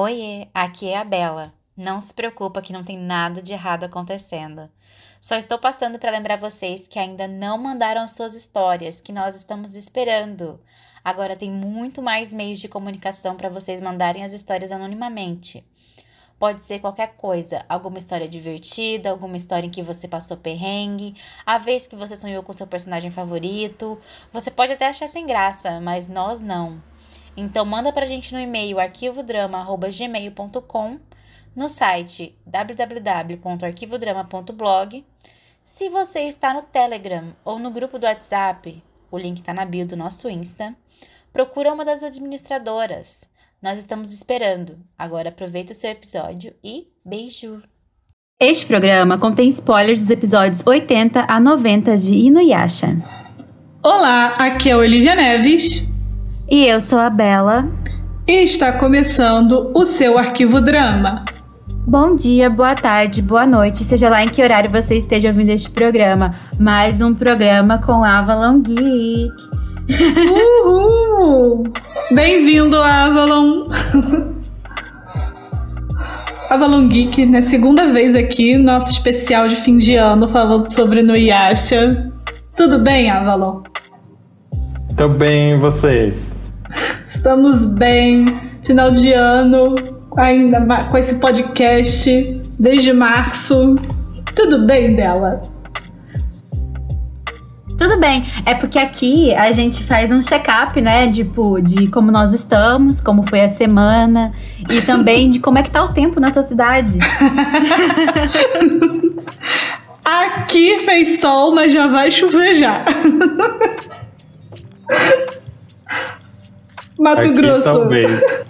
Oiê, 0.00 0.46
aqui 0.54 0.90
é 0.90 0.96
a 0.96 1.02
Bela. 1.02 1.52
Não 1.76 2.00
se 2.00 2.14
preocupa 2.14 2.62
que 2.62 2.72
não 2.72 2.84
tem 2.84 2.96
nada 2.96 3.42
de 3.42 3.52
errado 3.52 3.82
acontecendo. 3.82 4.70
Só 5.20 5.34
estou 5.34 5.58
passando 5.58 5.98
para 5.98 6.12
lembrar 6.12 6.36
vocês 6.36 6.86
que 6.86 7.00
ainda 7.00 7.26
não 7.26 7.58
mandaram 7.58 8.02
as 8.02 8.12
suas 8.12 8.36
histórias, 8.36 9.00
que 9.00 9.10
nós 9.10 9.34
estamos 9.34 9.74
esperando. 9.74 10.60
Agora 11.02 11.34
tem 11.34 11.50
muito 11.50 12.00
mais 12.00 12.32
meios 12.32 12.60
de 12.60 12.68
comunicação 12.68 13.34
para 13.34 13.48
vocês 13.48 13.80
mandarem 13.80 14.22
as 14.22 14.32
histórias 14.32 14.70
anonimamente. 14.70 15.64
Pode 16.38 16.64
ser 16.64 16.78
qualquer 16.78 17.16
coisa, 17.16 17.66
alguma 17.68 17.98
história 17.98 18.28
divertida, 18.28 19.10
alguma 19.10 19.36
história 19.36 19.66
em 19.66 19.70
que 19.70 19.82
você 19.82 20.06
passou 20.06 20.36
perrengue, 20.36 21.16
a 21.44 21.58
vez 21.58 21.88
que 21.88 21.96
você 21.96 22.14
sonhou 22.14 22.44
com 22.44 22.52
seu 22.52 22.68
personagem 22.68 23.10
favorito. 23.10 23.98
Você 24.32 24.48
pode 24.48 24.74
até 24.74 24.86
achar 24.86 25.08
sem 25.08 25.26
graça, 25.26 25.80
mas 25.80 26.06
nós 26.06 26.40
não. 26.40 26.80
Então 27.40 27.64
manda 27.64 27.92
pra 27.92 28.04
gente 28.04 28.34
no 28.34 28.40
e-mail 28.40 28.80
arquivodrama@gmail.com, 28.80 30.98
no 31.54 31.68
site 31.68 32.36
www.arquivodrama.blog. 32.44 35.04
Se 35.62 35.88
você 35.88 36.22
está 36.22 36.52
no 36.52 36.62
Telegram 36.62 37.32
ou 37.44 37.60
no 37.60 37.70
grupo 37.70 37.96
do 37.96 38.06
WhatsApp, 38.06 38.82
o 39.08 39.16
link 39.16 39.38
está 39.38 39.54
na 39.54 39.64
bio 39.64 39.86
do 39.86 39.96
nosso 39.96 40.28
Insta, 40.28 40.74
procura 41.32 41.72
uma 41.72 41.84
das 41.84 42.02
administradoras. 42.02 43.30
Nós 43.62 43.78
estamos 43.78 44.12
esperando. 44.12 44.76
Agora 44.98 45.28
aproveita 45.28 45.70
o 45.70 45.76
seu 45.76 45.92
episódio 45.92 46.52
e 46.64 46.88
beijo! 47.04 47.62
Este 48.40 48.66
programa 48.66 49.16
contém 49.16 49.46
spoilers 49.48 50.00
dos 50.00 50.10
episódios 50.10 50.66
80 50.66 51.24
a 51.28 51.38
90 51.38 51.96
de 51.98 52.16
Inuyasha. 52.16 52.96
Olá, 53.80 54.34
aqui 54.38 54.70
é 54.70 54.72
a 54.72 54.78
Olivia 54.78 55.14
Neves. 55.14 55.87
E 56.50 56.66
eu 56.66 56.80
sou 56.80 56.98
a 56.98 57.10
Bela. 57.10 57.68
E 58.26 58.42
está 58.42 58.72
começando 58.72 59.70
o 59.74 59.84
seu 59.84 60.16
Arquivo 60.16 60.62
Drama. 60.62 61.22
Bom 61.86 62.16
dia, 62.16 62.48
boa 62.48 62.74
tarde, 62.74 63.20
boa 63.20 63.46
noite, 63.46 63.84
seja 63.84 64.08
lá 64.08 64.24
em 64.24 64.30
que 64.30 64.42
horário 64.42 64.70
você 64.70 64.96
esteja 64.96 65.28
ouvindo 65.28 65.50
este 65.50 65.70
programa. 65.70 66.34
Mais 66.58 67.02
um 67.02 67.14
programa 67.14 67.76
com 67.84 68.02
Avalon 68.02 68.62
Geek. 68.62 69.30
Uhul! 70.64 71.64
Bem-vindo, 72.14 72.78
Avalon! 72.78 73.68
Avalon 76.48 76.88
Geek, 76.88 77.26
né? 77.26 77.42
Segunda 77.42 77.92
vez 77.92 78.16
aqui, 78.16 78.56
nosso 78.56 78.90
especial 78.90 79.48
de 79.48 79.56
fim 79.56 79.76
de 79.76 79.96
ano, 79.96 80.26
falando 80.28 80.72
sobre 80.72 81.02
Nuyasha. 81.02 82.10
Tudo 82.56 82.78
bem, 82.78 83.10
Avalon? 83.10 83.60
Tô 84.96 85.10
bem, 85.10 85.58
vocês? 85.58 86.37
Estamos 87.08 87.64
bem. 87.64 88.26
Final 88.64 88.90
de 88.90 89.12
ano, 89.14 89.74
ainda 90.16 90.60
com 90.90 90.98
esse 90.98 91.14
podcast, 91.14 92.42
desde 92.58 92.92
março. 92.92 93.76
Tudo 94.34 94.66
bem 94.66 94.94
dela? 94.94 95.40
Tudo 97.78 97.98
bem, 97.98 98.26
é 98.44 98.54
porque 98.54 98.78
aqui 98.78 99.34
a 99.34 99.50
gente 99.52 99.82
faz 99.84 100.12
um 100.12 100.20
check-up, 100.20 100.78
né? 100.82 101.10
Tipo, 101.10 101.62
de 101.62 101.86
como 101.88 102.10
nós 102.10 102.34
estamos, 102.34 103.00
como 103.00 103.26
foi 103.26 103.40
a 103.40 103.48
semana 103.48 104.32
e 104.68 104.82
também 104.84 105.30
de 105.30 105.40
como 105.40 105.56
é 105.56 105.62
que 105.62 105.70
tá 105.70 105.82
o 105.84 105.94
tempo 105.94 106.20
na 106.20 106.30
sua 106.30 106.42
cidade. 106.42 106.98
aqui 110.04 110.80
fez 110.80 111.20
sol, 111.20 111.54
mas 111.54 111.72
já 111.72 111.86
vai 111.86 112.10
chover 112.10 112.52
já. 112.52 112.84
Mato 117.08 117.20
aqui, 117.20 117.32
Grosso. 117.32 117.64
Talvez. 117.64 118.20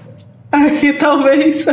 Aqui 0.51 0.95
talvez. 0.95 1.67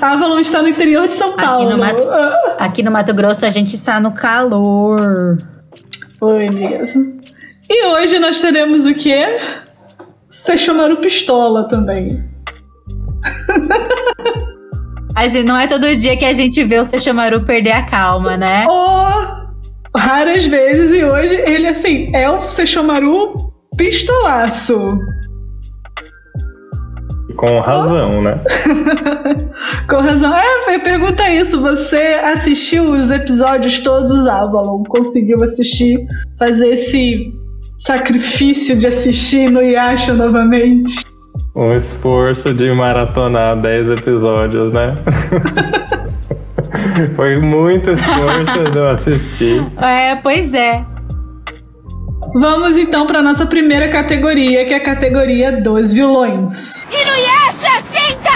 A 0.00 0.12
Avalon 0.12 0.40
está 0.40 0.60
no 0.60 0.68
interior 0.68 1.06
de 1.06 1.14
São 1.14 1.36
Paulo. 1.36 1.68
Aqui 1.68 1.72
no, 1.72 1.78
Mato, 1.78 2.10
aqui 2.58 2.82
no 2.82 2.90
Mato 2.90 3.14
Grosso 3.14 3.46
a 3.46 3.48
gente 3.48 3.74
está 3.74 4.00
no 4.00 4.10
calor. 4.10 5.38
Oi, 6.20 6.50
mesmo. 6.50 7.20
E 7.70 7.86
hoje 7.86 8.18
nós 8.18 8.40
teremos 8.40 8.86
o 8.86 8.94
quê? 8.94 9.24
Seixomaru 10.28 10.96
Pistola 10.96 11.68
também. 11.68 12.24
A 15.14 15.28
gente, 15.28 15.46
não 15.46 15.56
é 15.56 15.66
todo 15.66 15.94
dia 15.94 16.16
que 16.16 16.24
a 16.24 16.32
gente 16.32 16.62
vê 16.64 16.78
o 16.78 16.84
Seixomaru 16.84 17.44
perder 17.44 17.72
a 17.72 17.86
calma, 17.86 18.36
né? 18.36 18.66
Oh, 18.68 19.98
raras 19.98 20.46
vezes, 20.46 20.96
e 20.96 21.04
hoje 21.04 21.34
ele, 21.34 21.68
assim, 21.68 22.10
é 22.14 22.28
o 22.30 22.48
Seixomaru 22.48 23.52
pistolaço. 23.76 24.98
Com 27.38 27.60
razão, 27.60 28.18
oh. 28.18 28.22
né? 28.22 28.40
Com 29.88 29.96
razão. 29.96 30.36
É, 30.36 30.64
foi, 30.64 30.78
pergunta 30.80 31.30
isso. 31.30 31.60
Você 31.60 32.20
assistiu 32.24 32.92
os 32.92 33.10
episódios 33.10 33.78
todos, 33.78 34.26
Avalon? 34.26 34.82
Conseguiu 34.82 35.42
assistir, 35.44 35.96
fazer 36.38 36.70
esse 36.70 37.32
sacrifício 37.78 38.76
de 38.76 38.88
assistir 38.88 39.50
no 39.50 39.62
Yasha 39.62 40.14
novamente? 40.14 41.00
Um 41.54 41.72
esforço 41.72 42.52
de 42.52 42.72
maratonar 42.72 43.60
10 43.60 43.90
episódios, 43.90 44.72
né? 44.72 44.96
foi 47.16 47.38
muito 47.38 47.90
esforço 47.90 48.70
de 48.72 48.78
eu 48.78 48.88
assistir. 48.88 49.64
É, 49.80 50.16
pois 50.16 50.54
é. 50.54 50.84
Vamos 52.38 52.78
então 52.78 53.04
para 53.04 53.20
nossa 53.20 53.44
primeira 53.46 53.88
categoria, 53.88 54.64
que 54.64 54.72
é 54.72 54.76
a 54.76 54.80
categoria 54.80 55.60
dos 55.60 55.92
vilões. 55.92 56.86
Senta! 57.50 58.30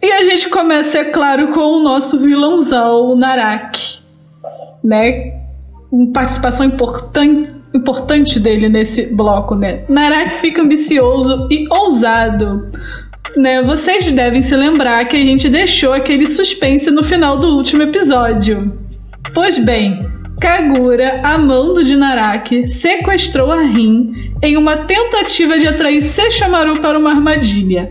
E 0.00 0.12
a 0.12 0.22
gente 0.22 0.48
começa, 0.48 0.98
é 0.98 1.04
claro, 1.06 1.48
com 1.52 1.60
o 1.60 1.82
nosso 1.82 2.20
vilãozão, 2.20 3.10
o 3.10 3.16
Naraki. 3.16 3.98
Né? 4.84 5.32
Uma 5.90 6.12
participação 6.12 6.66
importante, 6.66 7.52
importante 7.74 8.38
dele 8.38 8.68
nesse 8.68 9.06
bloco, 9.06 9.56
né? 9.56 9.82
Naraki 9.88 10.34
fica 10.34 10.62
ambicioso 10.62 11.48
e 11.50 11.66
ousado. 11.68 12.70
Né? 13.36 13.60
Vocês 13.64 14.08
devem 14.12 14.40
se 14.40 14.54
lembrar 14.54 15.04
que 15.06 15.16
a 15.16 15.24
gente 15.24 15.48
deixou 15.48 15.92
aquele 15.92 16.26
suspense 16.26 16.92
no 16.92 17.02
final 17.02 17.38
do 17.38 17.56
último 17.56 17.82
episódio. 17.82 18.72
Pois 19.34 19.58
bem, 19.58 19.98
Kagura, 20.40 21.20
amando 21.22 21.82
de 21.82 21.96
Naraki, 21.96 22.66
sequestrou 22.66 23.50
a 23.50 23.62
Rin 23.62 24.12
em 24.42 24.56
uma 24.56 24.76
tentativa 24.78 25.58
de 25.58 25.66
atrair 25.66 26.02
Sesshomaru 26.02 26.80
para 26.80 26.98
uma 26.98 27.10
armadilha. 27.10 27.88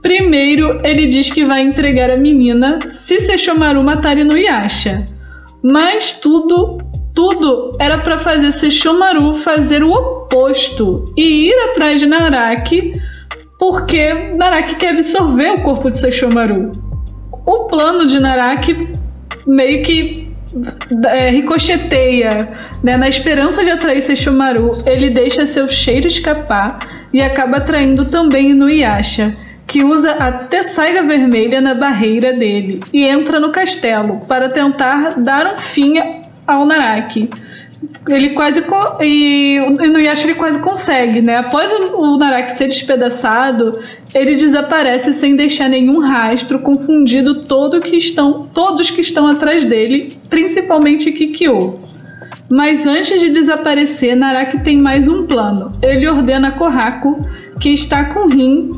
Primeiro, 0.00 0.80
ele 0.84 1.06
diz 1.06 1.30
que 1.30 1.44
vai 1.44 1.62
entregar 1.62 2.10
a 2.10 2.16
menina 2.16 2.78
se 2.92 3.20
Sesshomaru 3.20 3.82
matar 3.84 4.18
Inuyasha. 4.18 5.06
Mas 5.62 6.12
tudo, 6.12 6.78
tudo 7.14 7.76
era 7.78 7.98
para 7.98 8.18
fazer 8.18 8.50
Sesshomaru 8.52 9.34
fazer 9.36 9.84
o 9.84 9.92
oposto 9.92 11.12
e 11.16 11.48
ir 11.48 11.54
atrás 11.70 12.00
de 12.00 12.06
Naraki, 12.06 13.00
porque 13.58 14.12
Naraki 14.12 14.76
quer 14.76 14.94
absorver 14.94 15.52
o 15.52 15.62
corpo 15.62 15.90
de 15.90 15.98
Sesshomaru. 15.98 16.72
O 17.46 17.68
plano 17.68 18.06
de 18.06 18.18
Naraki 18.18 18.88
meio 19.46 19.82
que 19.82 20.21
é, 21.06 21.30
ricocheteia, 21.30 22.48
né? 22.82 22.96
Na 22.96 23.08
esperança 23.08 23.64
de 23.64 23.70
atrair 23.70 24.02
Sesshomaru, 24.02 24.82
ele 24.86 25.10
deixa 25.10 25.46
seu 25.46 25.68
cheiro 25.68 26.06
escapar 26.06 27.06
e 27.12 27.22
acaba 27.22 27.58
atraindo 27.58 28.06
também 28.06 28.50
Inuyasha, 28.50 29.36
que 29.66 29.82
usa 29.82 30.12
a 30.12 30.32
Tessaiga 30.32 31.02
Vermelha 31.02 31.60
na 31.60 31.74
barreira 31.74 32.32
dele 32.32 32.82
e 32.92 33.04
entra 33.04 33.40
no 33.40 33.50
castelo 33.50 34.20
para 34.28 34.48
tentar 34.48 35.20
dar 35.20 35.54
um 35.54 35.56
fim 35.56 35.94
ao 36.46 36.66
Naraki. 36.66 37.30
Ele 38.08 38.30
quase 38.30 38.62
e 39.00 39.56
Inuyasha 39.56 40.26
ele 40.26 40.34
quase 40.34 40.58
consegue, 40.58 41.20
né? 41.20 41.36
Após 41.36 41.70
o 41.72 42.16
Naraki 42.16 42.52
ser 42.52 42.66
despedaçado, 42.66 43.80
ele 44.14 44.34
desaparece 44.34 45.12
sem 45.12 45.34
deixar 45.34 45.68
nenhum 45.68 46.00
rastro, 46.00 46.58
confundindo 46.58 47.44
todo 47.44 47.80
que 47.80 47.96
estão, 47.96 48.48
todos 48.52 48.90
que 48.90 49.00
estão 49.00 49.26
atrás 49.26 49.64
dele, 49.64 50.18
principalmente 50.28 51.10
Kikyo. 51.12 51.80
Mas 52.48 52.86
antes 52.86 53.20
de 53.20 53.30
desaparecer, 53.30 54.14
Naraki 54.14 54.62
tem 54.62 54.76
mais 54.76 55.08
um 55.08 55.26
plano. 55.26 55.72
Ele 55.80 56.06
ordena 56.06 56.48
a 56.48 56.52
Kohaku, 56.52 57.22
que 57.58 57.70
está 57.70 58.04
com 58.04 58.26
Rin, 58.26 58.72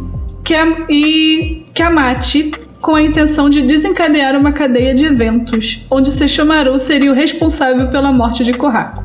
que 0.45 0.55
a, 0.55 0.67
e 0.89 1.67
que 1.75 1.89
mate 1.89 2.53
com 2.81 2.95
a 2.95 3.03
intenção 3.03 3.49
de 3.49 3.63
desencadear 3.63 4.37
uma 4.37 4.53
cadeia 4.53 4.95
de 4.95 5.07
eventos, 5.07 5.85
onde 5.91 6.11
Sesshomaru 6.11 6.79
seria 6.79 7.11
o 7.11 7.15
responsável 7.15 7.89
pela 7.89 8.13
morte 8.13 8.45
de 8.45 8.53
Kohaku. 8.53 9.03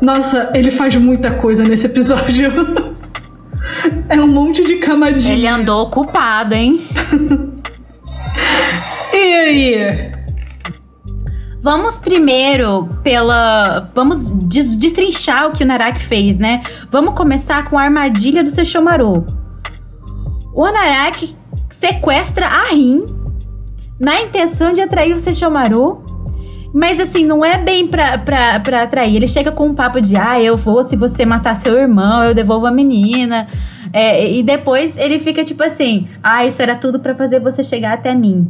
Nossa, 0.00 0.50
ele 0.54 0.70
faz 0.70 0.96
muita 0.96 1.32
coisa 1.32 1.62
nesse 1.62 1.86
episódio. 1.86 2.50
É 4.08 4.20
um 4.20 4.28
monte 4.28 4.64
de 4.64 4.76
camadinha. 4.76 5.34
Ele 5.34 5.46
andou 5.46 5.82
ocupado, 5.82 6.54
hein? 6.54 6.86
e 9.12 9.34
aí? 9.34 10.16
Vamos 11.62 11.98
primeiro 11.98 12.88
pela. 13.02 13.90
Vamos 13.94 14.30
des 14.30 14.76
destrinchar 14.76 15.48
o 15.48 15.52
que 15.52 15.64
o 15.64 15.66
Naraki 15.66 16.00
fez, 16.00 16.38
né? 16.38 16.62
Vamos 16.90 17.14
começar 17.14 17.68
com 17.68 17.76
a 17.76 17.82
armadilha 17.82 18.44
do 18.44 18.50
Sesshomaru. 18.50 19.26
o 20.54 20.64
Anaraki 20.64 21.36
sequestra 21.68 22.46
a 22.46 22.68
Rin 22.70 23.04
na 23.98 24.22
intenção 24.22 24.72
de 24.72 24.80
atrair 24.80 25.14
o 25.14 25.18
Sesshomaru. 25.18 26.04
Mas 26.76 27.00
assim, 27.00 27.24
não 27.24 27.42
é 27.42 27.56
bem 27.56 27.88
pra, 27.88 28.18
pra, 28.18 28.60
pra 28.60 28.82
atrair. 28.82 29.16
Ele 29.16 29.26
chega 29.26 29.50
com 29.50 29.68
um 29.68 29.74
papo 29.74 29.98
de, 29.98 30.14
ah, 30.14 30.38
eu 30.38 30.58
vou, 30.58 30.84
se 30.84 30.94
você 30.94 31.24
matar 31.24 31.56
seu 31.56 31.74
irmão, 31.74 32.22
eu 32.22 32.34
devolvo 32.34 32.66
a 32.66 32.70
menina. 32.70 33.48
É, 33.94 34.30
e 34.30 34.42
depois 34.42 34.98
ele 34.98 35.18
fica 35.18 35.42
tipo 35.42 35.62
assim, 35.62 36.06
ah, 36.22 36.44
isso 36.44 36.60
era 36.60 36.74
tudo 36.74 37.00
para 37.00 37.14
fazer 37.14 37.40
você 37.40 37.64
chegar 37.64 37.94
até 37.94 38.14
mim. 38.14 38.46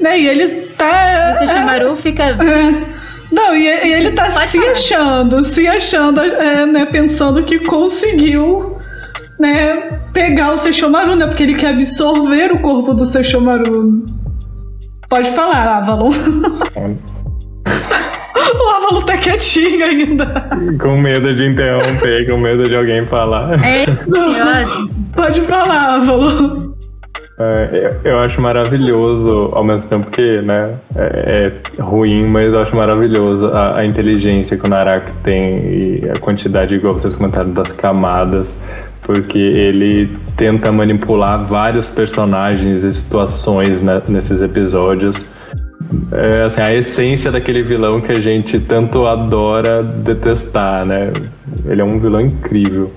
Né, 0.00 0.18
e 0.18 0.26
ele 0.26 0.68
tá. 0.68 0.88
E 0.88 1.34
o 1.34 1.38
Sesshomaru 1.38 1.92
é, 1.92 1.96
fica. 1.96 2.22
É. 2.24 2.96
Não, 3.30 3.54
e, 3.54 3.66
e, 3.66 3.92
ele 3.92 4.12
tá 4.12 4.30
Pode 4.30 4.48
se 4.48 4.58
falar. 4.58 4.72
achando, 4.72 5.44
se 5.44 5.68
achando, 5.68 6.20
é, 6.22 6.64
né, 6.64 6.86
pensando 6.86 7.44
que 7.44 7.58
conseguiu, 7.58 8.78
né, 9.38 10.00
pegar 10.14 10.54
o 10.54 10.56
Sesshomaru, 10.56 11.14
né, 11.14 11.26
porque 11.26 11.42
ele 11.42 11.56
quer 11.56 11.74
absorver 11.74 12.52
o 12.52 12.60
corpo 12.62 12.94
do 12.94 13.04
Sesshomaru. 13.04 14.06
Pode 15.10 15.30
falar, 15.32 15.76
Avalon. 15.76 16.10
o 17.66 18.68
Avalon 18.68 19.02
tá 19.02 19.16
quietinho 19.18 19.84
ainda. 19.84 20.26
Com 20.80 21.00
medo 21.00 21.34
de 21.34 21.46
interromper, 21.46 22.26
com 22.28 22.38
medo 22.38 22.68
de 22.68 22.76
alguém 22.76 23.06
falar. 23.06 23.52
É, 23.64 23.82
assim, 23.82 24.90
Pode 25.14 25.40
falar, 25.42 25.96
Avalon. 25.96 26.76
É, 27.38 27.92
eu 28.04 28.12
eu 28.12 28.20
acho 28.20 28.40
maravilhoso, 28.40 29.50
ao 29.52 29.62
mesmo 29.62 29.88
tempo 29.90 30.10
que 30.10 30.40
né, 30.40 30.74
é, 30.96 31.52
é 31.78 31.82
ruim, 31.82 32.26
mas 32.26 32.54
eu 32.54 32.60
acho 32.60 32.74
maravilhoso 32.74 33.48
a, 33.48 33.78
a 33.78 33.84
inteligência 33.84 34.56
que 34.56 34.64
o 34.64 34.68
Narak 34.68 35.12
tem 35.22 36.02
e 36.02 36.10
a 36.10 36.18
quantidade, 36.18 36.74
igual 36.74 36.94
vocês 36.94 37.12
comentaram, 37.12 37.52
das 37.52 37.72
camadas, 37.72 38.56
porque 39.02 39.38
ele 39.38 40.16
tenta 40.34 40.72
manipular 40.72 41.44
vários 41.46 41.90
personagens 41.90 42.84
e 42.84 42.92
situações 42.92 43.82
né, 43.82 44.00
nesses 44.08 44.40
episódios. 44.40 45.22
É 46.12 46.44
assim, 46.44 46.60
a 46.60 46.74
essência 46.74 47.30
daquele 47.30 47.62
vilão 47.62 48.00
que 48.00 48.12
a 48.12 48.20
gente 48.20 48.58
tanto 48.60 49.06
adora 49.06 49.82
detestar, 49.82 50.84
né? 50.84 51.12
Ele 51.64 51.80
é 51.80 51.84
um 51.84 51.98
vilão 51.98 52.20
incrível. 52.20 52.92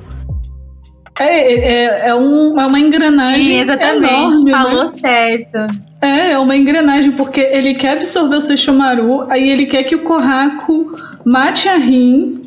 É, 1.20 1.54
é, 1.54 2.10
é, 2.10 2.16
um, 2.16 2.60
é 2.60 2.66
uma 2.66 2.80
engrenagem. 2.80 3.44
Sim, 3.44 3.60
exatamente. 3.60 4.14
enorme, 4.14 4.52
Falou 4.52 4.86
né? 4.86 4.92
certo. 4.92 5.58
É, 6.02 6.32
é 6.32 6.40
uma 6.40 6.56
engrenagem, 6.56 7.12
porque 7.12 7.42
ele 7.42 7.74
quer 7.74 7.94
absorver 7.94 8.38
o 8.38 8.42
Sesshomaru, 8.42 9.30
aí 9.30 9.50
ele 9.50 9.66
quer 9.66 9.84
que 9.84 9.96
o 9.96 10.04
Kohaku 10.04 10.94
mate 11.26 11.68
a 11.68 11.76
Rin 11.76 12.42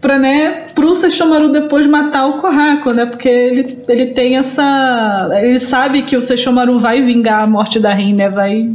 pra, 0.00 0.18
né, 0.18 0.68
pro 0.74 0.94
Sesshomaru 0.94 1.50
depois 1.50 1.86
matar 1.86 2.26
o 2.26 2.40
Kohaku, 2.40 2.92
né? 2.92 3.06
Porque 3.06 3.28
ele, 3.28 3.82
ele 3.88 4.06
tem 4.06 4.36
essa. 4.36 5.28
Ele 5.42 5.58
sabe 5.58 6.02
que 6.02 6.16
o 6.16 6.22
Sesshomaru 6.22 6.78
vai 6.78 7.02
vingar 7.02 7.42
a 7.42 7.46
morte 7.46 7.80
da 7.80 7.92
Rin, 7.92 8.14
né? 8.14 8.28
Vai. 8.28 8.70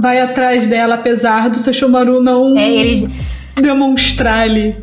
Vai 0.00 0.20
atrás 0.20 0.66
dela, 0.66 0.94
apesar 0.94 1.50
do 1.50 1.58
Sesshomaru 1.58 2.22
não 2.22 2.56
É, 2.56 2.70
ele, 2.70 3.08
demonstrar 3.56 4.42
ali. 4.42 4.76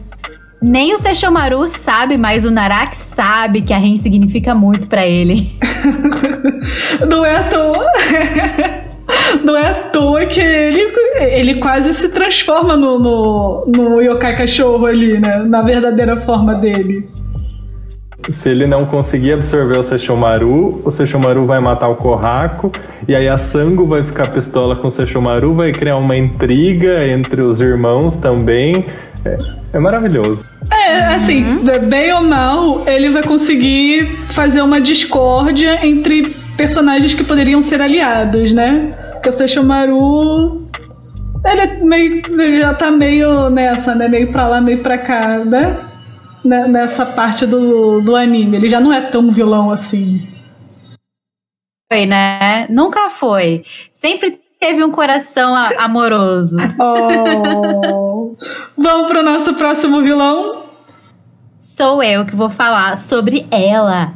nem 0.61 0.93
o 0.93 0.97
Sesshomaru 0.97 1.65
sabe, 1.67 2.17
mas 2.17 2.43
o 2.45 2.51
Narak 2.51 2.95
sabe 2.95 3.61
que 3.61 3.73
a 3.73 3.77
Ren 3.77 3.95
significa 3.97 4.53
muito 4.53 4.87
pra 4.87 5.05
ele. 5.05 5.51
Não 7.07 7.25
é 7.25 7.35
à 7.35 7.43
toa. 7.43 7.85
Não 9.43 9.55
é 9.55 9.69
à 9.69 9.73
toa 9.89 10.25
que 10.25 10.39
ele, 10.41 10.81
ele 11.19 11.55
quase 11.55 11.93
se 11.93 12.09
transforma 12.09 12.75
no, 12.75 12.99
no, 12.99 13.65
no 13.67 14.01
yokai 14.01 14.35
cachorro 14.35 14.85
ali, 14.87 15.19
né? 15.19 15.43
Na 15.47 15.61
verdadeira 15.61 16.17
forma 16.17 16.55
dele. 16.55 17.07
Se 18.31 18.49
ele 18.49 18.65
não 18.65 18.85
conseguir 18.85 19.33
absorver 19.33 19.77
o 19.77 19.83
Sesshomaru, 19.83 20.81
o 20.83 20.89
Sesshomaru 20.89 21.45
vai 21.45 21.59
matar 21.59 21.89
o 21.89 21.95
Kohaku, 21.95 22.71
e 23.07 23.15
aí 23.15 23.27
a 23.27 23.37
Sango 23.37 23.85
vai 23.85 24.03
ficar 24.03 24.31
pistola 24.31 24.75
com 24.75 24.87
o 24.87 24.91
Sesshomaru, 24.91 25.53
vai 25.53 25.71
criar 25.71 25.97
uma 25.97 26.17
intriga 26.17 27.07
entre 27.07 27.41
os 27.41 27.61
irmãos 27.61 28.17
também. 28.17 28.85
É, 29.23 29.37
é 29.73 29.79
maravilhoso. 29.79 30.43
É, 30.71 31.15
assim, 31.15 31.63
bem 31.87 32.13
ou 32.13 32.23
mal, 32.23 32.83
ele 32.87 33.09
vai 33.11 33.23
conseguir 33.23 34.07
fazer 34.33 34.61
uma 34.61 34.81
discórdia 34.81 35.85
entre 35.85 36.35
personagens 36.57 37.13
que 37.13 37.23
poderiam 37.23 37.61
ser 37.61 37.81
aliados, 37.81 38.51
né? 38.51 38.91
Porque 39.13 39.29
o 39.29 39.31
Sesshomaru. 39.31 40.65
Ele, 41.45 41.61
é 41.61 41.79
meio, 41.83 42.23
ele 42.41 42.61
já 42.61 42.73
tá 42.73 42.89
meio 42.89 43.51
nessa, 43.51 43.93
né? 43.93 44.07
Meio 44.07 44.31
pra 44.31 44.47
lá, 44.47 44.59
meio 44.59 44.79
pra 44.79 44.97
cá, 44.97 45.45
né? 45.45 45.77
Né- 46.45 46.67
Nessa 46.67 47.05
parte 47.05 47.45
do, 47.45 48.01
do 48.01 48.15
anime. 48.15 48.57
Ele 48.57 48.69
já 48.69 48.79
não 48.79 48.93
é 48.93 49.01
tão 49.01 49.31
vilão 49.31 49.71
assim. 49.71 50.19
Foi, 51.91 52.05
né? 52.05 52.67
Nunca 52.69 53.09
foi. 53.09 53.63
Sempre 53.93 54.39
teve 54.59 54.83
um 54.83 54.91
coração 54.91 55.55
amoroso. 55.77 56.57
Oh. 56.79 58.35
Vamos 58.77 59.09
pro 59.09 59.23
nosso 59.23 59.53
próximo 59.53 60.01
vilão? 60.01 60.63
Sou 61.55 62.03
eu 62.03 62.25
que 62.25 62.35
vou 62.35 62.49
falar 62.49 62.97
sobre 62.97 63.47
ela, 63.49 64.13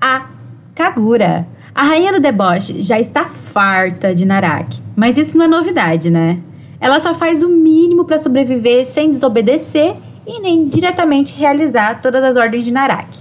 a 0.00 0.26
Kagura. 0.74 1.46
A 1.72 1.84
rainha 1.84 2.12
do 2.12 2.18
deboche 2.20 2.82
já 2.82 2.98
está 2.98 3.26
farta 3.26 4.14
de 4.14 4.24
Naraki, 4.24 4.82
mas 4.96 5.16
isso 5.16 5.38
não 5.38 5.44
é 5.44 5.48
novidade, 5.48 6.10
né? 6.10 6.40
Ela 6.80 6.98
só 6.98 7.14
faz 7.14 7.42
o 7.42 7.48
mínimo 7.48 8.04
para 8.04 8.18
sobreviver 8.18 8.84
sem 8.84 9.10
desobedecer 9.10 9.94
e 10.26 10.40
nem 10.40 10.68
diretamente 10.68 11.34
realizar 11.34 12.00
todas 12.00 12.24
as 12.24 12.36
ordens 12.36 12.64
de 12.64 12.72
Naraki. 12.72 13.18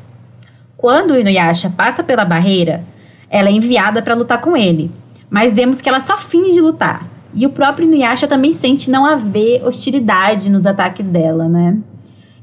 Quando 0.76 1.12
o 1.12 1.20
Inuyasha 1.20 1.70
passa 1.70 2.04
pela 2.04 2.26
barreira, 2.26 2.84
ela 3.30 3.50
é 3.50 3.52
enviada 3.52 4.02
para 4.02 4.16
lutar 4.16 4.42
com 4.42 4.58
ele, 4.58 4.92
mas 5.30 5.56
vemos 5.56 5.82
que 5.82 5.90
ela 5.90 6.00
só 6.00 6.18
finge 6.18 6.60
lutar. 6.60 7.08
E 7.34 7.46
o 7.46 7.50
próprio 7.50 7.86
Inuyasha 7.86 8.28
também 8.28 8.54
sente 8.54 8.90
não 8.90 9.06
haver 9.06 9.64
hostilidade 9.66 10.50
nos 10.50 10.66
ataques 10.66 11.08
dela, 11.08 11.48
né? 11.48 11.78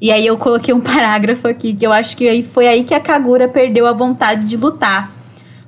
E 0.00 0.10
aí 0.10 0.26
eu 0.26 0.36
coloquei 0.36 0.74
um 0.74 0.80
parágrafo 0.82 1.48
aqui 1.48 1.74
que 1.74 1.86
eu 1.86 1.92
acho 1.92 2.16
que 2.16 2.42
foi 2.42 2.66
aí 2.66 2.84
que 2.84 2.94
a 2.94 3.00
Kagura 3.00 3.48
perdeu 3.48 3.86
a 3.86 3.92
vontade 3.92 4.46
de 4.46 4.56
lutar. 4.56 5.10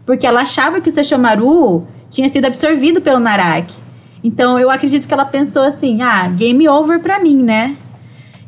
Porque 0.04 0.26
ela 0.26 0.42
achava 0.42 0.80
que 0.80 0.90
o 0.90 0.92
Sesshomaru 0.92 1.86
tinha 2.10 2.28
sido 2.28 2.44
absorvido 2.44 3.00
pelo 3.00 3.18
Naraki. 3.18 3.74
Então 4.22 4.58
eu 4.58 4.70
acredito 4.70 5.06
que 5.06 5.14
ela 5.14 5.24
pensou 5.24 5.62
assim: 5.62 6.02
"Ah, 6.02 6.28
game 6.28 6.68
over 6.68 6.98
pra 7.00 7.18
mim, 7.18 7.42
né?" 7.42 7.76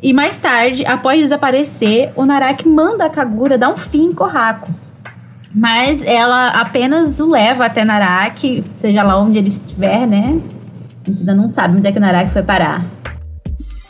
E 0.03 0.13
mais 0.13 0.39
tarde, 0.39 0.85
após 0.85 1.19
desaparecer, 1.21 2.13
o 2.15 2.25
Naraki 2.25 2.69
manda 2.69 3.07
a 3.07 3.11
Kagura 3.11 3.57
dar 3.57 3.71
um 3.71 3.77
fim 3.77 4.07
em 4.07 4.13
Kohaku. 4.13 4.71
Mas 5.55 6.03
ela 6.03 6.49
apenas 6.49 7.19
o 7.19 7.31
leva 7.31 7.65
até 7.65 7.85
Naraki, 7.85 8.63
seja 8.77 9.03
lá 9.03 9.19
onde 9.19 9.39
ele 9.39 9.49
estiver, 9.49 10.07
né? 10.07 10.39
A 11.03 11.09
gente 11.09 11.21
ainda 11.21 11.35
não 11.35 11.49
sabe 11.49 11.79
onde 11.79 11.87
é 11.87 11.93
que 11.93 11.99
o 11.99 12.01
Naraki 12.01 12.31
foi 12.31 12.43
parar. 12.43 12.85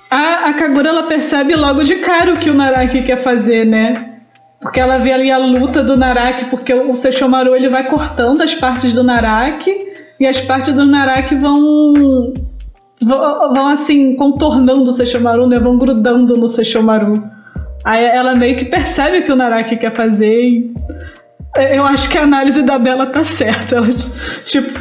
A, 0.09 0.51
a 0.51 0.55
Kagura 0.55 0.91
ela 0.91 1.03
percebe 1.05 1.57
logo 1.57 1.83
de 1.83 1.97
cara 1.97 2.35
o 2.35 2.39
que 2.39 2.51
o 2.51 2.55
Naraki 2.55 3.03
quer 3.03 3.23
fazer, 3.23 3.67
né? 3.67 4.13
Porque 4.61 4.79
ela 4.79 4.99
vê 4.99 5.13
ali 5.13 5.31
a 5.31 5.39
luta 5.39 5.83
do 5.83 5.97
Naraki, 5.97 6.47
porque 6.47 6.73
o 6.73 6.95
Sesshomaru 6.95 7.55
ele 7.55 7.69
vai 7.69 7.89
cortando 7.89 8.43
as 8.43 8.55
partes 8.55 8.93
do 8.93 9.03
Naraki 9.03 9.75
e 10.21 10.27
as 10.27 10.41
partes 10.41 10.75
do 10.75 10.85
Naraki 10.85 11.35
vão 11.35 12.33
vão, 13.00 13.53
vão, 13.53 13.69
assim 13.69 14.15
contornando 14.17 14.91
o 14.91 14.93
Sesshomaru, 14.93 15.47
né? 15.47 15.59
Vão 15.59 15.79
grudando 15.79 16.37
no 16.37 16.49
Sesshomaru. 16.49 17.23
Aí 17.85 18.05
ela 18.05 18.35
meio 18.35 18.57
que 18.57 18.65
percebe 18.65 19.19
o 19.19 19.25
que 19.25 19.33
o 19.33 19.37
Naraki 19.37 19.76
quer 19.76 19.93
fazer 19.93 20.35
e 20.35 20.75
eu 21.57 21.85
acho 21.85 22.11
que 22.11 22.19
a 22.19 22.23
análise 22.23 22.62
da 22.62 22.79
Bela 22.79 23.07
tá 23.07 23.25
certa. 23.25 23.76
Ela, 23.76 23.88
tipo, 24.45 24.79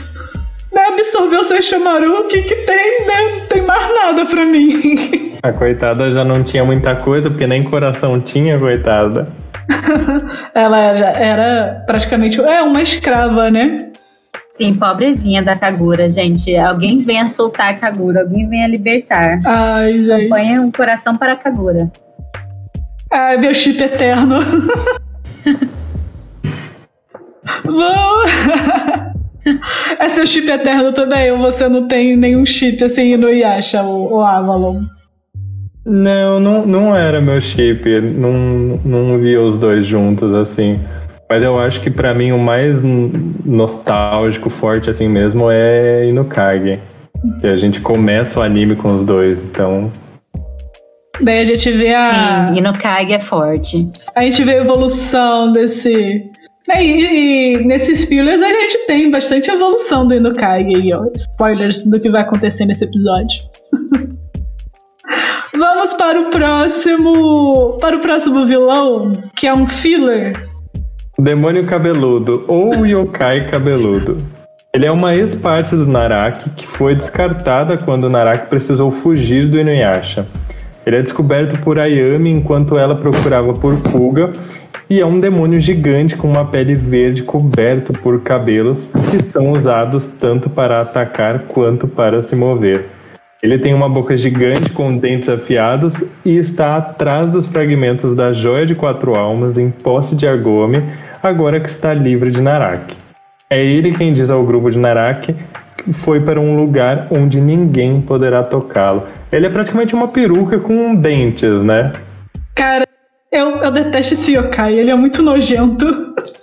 né, 0.73 0.81
absorveu 0.89 1.41
o 1.41 1.43
Sesshomaru, 1.45 2.21
o 2.21 2.27
que 2.27 2.41
que 2.41 2.55
tem, 2.55 3.05
né? 3.05 3.39
Não 3.39 3.47
tem 3.47 3.61
mais 3.61 3.95
nada 3.95 4.25
pra 4.25 4.45
mim. 4.45 5.35
A 5.41 5.53
coitada 5.53 6.09
já 6.09 6.25
não 6.25 6.43
tinha 6.43 6.65
muita 6.65 6.95
coisa, 6.95 7.29
porque 7.29 7.45
nem 7.45 7.63
coração 7.63 8.19
tinha, 8.19 8.57
coitada. 8.57 9.27
Ela 10.55 10.79
era, 10.79 11.09
era 11.11 11.83
praticamente 11.85 12.41
é 12.41 12.61
uma 12.63 12.81
escrava, 12.81 13.51
né? 13.51 13.89
Sim, 14.57 14.75
pobrezinha 14.75 15.43
da 15.43 15.55
Kagura, 15.55 16.09
gente. 16.09 16.55
Alguém 16.55 17.03
venha 17.03 17.27
soltar 17.27 17.73
a 17.73 17.77
Kagura, 17.77 18.21
alguém 18.21 18.47
venha 18.47 18.67
libertar. 18.67 19.39
Ai, 19.45 20.03
gente. 20.03 20.29
Põe 20.29 20.59
um 20.59 20.71
coração 20.71 21.15
para 21.17 21.33
a 21.33 21.35
Kagura. 21.35 21.91
Ai, 23.11 23.37
meu 23.37 23.53
chip 23.53 23.81
eterno. 23.83 24.39
Não. 27.65 28.23
É 29.99 30.09
seu 30.09 30.25
chip 30.25 30.49
eterno 30.49 30.91
também, 30.91 31.31
ou 31.31 31.37
você 31.37 31.69
não 31.69 31.87
tem 31.87 32.17
nenhum 32.17 32.43
chip 32.45 32.83
assim 32.83 33.15
no 33.15 33.29
Yasha, 33.29 33.83
o, 33.83 34.15
o 34.15 34.21
Avalon? 34.21 34.81
Não, 35.85 36.39
não, 36.39 36.65
não 36.65 36.95
era 36.95 37.21
meu 37.21 37.39
chip. 37.39 37.87
Não, 38.01 38.79
não 38.83 39.19
via 39.19 39.39
os 39.39 39.59
dois 39.59 39.85
juntos 39.85 40.33
assim. 40.33 40.79
Mas 41.29 41.43
eu 41.43 41.59
acho 41.59 41.81
que 41.81 41.89
pra 41.89 42.13
mim 42.13 42.31
o 42.31 42.37
mais 42.37 42.81
nostálgico, 42.83 44.49
forte 44.49 44.89
assim 44.89 45.07
mesmo 45.07 45.49
é 45.49 46.07
Inukage. 46.07 46.79
Que 47.41 47.47
a 47.47 47.55
gente 47.55 47.79
começa 47.79 48.39
o 48.39 48.43
anime 48.43 48.75
com 48.75 48.93
os 48.93 49.03
dois, 49.03 49.41
então. 49.43 49.91
Daí 51.21 51.39
a 51.39 51.43
gente 51.43 51.71
vê 51.71 51.93
a. 51.93 52.49
Sim, 52.49 52.59
Inukage 52.59 53.13
é 53.13 53.19
forte. 53.19 53.89
A 54.13 54.21
gente 54.23 54.43
vê 54.43 54.55
a 54.55 54.61
evolução 54.61 55.51
desse 55.51 56.29
É, 56.69 56.83
E, 56.83 57.53
e 57.53 57.65
nesses 57.65 58.05
fillers 58.05 58.41
a 58.41 58.49
gente 58.49 58.85
tem 58.85 59.09
bastante 59.09 59.49
evolução 59.49 60.05
do 60.05 60.13
Inukage 60.13 60.75
aí, 60.75 60.93
ó. 60.93 61.05
Spoilers 61.15 61.85
do 61.85 61.99
que 61.99 62.09
vai 62.09 62.21
acontecer 62.21 62.65
nesse 62.65 62.83
episódio. 62.83 63.41
Vamos 65.57 65.93
para 65.93 66.19
o 66.19 66.29
próximo. 66.29 67.77
Para 67.79 67.95
o 67.95 67.99
próximo 68.01 68.45
vilão, 68.45 69.23
que 69.35 69.47
é 69.47 69.53
um 69.53 69.67
filler. 69.67 70.44
Demônio 71.17 71.63
cabeludo 71.63 72.43
ou 72.45 72.85
yokai 72.85 73.47
cabeludo. 73.47 74.17
Ele 74.73 74.85
é 74.85 74.91
uma 74.91 75.15
ex-parte 75.15 75.73
do 75.73 75.87
Naraki 75.87 76.49
que 76.49 76.67
foi 76.67 76.93
descartada 76.93 77.77
quando 77.77 78.03
o 78.03 78.09
Naraki 78.09 78.49
precisou 78.49 78.91
fugir 78.91 79.47
do 79.47 79.57
Inuyasha. 79.57 80.27
Ele 80.85 80.97
é 80.97 81.01
descoberto 81.01 81.57
por 81.61 81.79
Ayami 81.79 82.29
enquanto 82.29 82.77
ela 82.77 82.95
procurava 82.95 83.53
por 83.53 83.81
Kuga 83.81 84.33
e 84.89 84.99
é 84.99 85.05
um 85.05 85.17
demônio 85.17 85.57
gigante 85.57 86.17
com 86.17 86.27
uma 86.27 86.43
pele 86.43 86.75
verde 86.75 87.23
coberto 87.23 87.93
por 87.93 88.21
cabelos 88.21 88.91
que 89.09 89.23
são 89.23 89.53
usados 89.53 90.09
tanto 90.09 90.49
para 90.49 90.81
atacar 90.81 91.43
quanto 91.47 91.87
para 91.87 92.21
se 92.21 92.35
mover. 92.35 92.87
Ele 93.41 93.59
tem 93.59 93.73
uma 93.73 93.87
boca 93.87 94.17
gigante 94.17 94.71
com 94.71 94.97
dentes 94.97 95.29
afiados 95.29 96.03
e 96.25 96.35
está 96.35 96.77
atrás 96.77 97.29
dos 97.29 97.47
fragmentos 97.47 98.15
da 98.15 98.33
joia 98.33 98.65
de 98.65 98.73
quatro 98.73 99.15
almas 99.15 99.57
em 99.57 99.69
posse 99.69 100.15
de 100.15 100.27
Agome, 100.27 100.83
agora 101.27 101.59
que 101.59 101.69
está 101.69 101.93
livre 101.93 102.31
de 102.31 102.41
Naraki. 102.41 102.95
É 103.49 103.63
ele 103.63 103.93
quem 103.93 104.13
diz 104.13 104.29
ao 104.29 104.43
grupo 104.43 104.69
de 104.71 104.77
Naraki 104.77 105.35
que 105.77 105.93
foi 105.93 106.19
para 106.19 106.39
um 106.39 106.55
lugar 106.55 107.07
onde 107.11 107.39
ninguém 107.39 108.01
poderá 108.01 108.41
tocá-lo. 108.43 109.03
Ele 109.31 109.45
é 109.45 109.49
praticamente 109.49 109.93
uma 109.93 110.07
peruca 110.07 110.57
com 110.59 110.95
dentes, 110.95 111.61
né? 111.61 111.91
Cara, 112.55 112.87
eu, 113.31 113.57
eu 113.57 113.71
detesto 113.71 114.13
esse 114.15 114.33
yokai, 114.35 114.73
ele 114.73 114.89
é 114.89 114.95
muito 114.95 115.21
nojento. 115.21 115.85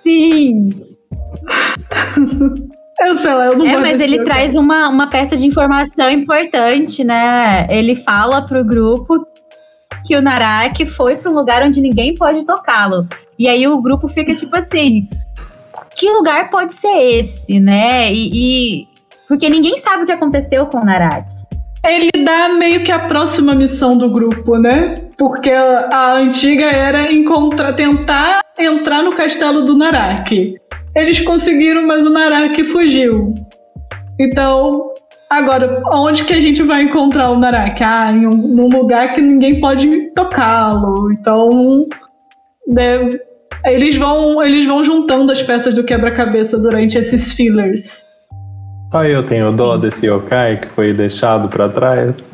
Sim. 0.02 0.70
Eu 3.00 3.16
sei 3.16 3.34
lá, 3.34 3.46
eu 3.46 3.58
não 3.58 3.66
É, 3.66 3.70
gosto 3.70 3.80
mas 3.82 4.00
ele 4.00 4.14
yokai. 4.14 4.26
traz 4.26 4.54
uma, 4.54 4.88
uma 4.88 5.10
peça 5.10 5.36
de 5.36 5.44
informação 5.44 6.08
importante, 6.08 7.02
né? 7.02 7.66
Ele 7.68 7.96
fala 7.96 8.42
pro 8.46 8.64
grupo 8.64 9.26
que 10.04 10.16
o 10.16 10.22
Naraki 10.22 10.86
foi 10.86 11.16
para 11.16 11.30
um 11.30 11.34
lugar 11.34 11.62
onde 11.62 11.80
ninguém 11.80 12.14
pode 12.14 12.44
tocá-lo. 12.44 13.06
E 13.38 13.48
aí 13.48 13.66
o 13.66 13.80
grupo 13.80 14.08
fica 14.08 14.34
tipo 14.34 14.54
assim: 14.56 15.08
que 15.96 16.10
lugar 16.10 16.50
pode 16.50 16.72
ser 16.72 17.18
esse, 17.18 17.58
né? 17.60 18.12
E, 18.12 18.30
e- 18.82 18.88
porque 19.28 19.48
ninguém 19.48 19.78
sabe 19.78 20.02
o 20.02 20.06
que 20.06 20.12
aconteceu 20.12 20.66
com 20.66 20.78
o 20.78 20.84
Naraki. 20.84 21.42
Ele 21.84 22.10
dá 22.24 22.48
meio 22.50 22.84
que 22.84 22.92
a 22.92 22.98
próxima 23.00 23.54
missão 23.54 23.96
do 23.96 24.08
grupo, 24.08 24.56
né? 24.56 24.94
Porque 25.18 25.50
a, 25.50 26.14
antiga 26.14 26.66
era 26.66 27.10
encontrar, 27.12 27.72
tentar 27.72 28.40
entrar 28.56 29.02
no 29.02 29.12
castelo 29.16 29.64
do 29.64 29.76
Naraki. 29.76 30.54
Eles 30.94 31.20
conseguiram, 31.20 31.84
mas 31.86 32.06
o 32.06 32.10
Naraki 32.10 32.62
fugiu. 32.64 33.34
Então, 34.20 34.91
agora, 35.38 35.82
onde 35.92 36.24
que 36.24 36.34
a 36.34 36.40
gente 36.40 36.62
vai 36.62 36.82
encontrar 36.82 37.30
o 37.30 37.38
Naraki? 37.38 37.82
Ah, 37.82 38.12
em 38.12 38.26
um, 38.26 38.30
num 38.30 38.68
lugar 38.68 39.14
que 39.14 39.20
ninguém 39.20 39.60
pode 39.60 40.12
tocá-lo. 40.14 41.10
Então, 41.12 41.86
né, 42.68 43.10
eles 43.64 43.96
vão, 43.96 44.42
eles 44.42 44.66
vão 44.66 44.84
juntando 44.84 45.32
as 45.32 45.42
peças 45.42 45.74
do 45.74 45.84
quebra-cabeça 45.84 46.58
durante 46.58 46.98
esses 46.98 47.32
fillers. 47.32 48.04
Só 48.90 49.04
eu 49.04 49.24
tenho 49.24 49.50
dó 49.52 49.76
desse 49.78 50.06
yokai 50.06 50.58
que 50.60 50.68
foi 50.68 50.92
deixado 50.92 51.48
pra 51.48 51.68
trás. 51.68 52.30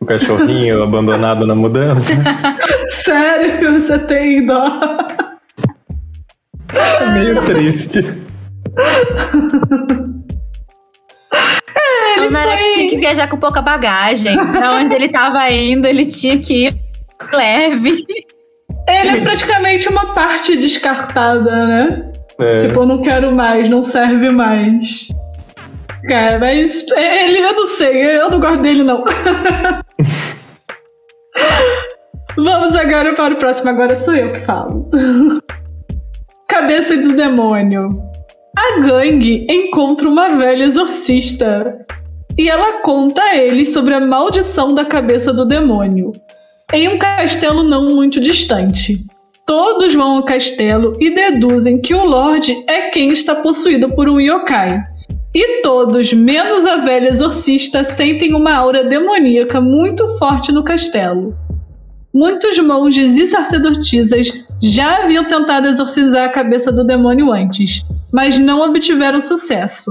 O 0.00 0.04
cachorrinho 0.04 0.82
abandonado 0.82 1.46
na 1.46 1.54
mudança. 1.54 2.12
Sério 2.90 3.80
você 3.80 3.98
tem 4.00 4.44
dó? 4.44 4.66
É 7.00 7.10
meio 7.10 7.42
triste. 7.44 8.00
o 12.28 12.30
Naraki 12.30 12.62
foi- 12.62 12.72
tinha 12.74 12.88
que 12.90 12.96
viajar 12.98 13.28
com 13.28 13.36
pouca 13.38 13.60
bagagem. 13.62 14.36
pra 14.52 14.72
onde 14.76 14.94
ele 14.94 15.08
tava 15.08 15.50
indo, 15.50 15.86
ele 15.86 16.06
tinha 16.06 16.38
que 16.38 16.66
ir 16.68 16.76
leve. 17.32 18.04
Ele 18.88 19.08
é 19.18 19.20
praticamente 19.20 19.88
uma 19.88 20.14
parte 20.14 20.56
descartada, 20.56 21.66
né? 21.66 22.12
É. 22.38 22.56
Tipo, 22.56 22.80
eu 22.80 22.86
não 22.86 23.02
quero 23.02 23.34
mais, 23.36 23.68
não 23.68 23.82
serve 23.82 24.30
mais. 24.30 25.08
Cara, 26.08 26.38
mas 26.38 26.86
ele, 26.96 27.38
eu 27.38 27.54
não 27.54 27.66
sei, 27.66 28.16
eu 28.18 28.30
não 28.30 28.40
gosto 28.40 28.62
dele, 28.62 28.82
não. 28.82 29.04
Vamos 32.36 32.74
agora 32.76 33.14
para 33.14 33.34
o 33.34 33.36
próximo, 33.36 33.70
agora 33.70 33.96
sou 33.96 34.14
eu 34.14 34.32
que 34.32 34.44
falo. 34.46 34.88
Cabeça 36.48 36.96
do 36.96 37.14
demônio. 37.14 38.02
A 38.56 38.80
gangue 38.80 39.46
encontra 39.48 40.08
uma 40.08 40.30
velha 40.36 40.64
exorcista 40.64 41.86
e 42.40 42.48
ela 42.48 42.80
conta 42.80 43.20
a 43.20 43.36
eles 43.36 43.70
sobre 43.70 43.92
a 43.92 44.00
maldição 44.00 44.72
da 44.72 44.82
cabeça 44.82 45.30
do 45.30 45.44
demônio 45.44 46.10
em 46.72 46.88
um 46.88 46.98
castelo 46.98 47.62
não 47.62 47.94
muito 47.94 48.18
distante. 48.18 49.04
Todos 49.44 49.92
vão 49.92 50.16
ao 50.16 50.22
castelo 50.22 50.96
e 50.98 51.14
deduzem 51.14 51.82
que 51.82 51.92
o 51.94 52.02
Lorde 52.02 52.56
é 52.66 52.88
quem 52.88 53.10
está 53.10 53.34
possuído 53.34 53.90
por 53.90 54.08
um 54.08 54.18
yokai. 54.18 54.82
E 55.34 55.60
todos, 55.60 56.14
menos 56.14 56.64
a 56.64 56.78
velha 56.78 57.10
exorcista, 57.10 57.84
sentem 57.84 58.32
uma 58.32 58.54
aura 58.54 58.84
demoníaca 58.84 59.60
muito 59.60 60.16
forte 60.16 60.50
no 60.50 60.64
castelo. 60.64 61.36
Muitos 62.14 62.58
monges 62.58 63.18
e 63.18 63.26
sacerdotisas 63.26 64.46
já 64.62 65.02
haviam 65.02 65.26
tentado 65.26 65.68
exorcizar 65.68 66.24
a 66.24 66.32
cabeça 66.32 66.72
do 66.72 66.84
demônio 66.84 67.30
antes, 67.30 67.84
mas 68.10 68.38
não 68.38 68.62
obtiveram 68.62 69.20
sucesso. 69.20 69.90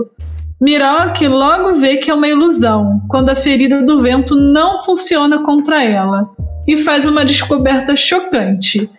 Miroque 0.62 1.26
logo 1.26 1.76
vê 1.76 1.98
que 1.98 2.12
é 2.12 2.14
uma 2.14 2.28
ilusão, 2.28 3.02
quando 3.08 3.30
a 3.30 3.36
ferida 3.36 3.82
do 3.82 4.02
vento 4.02 4.36
não 4.36 4.84
funciona 4.84 5.42
contra 5.42 5.82
ela, 5.84 6.30
e 6.68 6.76
faz 6.76 7.06
uma 7.06 7.24
descoberta 7.24 7.96
chocante. 7.96 8.92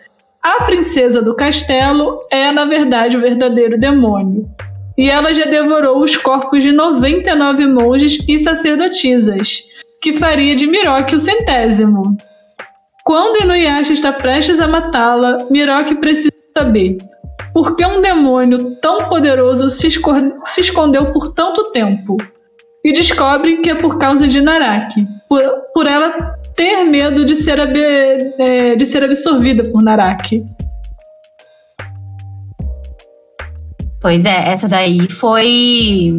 A 0.42 0.64
princesa 0.64 1.20
do 1.20 1.36
castelo 1.36 2.20
é, 2.30 2.50
na 2.50 2.64
verdade, 2.64 3.16
o 3.16 3.20
verdadeiro 3.20 3.78
demônio. 3.78 4.48
E 4.96 5.10
ela 5.10 5.34
já 5.34 5.44
devorou 5.44 6.02
os 6.02 6.16
corpos 6.16 6.62
de 6.62 6.72
99 6.72 7.66
monges 7.66 8.26
e 8.26 8.38
sacerdotisas, 8.38 9.64
que 10.00 10.14
faria 10.14 10.54
de 10.54 10.66
Miroque 10.66 11.14
o 11.14 11.20
centésimo. 11.20 12.16
Quando 13.04 13.42
Inuyasha 13.42 13.92
está 13.92 14.12
prestes 14.12 14.60
a 14.60 14.66
matá-la, 14.66 15.46
Miroque 15.50 15.94
precisa 15.96 16.32
saber 16.56 16.96
por 17.52 17.76
que 17.76 17.84
um 17.84 18.00
demônio 18.00 18.76
tão 18.76 19.08
poderoso 19.08 19.68
se, 19.68 19.88
se 19.90 20.60
escondeu 20.60 21.12
por 21.12 21.32
tanto 21.32 21.70
tempo. 21.72 22.16
E 22.84 22.92
descobre 22.92 23.58
que 23.58 23.70
é 23.70 23.74
por 23.74 23.98
causa 23.98 24.26
de 24.26 24.40
Naraki, 24.40 25.06
por, 25.28 25.42
por 25.74 25.86
ela 25.86 26.34
ter 26.56 26.84
medo 26.84 27.24
de 27.26 27.34
ser, 27.36 27.58
é, 27.58 28.74
de 28.74 28.86
ser 28.86 29.04
absorvida 29.04 29.64
por 29.64 29.82
Naraki. 29.82 30.44
Pois 34.00 34.24
é, 34.24 34.52
essa 34.52 34.66
daí 34.68 35.10
foi. 35.10 36.16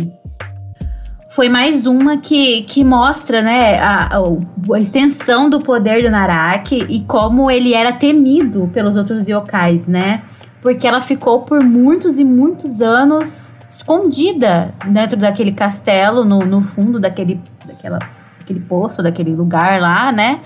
Foi 1.32 1.48
mais 1.48 1.86
uma 1.86 2.18
que, 2.18 2.64
que 2.64 2.84
mostra, 2.84 3.42
né, 3.42 3.80
a, 3.80 4.18
a- 4.18 4.76
a 4.76 4.80
extensão 4.80 5.50
do 5.50 5.62
poder 5.62 6.04
do 6.04 6.12
Naraki 6.12 6.86
e 6.90 7.00
como 7.06 7.50
ele 7.50 7.74
era 7.74 7.94
temido 7.94 8.70
pelos 8.74 8.98
outros 8.98 9.28
yokais, 9.28 9.88
né? 9.88 10.22
Porque 10.62 10.88
ela 10.88 11.02
ficou 11.02 11.42
por 11.42 11.64
muitos 11.64 12.20
e 12.20 12.24
muitos 12.24 12.82
anos 12.82 13.56
escondida 13.70 14.74
dentro 14.86 15.18
daquele 15.18 15.52
castelo, 15.52 16.24
no, 16.24 16.40
no 16.40 16.62
fundo 16.62 17.00
daquele, 17.00 17.42
daquela, 17.66 18.00
daquele 18.38 18.60
poço, 18.60 19.02
daquele 19.02 19.34
lugar 19.34 19.82
lá, 19.82 20.12
né? 20.12 20.42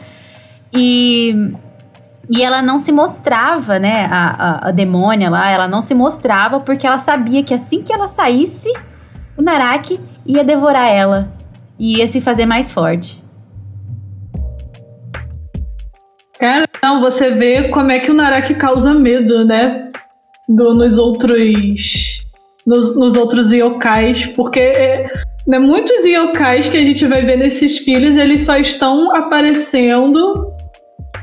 E 0.73 1.53
e 2.29 2.41
ela 2.41 2.61
não 2.61 2.79
se 2.79 2.91
mostrava, 2.91 3.77
né? 3.77 4.07
A, 4.11 4.29
a, 4.29 4.69
a 4.69 4.71
demônia 4.71 5.29
lá, 5.29 5.49
ela 5.49 5.67
não 5.67 5.81
se 5.81 5.93
mostrava 5.93 6.59
porque 6.59 6.87
ela 6.87 6.97
sabia 6.97 7.43
que 7.43 7.53
assim 7.53 7.83
que 7.83 7.93
ela 7.93 8.07
saísse, 8.07 8.71
o 9.37 9.41
Naraki 9.41 9.99
ia 10.25 10.43
devorar 10.43 10.87
ela. 10.87 11.29
E 11.77 11.97
ia 11.97 12.07
se 12.07 12.21
fazer 12.21 12.45
mais 12.45 12.71
forte. 12.73 13.23
Cara, 16.39 16.67
não, 16.81 17.01
você 17.01 17.31
vê 17.31 17.69
como 17.69 17.91
é 17.91 17.99
que 17.99 18.11
o 18.11 18.13
Naraki 18.13 18.55
causa 18.55 18.93
medo, 18.93 19.45
né? 19.45 19.91
Do, 20.47 20.73
nos 20.73 20.97
outros. 20.97 22.25
Nos, 22.65 22.95
nos 22.95 23.15
outros 23.15 23.51
yokais. 23.51 24.27
Porque 24.27 25.07
né, 25.47 25.59
muitos 25.59 26.03
yokais 26.03 26.67
que 26.67 26.77
a 26.77 26.83
gente 26.83 27.05
vai 27.05 27.23
ver 27.23 27.37
nesses 27.37 27.77
filhos, 27.79 28.17
eles 28.17 28.41
só 28.41 28.57
estão 28.57 29.15
aparecendo 29.15 30.51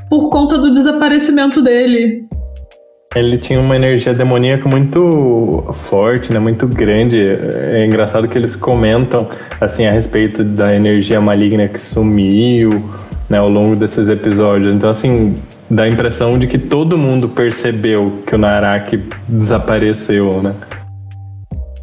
por 0.08 0.28
conta 0.30 0.58
do 0.58 0.70
desaparecimento 0.70 1.62
dele. 1.62 2.26
Ele 3.14 3.36
tinha 3.36 3.60
uma 3.60 3.76
energia 3.76 4.14
demoníaca 4.14 4.68
muito 4.68 5.64
forte, 5.72 6.32
né? 6.32 6.38
Muito 6.38 6.66
grande. 6.66 7.18
É 7.20 7.84
engraçado 7.84 8.26
que 8.26 8.38
eles 8.38 8.56
comentam 8.56 9.28
assim 9.60 9.84
a 9.84 9.90
respeito 9.90 10.42
da 10.42 10.74
energia 10.74 11.20
maligna 11.20 11.68
que 11.68 11.78
sumiu, 11.78 12.82
né? 13.28 13.38
Ao 13.38 13.48
longo 13.48 13.76
desses 13.76 14.08
episódios. 14.08 14.74
Então 14.74 14.88
assim 14.88 15.36
dá 15.72 15.84
a 15.84 15.88
impressão 15.88 16.38
de 16.38 16.46
que 16.46 16.58
todo 16.58 16.98
mundo 16.98 17.30
percebeu 17.30 18.22
que 18.26 18.34
o 18.34 18.38
Naraki 18.38 19.02
desapareceu, 19.26 20.42
né? 20.42 20.54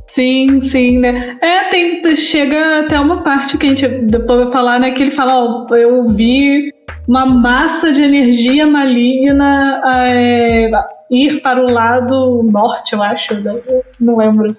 Sim, 0.07 0.61
sim, 0.61 0.99
né? 0.99 1.37
É, 1.41 1.65
tem, 1.65 2.15
chega 2.15 2.79
até 2.79 2.99
uma 2.99 3.23
parte 3.23 3.57
que 3.57 3.65
a 3.65 3.69
gente 3.69 3.87
depois 3.87 4.43
vai 4.43 4.51
falar, 4.51 4.79
né? 4.79 4.91
Que 4.91 5.03
ele 5.03 5.11
fala, 5.11 5.43
ó, 5.43 5.75
eu 5.75 6.07
vi 6.09 6.73
uma 7.07 7.25
massa 7.25 7.91
de 7.91 8.03
energia 8.03 8.67
maligna 8.67 9.81
é, 9.85 10.71
ir 11.09 11.41
para 11.41 11.59
o 11.59 11.71
lado 11.71 12.43
norte, 12.43 12.93
eu 12.93 13.01
acho, 13.01 13.33
né? 13.35 13.59
não 13.99 14.17
lembro. 14.17 14.55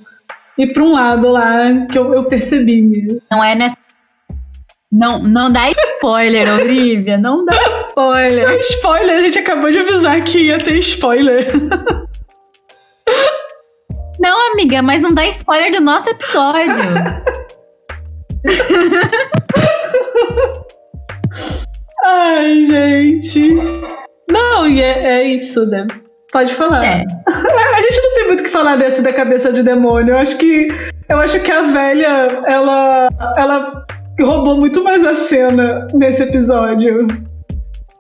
Ir 0.59 0.73
para 0.73 0.83
um 0.83 0.93
lado 0.93 1.29
lá 1.29 1.87
que 1.91 1.99
eu, 1.99 2.13
eu 2.13 2.25
percebi. 2.25 3.21
Não 3.31 3.43
é 3.43 3.55
nessa 3.55 3.77
não, 4.91 5.23
não 5.23 5.53
dá 5.53 5.71
spoiler, 5.71 6.49
Olivia. 6.61 7.17
Não 7.17 7.45
dá 7.45 7.55
spoiler. 7.89 8.59
spoiler, 8.61 9.19
a 9.19 9.23
gente 9.23 9.39
acabou 9.39 9.71
de 9.71 9.79
avisar 9.79 10.21
que 10.25 10.47
ia 10.47 10.59
ter 10.59 10.77
spoiler. 10.79 11.47
Não, 14.19 14.53
amiga, 14.53 14.83
mas 14.83 15.01
não 15.01 15.15
dá 15.15 15.25
spoiler 15.29 15.73
do 15.73 15.81
nosso 15.81 16.11
episódio. 16.11 16.75
Ai, 22.05 22.67
gente. 22.67 23.55
Não, 24.31 24.69
e 24.69 24.83
é, 24.83 25.21
é 25.21 25.25
isso, 25.25 25.65
né? 25.65 25.87
Pode 26.31 26.55
falar. 26.55 26.85
É. 26.85 27.07
A 27.27 27.81
gente 27.81 28.03
não 28.03 28.15
tem 28.15 28.27
muito 28.27 28.41
o 28.41 28.43
que 28.45 28.51
falar 28.51 28.77
dessa 28.77 29.01
da 29.01 29.11
cabeça 29.11 29.51
de 29.51 29.63
demônio. 29.63 30.13
Eu 30.13 30.19
acho 30.19 30.37
que 30.37 30.69
eu 31.09 31.19
acho 31.19 31.41
que 31.41 31.51
a 31.51 31.63
velha, 31.63 32.43
ela 32.47 33.09
ela 33.39 33.87
roubou 34.23 34.57
muito 34.57 34.83
mais 34.83 35.05
a 35.05 35.15
cena 35.15 35.87
nesse 35.95 36.23
episódio. 36.23 37.07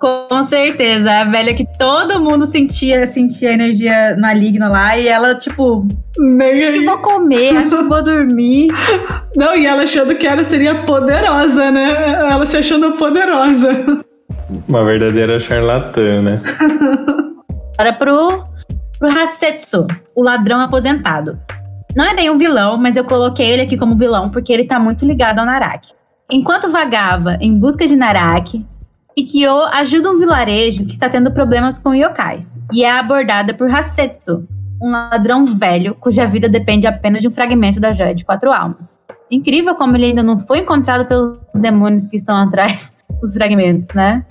Com 0.00 0.44
certeza, 0.44 1.12
a 1.12 1.24
velha 1.24 1.54
que 1.54 1.66
todo 1.78 2.18
mundo 2.18 2.46
sentia, 2.46 3.06
sentia 3.06 3.52
energia 3.52 4.16
maligna 4.18 4.66
lá 4.66 4.96
e 4.96 5.06
ela, 5.06 5.34
tipo, 5.34 5.86
Nem 6.18 6.58
acho 6.58 6.72
aí. 6.72 6.78
que 6.78 6.86
vou 6.86 6.98
comer, 6.98 7.56
acho 7.58 7.76
que 7.76 7.84
vou 7.84 8.02
dormir. 8.02 8.68
Não, 9.36 9.54
e 9.54 9.66
ela 9.66 9.82
achando 9.82 10.14
que 10.16 10.26
ela 10.26 10.42
seria 10.42 10.86
poderosa, 10.86 11.70
né? 11.70 12.12
Ela 12.30 12.46
se 12.46 12.56
achando 12.56 12.92
poderosa. 12.92 14.02
Uma 14.66 14.84
verdadeira 14.86 15.38
charlatã, 15.38 16.22
né? 16.22 16.40
Agora 17.78 17.92
pro, 17.92 18.44
pro 18.98 19.08
Hasetsu, 19.10 19.86
o 20.14 20.22
ladrão 20.22 20.60
aposentado. 20.60 21.38
Não 21.94 22.06
é 22.06 22.14
bem 22.14 22.30
um 22.30 22.38
vilão, 22.38 22.78
mas 22.78 22.96
eu 22.96 23.04
coloquei 23.04 23.50
ele 23.50 23.62
aqui 23.62 23.76
como 23.76 23.96
vilão 23.96 24.30
porque 24.30 24.50
ele 24.50 24.64
tá 24.64 24.78
muito 24.78 25.04
ligado 25.04 25.40
ao 25.40 25.46
Naraki. 25.46 25.92
Enquanto 26.32 26.70
vagava 26.70 27.36
em 27.40 27.58
busca 27.58 27.88
de 27.88 27.96
Naraki, 27.96 28.64
Kikyo 29.16 29.64
ajuda 29.72 30.12
um 30.12 30.18
vilarejo 30.18 30.86
que 30.86 30.92
está 30.92 31.08
tendo 31.08 31.32
problemas 31.32 31.76
com 31.76 31.92
yokais 31.92 32.60
e 32.72 32.84
é 32.84 32.90
abordada 32.90 33.52
por 33.52 33.68
Hasetsu, 33.68 34.46
um 34.80 34.92
ladrão 34.92 35.44
velho 35.44 35.92
cuja 35.96 36.28
vida 36.28 36.48
depende 36.48 36.86
apenas 36.86 37.20
de 37.20 37.26
um 37.26 37.32
fragmento 37.32 37.80
da 37.80 37.92
joia 37.92 38.14
de 38.14 38.24
quatro 38.24 38.52
almas. 38.52 39.00
Incrível 39.28 39.74
como 39.74 39.96
ele 39.96 40.06
ainda 40.06 40.22
não 40.22 40.38
foi 40.38 40.60
encontrado 40.60 41.04
pelos 41.04 41.38
demônios 41.52 42.06
que 42.06 42.16
estão 42.16 42.36
atrás 42.36 42.94
dos 43.20 43.34
fragmentos, 43.34 43.88
né? 43.92 44.24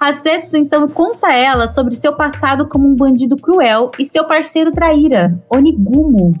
Hasetsu 0.00 0.56
então 0.56 0.88
conta 0.88 1.28
a 1.28 1.36
ela 1.36 1.68
sobre 1.68 1.94
seu 1.94 2.14
passado 2.14 2.68
como 2.68 2.88
um 2.88 2.96
bandido 2.96 3.36
cruel 3.36 3.92
e 3.96 4.04
seu 4.04 4.24
parceiro 4.24 4.72
traíra, 4.72 5.40
Onigumo. 5.48 6.34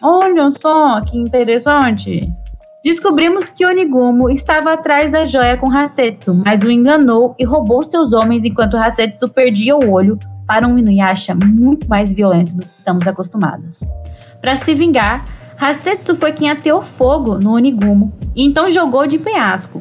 Olha 0.00 0.52
só 0.52 1.00
que 1.00 1.18
interessante. 1.18 2.32
Descobrimos 2.84 3.48
que 3.48 3.64
Onigumo 3.64 4.28
estava 4.28 4.72
atrás 4.72 5.08
da 5.08 5.24
joia 5.24 5.56
com 5.56 5.70
Hasetsu, 5.70 6.34
mas 6.34 6.62
o 6.62 6.70
enganou 6.70 7.32
e 7.38 7.44
roubou 7.44 7.84
seus 7.84 8.12
homens 8.12 8.42
enquanto 8.42 8.76
Hasetsu 8.76 9.28
perdia 9.28 9.76
o 9.76 9.88
olho 9.88 10.18
para 10.48 10.66
um 10.66 10.76
Inuyasha 10.76 11.32
muito 11.32 11.88
mais 11.88 12.12
violento 12.12 12.56
do 12.56 12.62
que 12.62 12.76
estamos 12.76 13.06
acostumados. 13.06 13.84
Para 14.40 14.56
se 14.56 14.74
vingar, 14.74 15.24
Hasetsu 15.56 16.16
foi 16.16 16.32
quem 16.32 16.50
ateou 16.50 16.82
fogo 16.82 17.38
no 17.38 17.52
Onigumo 17.52 18.12
e 18.34 18.44
então 18.44 18.68
jogou 18.68 19.06
de 19.06 19.16
penhasco. 19.16 19.78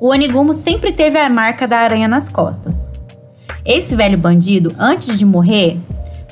O 0.00 0.08
Onigumo 0.08 0.52
sempre 0.52 0.90
teve 0.90 1.16
a 1.16 1.30
marca 1.30 1.68
da 1.68 1.78
aranha 1.78 2.08
nas 2.08 2.28
costas. 2.28 2.92
Esse 3.64 3.94
velho 3.94 4.18
bandido, 4.18 4.74
antes 4.80 5.16
de 5.16 5.24
morrer, 5.24 5.78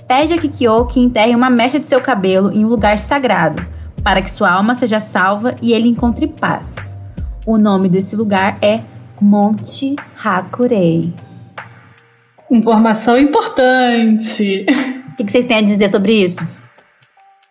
pede 0.08 0.34
a 0.34 0.38
Kikyo 0.38 0.86
que 0.86 0.98
enterre 0.98 1.36
uma 1.36 1.48
mecha 1.48 1.78
de 1.78 1.86
seu 1.86 2.00
cabelo 2.00 2.50
em 2.50 2.64
um 2.64 2.68
lugar 2.68 2.98
sagrado 2.98 3.77
para 4.08 4.22
que 4.22 4.30
sua 4.30 4.50
alma 4.50 4.74
seja 4.74 5.00
salva 5.00 5.54
e 5.60 5.74
ele 5.74 5.86
encontre 5.86 6.26
paz. 6.26 6.96
O 7.44 7.58
nome 7.58 7.90
desse 7.90 8.16
lugar 8.16 8.56
é 8.62 8.80
Monte 9.20 9.96
Hakurei. 10.24 11.12
Informação 12.50 13.18
importante. 13.18 14.64
O 15.10 15.16
que, 15.16 15.30
vocês 15.30 15.44
têm 15.44 15.58
a 15.58 15.60
dizer 15.60 15.90
sobre 15.90 16.22
isso? 16.22 16.40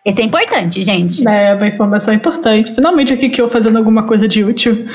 Esse 0.04 0.20
é 0.20 0.24
importante, 0.24 0.82
gente. 0.82 1.22
É, 1.28 1.54
uma 1.54 1.68
informação 1.68 2.12
importante. 2.12 2.74
Finalmente 2.74 3.12
aqui 3.12 3.28
que 3.28 3.40
eu 3.40 3.48
fazendo 3.48 3.78
alguma 3.78 4.08
coisa 4.08 4.26
de 4.26 4.42
útil. 4.42 4.76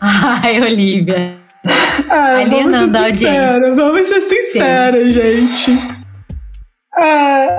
Ai, 0.00 0.62
Olivia. 0.62 1.36
Ah, 2.08 2.38
Alienando 2.38 2.96
a 2.96 3.02
audiência. 3.02 3.58
Vamos 3.76 4.08
ser 4.08 4.22
sinceros, 4.22 5.12
gente. 5.12 5.99
É... 6.98 7.56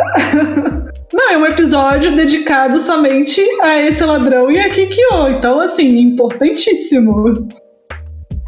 Não, 1.14 1.32
é 1.32 1.38
um 1.38 1.46
episódio 1.46 2.16
dedicado 2.16 2.80
somente 2.80 3.42
a 3.62 3.82
esse 3.82 4.04
ladrão 4.04 4.50
e 4.50 4.58
a 4.60 4.70
Kikyo. 4.70 5.28
Então, 5.36 5.60
assim, 5.60 6.00
importantíssimo. 6.00 7.48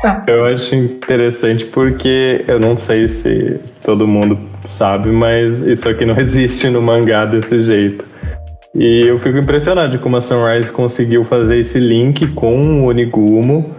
Tá. 0.01 0.23
Eu 0.27 0.45
acho 0.45 0.73
interessante 0.73 1.65
porque 1.65 2.43
eu 2.47 2.59
não 2.59 2.75
sei 2.75 3.07
se 3.07 3.59
todo 3.83 4.07
mundo 4.07 4.37
sabe, 4.65 5.09
mas 5.09 5.61
isso 5.61 5.87
aqui 5.87 6.05
não 6.05 6.15
existe 6.19 6.69
no 6.69 6.81
mangá 6.81 7.25
desse 7.25 7.63
jeito. 7.63 8.05
E 8.75 9.07
eu 9.07 9.17
fico 9.19 9.37
impressionado 9.37 9.91
de 9.91 9.99
como 9.99 10.17
a 10.17 10.21
Sunrise 10.21 10.69
conseguiu 10.71 11.23
fazer 11.23 11.59
esse 11.59 11.79
link 11.79 12.27
com 12.33 12.81
o 12.81 12.89
Onigumo 12.89 13.75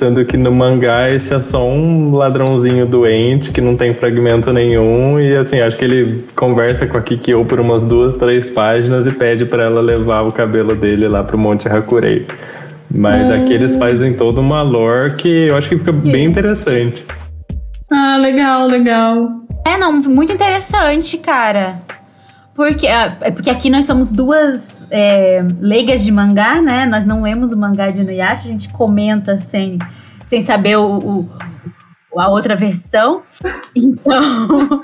Sendo 0.00 0.24
que 0.24 0.34
no 0.34 0.50
mangá 0.50 1.10
esse 1.10 1.34
é 1.34 1.40
só 1.40 1.62
um 1.68 2.16
ladrãozinho 2.16 2.86
doente 2.86 3.52
que 3.52 3.60
não 3.60 3.76
tem 3.76 3.92
fragmento 3.92 4.50
nenhum. 4.50 5.20
E 5.20 5.36
assim, 5.36 5.60
acho 5.60 5.76
que 5.76 5.84
ele 5.84 6.24
conversa 6.34 6.86
com 6.86 6.96
a 6.96 7.02
Kikyo 7.02 7.44
por 7.44 7.60
umas 7.60 7.84
duas, 7.84 8.16
três 8.16 8.48
páginas 8.48 9.06
e 9.06 9.10
pede 9.10 9.44
para 9.44 9.64
ela 9.64 9.82
levar 9.82 10.22
o 10.22 10.32
cabelo 10.32 10.74
dele 10.74 11.06
lá 11.06 11.22
pro 11.22 11.36
Monte 11.36 11.68
Hakurei. 11.68 12.26
Mas 12.90 13.28
hum. 13.28 13.34
aqui 13.34 13.52
eles 13.52 13.76
fazem 13.76 14.14
toda 14.14 14.40
uma 14.40 14.62
lore 14.62 15.16
que 15.16 15.48
eu 15.48 15.56
acho 15.58 15.68
que 15.68 15.76
fica 15.76 15.92
bem 15.92 16.24
interessante. 16.24 17.04
Ah, 17.92 18.16
legal, 18.16 18.68
legal. 18.68 19.28
É, 19.66 19.76
não, 19.76 19.92
muito 19.92 20.32
interessante, 20.32 21.18
cara. 21.18 21.74
Porque, 22.60 22.86
ah, 22.88 23.16
é 23.22 23.30
porque 23.30 23.48
aqui 23.48 23.70
nós 23.70 23.86
somos 23.86 24.12
duas 24.12 24.86
é, 24.90 25.42
leigas 25.62 26.04
de 26.04 26.12
mangá, 26.12 26.60
né? 26.60 26.84
Nós 26.84 27.06
não 27.06 27.22
lemos 27.22 27.52
o 27.52 27.56
mangá 27.56 27.88
de 27.88 28.02
Inuyasha, 28.02 28.48
a 28.48 28.52
gente 28.52 28.68
comenta 28.68 29.38
sem, 29.38 29.78
sem 30.26 30.42
saber 30.42 30.76
o, 30.76 30.98
o 32.10 32.20
a 32.20 32.28
outra 32.28 32.54
versão. 32.54 33.22
Então, 33.74 34.82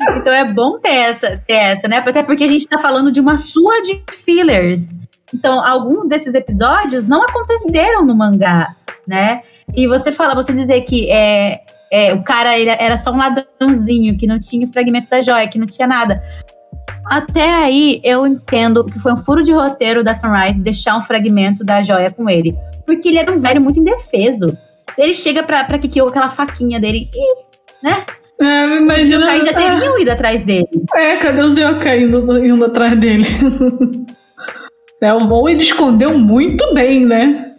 então 0.16 0.32
é 0.32 0.50
bom 0.50 0.78
ter 0.78 0.88
essa, 0.88 1.36
ter 1.46 1.52
essa, 1.52 1.86
né? 1.86 1.98
Até 1.98 2.22
porque 2.22 2.44
a 2.44 2.48
gente 2.48 2.66
tá 2.66 2.78
falando 2.78 3.12
de 3.12 3.20
uma 3.20 3.36
sua 3.36 3.82
de 3.82 4.02
fillers. 4.24 4.96
Então, 5.34 5.62
alguns 5.62 6.08
desses 6.08 6.32
episódios 6.32 7.06
não 7.06 7.22
aconteceram 7.22 8.06
no 8.06 8.14
mangá, 8.14 8.74
né? 9.06 9.42
E 9.76 9.86
você 9.86 10.12
fala, 10.12 10.34
você 10.34 10.54
dizer 10.54 10.80
que 10.80 11.10
é, 11.10 11.60
é, 11.92 12.14
o 12.14 12.22
cara 12.22 12.58
era 12.58 12.96
só 12.96 13.12
um 13.12 13.18
ladrãozinho, 13.18 14.16
que 14.16 14.26
não 14.26 14.38
tinha 14.38 14.66
o 14.66 14.72
fragmento 14.72 15.10
da 15.10 15.20
joia, 15.20 15.46
que 15.46 15.58
não 15.58 15.66
tinha 15.66 15.86
nada. 15.86 16.22
Até 17.10 17.54
aí 17.54 18.00
eu 18.04 18.26
entendo 18.26 18.84
que 18.84 18.98
foi 18.98 19.12
um 19.12 19.24
furo 19.24 19.42
de 19.42 19.52
roteiro 19.52 20.04
da 20.04 20.14
Sunrise 20.14 20.60
deixar 20.60 20.96
um 20.96 21.02
fragmento 21.02 21.64
da 21.64 21.82
joia 21.82 22.10
com 22.10 22.28
ele. 22.28 22.54
Porque 22.86 23.08
ele 23.08 23.18
era 23.18 23.32
um 23.32 23.40
velho 23.40 23.60
muito 23.60 23.80
indefeso. 23.80 24.56
Ele 24.96 25.14
chega 25.14 25.42
pra, 25.42 25.64
pra 25.64 25.78
Kikyo 25.78 26.04
com 26.04 26.10
aquela 26.10 26.30
faquinha 26.30 26.78
dele 26.78 27.08
e, 27.14 27.86
né? 27.86 28.04
É, 28.40 28.76
imagina. 28.76 29.26
Os 29.26 29.32
yokai 29.32 29.42
já 29.42 29.52
teriam 29.52 29.98
ido 29.98 30.10
atrás 30.10 30.42
dele. 30.42 30.68
É, 30.94 31.16
cadê 31.16 31.40
os 31.40 31.56
yokai 31.56 32.02
indo, 32.02 32.44
indo 32.44 32.64
atrás 32.64 32.98
dele? 32.98 33.24
é, 35.02 35.12
o 35.12 35.26
bom 35.26 35.48
ele 35.48 35.62
escondeu 35.62 36.16
muito 36.18 36.74
bem, 36.74 37.06
né? 37.06 37.52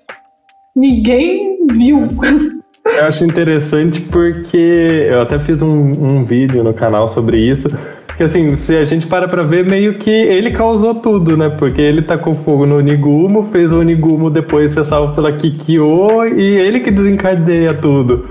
Ninguém 0.75 1.57
viu. 1.71 2.07
Eu 2.85 3.05
acho 3.05 3.25
interessante 3.25 3.99
porque 3.99 4.57
eu 5.09 5.21
até 5.21 5.39
fiz 5.39 5.61
um, 5.61 5.67
um 5.67 6.23
vídeo 6.23 6.63
no 6.63 6.73
canal 6.73 7.07
sobre 7.07 7.37
isso 7.37 7.67
que 8.19 8.23
assim, 8.23 8.53
se 8.53 8.75
a 8.75 8.83
gente 8.83 9.07
para 9.07 9.29
pra 9.29 9.43
ver, 9.43 9.63
meio 9.63 9.97
que 9.97 10.09
ele 10.09 10.51
causou 10.51 10.93
tudo, 10.93 11.37
né? 11.37 11.47
Porque 11.47 11.79
ele 11.79 12.01
tacou 12.01 12.35
fogo 12.35 12.65
no 12.65 12.75
Onigumo, 12.75 13.43
fez 13.43 13.71
o 13.71 13.79
Onigumo 13.79 14.29
depois 14.29 14.73
ser 14.73 14.83
salvo 14.83 15.15
pela 15.15 15.31
Kikyo 15.31 16.27
e 16.37 16.57
ele 16.57 16.81
que 16.81 16.91
desencadeia 16.91 17.73
tudo. 17.73 18.27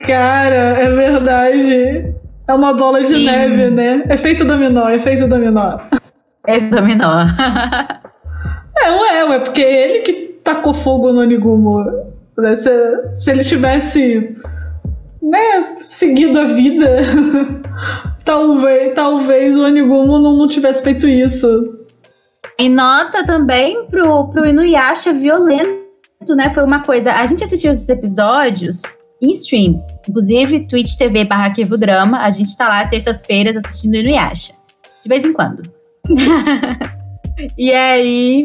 Cara, 0.00 0.78
é 0.78 0.94
verdade. 0.94 2.14
É 2.46 2.54
uma 2.54 2.72
bola 2.72 3.02
de 3.02 3.08
Sim. 3.08 3.26
neve, 3.26 3.68
né? 3.70 4.04
Efeito 4.10 4.44
dominó, 4.44 4.88
efeito 4.88 5.26
dominó. 5.26 5.76
Efeito 6.46 6.76
dominó. 6.76 7.26
é, 8.78 8.90
ué, 8.92 9.24
ué, 9.28 9.38
porque 9.40 9.60
ele 9.60 9.98
que 10.02 10.12
tacou 10.44 10.72
fogo 10.72 11.12
no 11.12 11.22
Onigumo. 11.22 11.84
Né, 12.38 12.56
se, 12.58 12.70
se 13.16 13.28
ele 13.28 13.42
tivesse 13.42 14.36
né, 15.20 15.78
seguido 15.82 16.38
a 16.38 16.44
vida, 16.44 16.98
talvez, 18.24 18.94
talvez 18.94 19.56
o 19.56 19.64
Anigumo 19.64 20.18
não, 20.18 20.48
tivesse 20.48 20.82
feito 20.82 21.06
isso. 21.06 21.46
E 22.58 22.68
nota 22.68 23.24
também 23.24 23.86
pro, 23.86 24.28
pro 24.28 24.46
Inuyasha 24.46 25.12
violento, 25.12 26.34
né? 26.36 26.52
Foi 26.54 26.62
uma 26.64 26.82
coisa. 26.82 27.12
A 27.12 27.26
gente 27.26 27.44
assistiu 27.44 27.72
esses 27.72 27.88
episódios 27.88 28.82
em 29.20 29.32
stream. 29.32 29.84
Inclusive, 30.08 30.66
Twitch 30.68 30.96
TV 30.96 31.24
barra 31.24 31.52
Drama. 31.78 32.18
A 32.20 32.30
gente 32.30 32.56
tá 32.56 32.68
lá 32.68 32.86
terças-feiras 32.86 33.56
assistindo 33.56 33.96
Inuyasha. 33.96 34.52
De 35.02 35.08
vez 35.08 35.24
em 35.24 35.32
quando. 35.32 35.62
e 37.58 37.72
aí. 37.72 38.42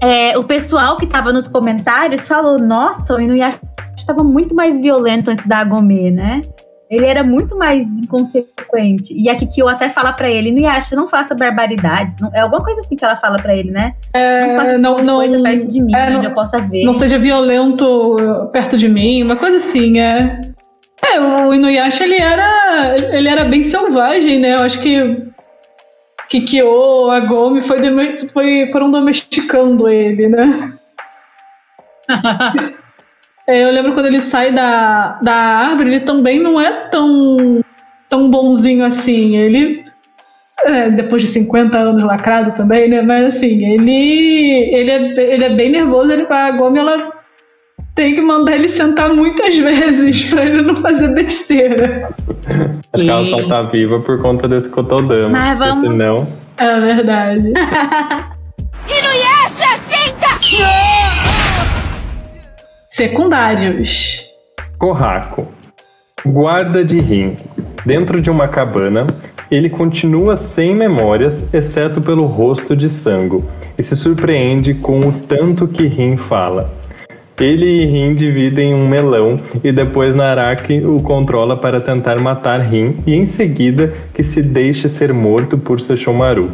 É, 0.00 0.38
o 0.38 0.44
pessoal 0.44 0.96
que 0.96 1.06
tava 1.06 1.32
nos 1.32 1.48
comentários 1.48 2.28
falou: 2.28 2.58
Nossa, 2.58 3.14
o 3.14 3.20
Inuyasha 3.20 3.60
estava 3.96 4.22
muito 4.22 4.54
mais 4.54 4.80
violento 4.80 5.30
antes 5.30 5.46
da 5.46 5.58
Agomê, 5.58 6.10
né? 6.10 6.42
Ele 6.90 7.04
era 7.04 7.22
muito 7.22 7.56
mais 7.56 7.86
inconsequente. 7.98 9.12
E 9.14 9.28
a 9.28 9.36
Kikyo 9.36 9.68
até 9.68 9.90
fala 9.90 10.12
para 10.12 10.30
ele, 10.30 10.50
não 10.50 10.66
acha, 10.66 10.96
não 10.96 11.06
faça 11.06 11.34
barbaridades. 11.34 12.16
Não, 12.18 12.30
é 12.32 12.40
alguma 12.40 12.64
coisa 12.64 12.80
assim 12.80 12.96
que 12.96 13.04
ela 13.04 13.16
fala 13.16 13.38
para 13.38 13.54
ele, 13.54 13.70
né? 13.70 13.94
É, 14.14 14.46
não 14.46 14.56
faça 14.56 14.78
não, 14.78 14.96
não, 14.98 15.16
coisa 15.16 15.42
perto 15.42 15.68
de 15.68 15.82
mim, 15.82 15.94
é, 15.94 16.04
onde 16.04 16.14
não, 16.14 16.24
eu 16.24 16.34
possa 16.34 16.58
ver. 16.58 16.84
Não 16.84 16.94
seja 16.94 17.18
violento 17.18 18.16
perto 18.52 18.78
de 18.78 18.88
mim, 18.88 19.22
uma 19.22 19.36
coisa 19.36 19.58
assim, 19.58 19.98
é. 19.98 20.40
É, 21.02 21.20
o 21.20 21.54
Inuyasha, 21.54 22.04
ele 22.04 22.16
era, 22.16 22.96
ele 23.12 23.28
era 23.28 23.44
bem 23.44 23.64
selvagem, 23.64 24.40
né? 24.40 24.54
Eu 24.54 24.60
acho 24.60 24.80
que 24.80 25.28
Kikyo, 26.28 27.10
a 27.10 27.20
Gomi 27.20 27.62
foi, 27.62 27.78
foi, 28.32 28.68
foram 28.72 28.90
domesticando 28.90 29.88
ele, 29.88 30.28
né? 30.28 30.72
É, 33.48 33.64
eu 33.64 33.70
lembro 33.70 33.94
quando 33.94 34.06
ele 34.06 34.20
sai 34.20 34.52
da, 34.52 35.18
da 35.22 35.34
árvore, 35.34 35.88
ele 35.88 36.00
também 36.00 36.38
não 36.38 36.60
é 36.60 36.70
tão, 36.90 37.64
tão 38.10 38.30
bonzinho 38.30 38.84
assim. 38.84 39.36
Ele, 39.36 39.84
é, 40.64 40.90
depois 40.90 41.22
de 41.22 41.28
50 41.28 41.78
anos 41.78 42.02
lacrado 42.02 42.52
também, 42.54 42.90
né? 42.90 43.00
Mas 43.00 43.36
assim, 43.36 43.64
ele, 43.64 44.70
ele, 44.74 44.90
é, 44.90 45.34
ele 45.34 45.44
é 45.44 45.54
bem 45.54 45.70
nervoso. 45.70 46.12
Ele, 46.12 46.26
a 46.28 46.50
Gomi, 46.50 46.78
ela 46.78 47.10
tem 47.94 48.14
que 48.14 48.20
mandar 48.20 48.54
ele 48.54 48.68
sentar 48.68 49.14
muitas 49.14 49.56
vezes 49.56 50.28
pra 50.28 50.44
ele 50.44 50.60
não 50.60 50.76
fazer 50.76 51.08
besteira. 51.08 52.10
Acho 52.94 53.04
que 53.04 53.10
ela 53.10 53.24
só 53.24 53.48
tá 53.48 53.62
viva 53.62 53.98
por 54.00 54.20
conta 54.20 54.46
desse 54.46 54.68
Kotodama. 54.68 55.30
Mas 55.30 55.58
vamos... 55.58 55.80
senão... 55.80 56.28
É 56.58 56.80
verdade. 56.80 57.48
Inuyasha, 58.88 59.78
senta! 59.88 61.07
Secundários. 62.98 64.26
Corraco. 64.76 65.46
Guarda 66.26 66.84
de 66.84 66.98
rim. 66.98 67.36
Dentro 67.86 68.20
de 68.20 68.28
uma 68.28 68.48
cabana, 68.48 69.06
ele 69.48 69.70
continua 69.70 70.36
sem 70.36 70.74
memórias, 70.74 71.46
exceto 71.54 72.00
pelo 72.00 72.26
rosto 72.26 72.74
de 72.74 72.90
Sango, 72.90 73.44
e 73.78 73.84
se 73.84 73.96
surpreende 73.96 74.74
com 74.74 74.98
o 74.98 75.12
tanto 75.12 75.68
que 75.68 75.86
Rin 75.86 76.16
fala. 76.16 76.74
Ele 77.38 77.66
e 77.66 77.86
Rin 77.86 78.16
dividem 78.16 78.74
um 78.74 78.88
melão 78.88 79.36
e 79.62 79.70
depois 79.70 80.12
Naraki 80.16 80.84
o 80.84 81.00
controla 81.00 81.56
para 81.56 81.80
tentar 81.80 82.18
matar 82.18 82.62
Rin 82.62 82.96
e 83.06 83.14
em 83.14 83.26
seguida 83.26 83.92
que 84.12 84.24
se 84.24 84.42
deixe 84.42 84.88
ser 84.88 85.12
morto 85.12 85.56
por 85.56 85.80
Sesshomaru. 85.80 86.50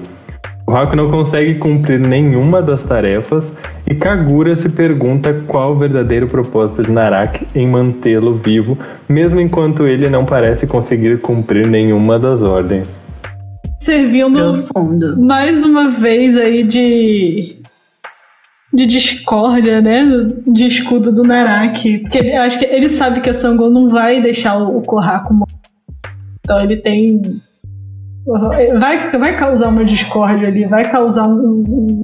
O 0.66 0.76
Haku 0.76 0.94
não 0.94 1.11
consegue 1.11 1.54
cumprir 1.54 2.00
nenhuma 2.00 2.61
das 2.61 2.85
tarefas 2.85 3.54
e 3.87 3.94
Kagura 3.94 4.57
se 4.57 4.68
pergunta 4.68 5.42
qual 5.47 5.73
o 5.73 5.79
verdadeiro 5.79 6.27
propósito 6.27 6.83
de 6.83 6.90
Naraki 6.90 7.47
em 7.55 7.68
mantê-lo 7.68 8.35
vivo, 8.35 8.79
mesmo 9.09 9.40
enquanto 9.40 9.87
ele 9.87 10.09
não 10.09 10.25
parece 10.25 10.66
conseguir 10.66 11.20
cumprir 11.20 11.66
nenhuma 11.66 12.18
das 12.18 12.42
ordens. 12.42 13.03
Servindo 13.81 14.66
mais 15.18 15.62
uma 15.62 15.90
vez 15.90 16.37
aí 16.38 16.62
de 16.62 17.59
de 18.73 18.87
discórdia, 18.87 19.81
né? 19.81 20.03
De 20.47 20.66
escudo 20.66 21.12
do 21.12 21.23
Naraki. 21.23 21.99
Porque 21.99 22.18
ele, 22.18 22.35
acho 22.35 22.59
que 22.59 22.64
ele 22.64 22.88
sabe 22.88 23.20
que 23.20 23.31
a 23.31 23.35
Sangon 23.35 23.70
não 23.70 23.88
vai 23.88 24.20
deixar 24.20 24.57
o, 24.57 24.81
Kohaku 24.83 25.33
morrer. 25.33 25.53
Então 26.40 26.61
ele 26.61 26.79
tem 26.79 27.20
Vai, 28.27 29.11
vai 29.18 29.37
causar 29.37 29.68
uma 29.68 29.85
discórdia 29.85 30.49
ali, 30.49 30.64
vai 30.64 30.90
causar 30.90 31.29
um, 31.29 31.62
um, 31.68 32.03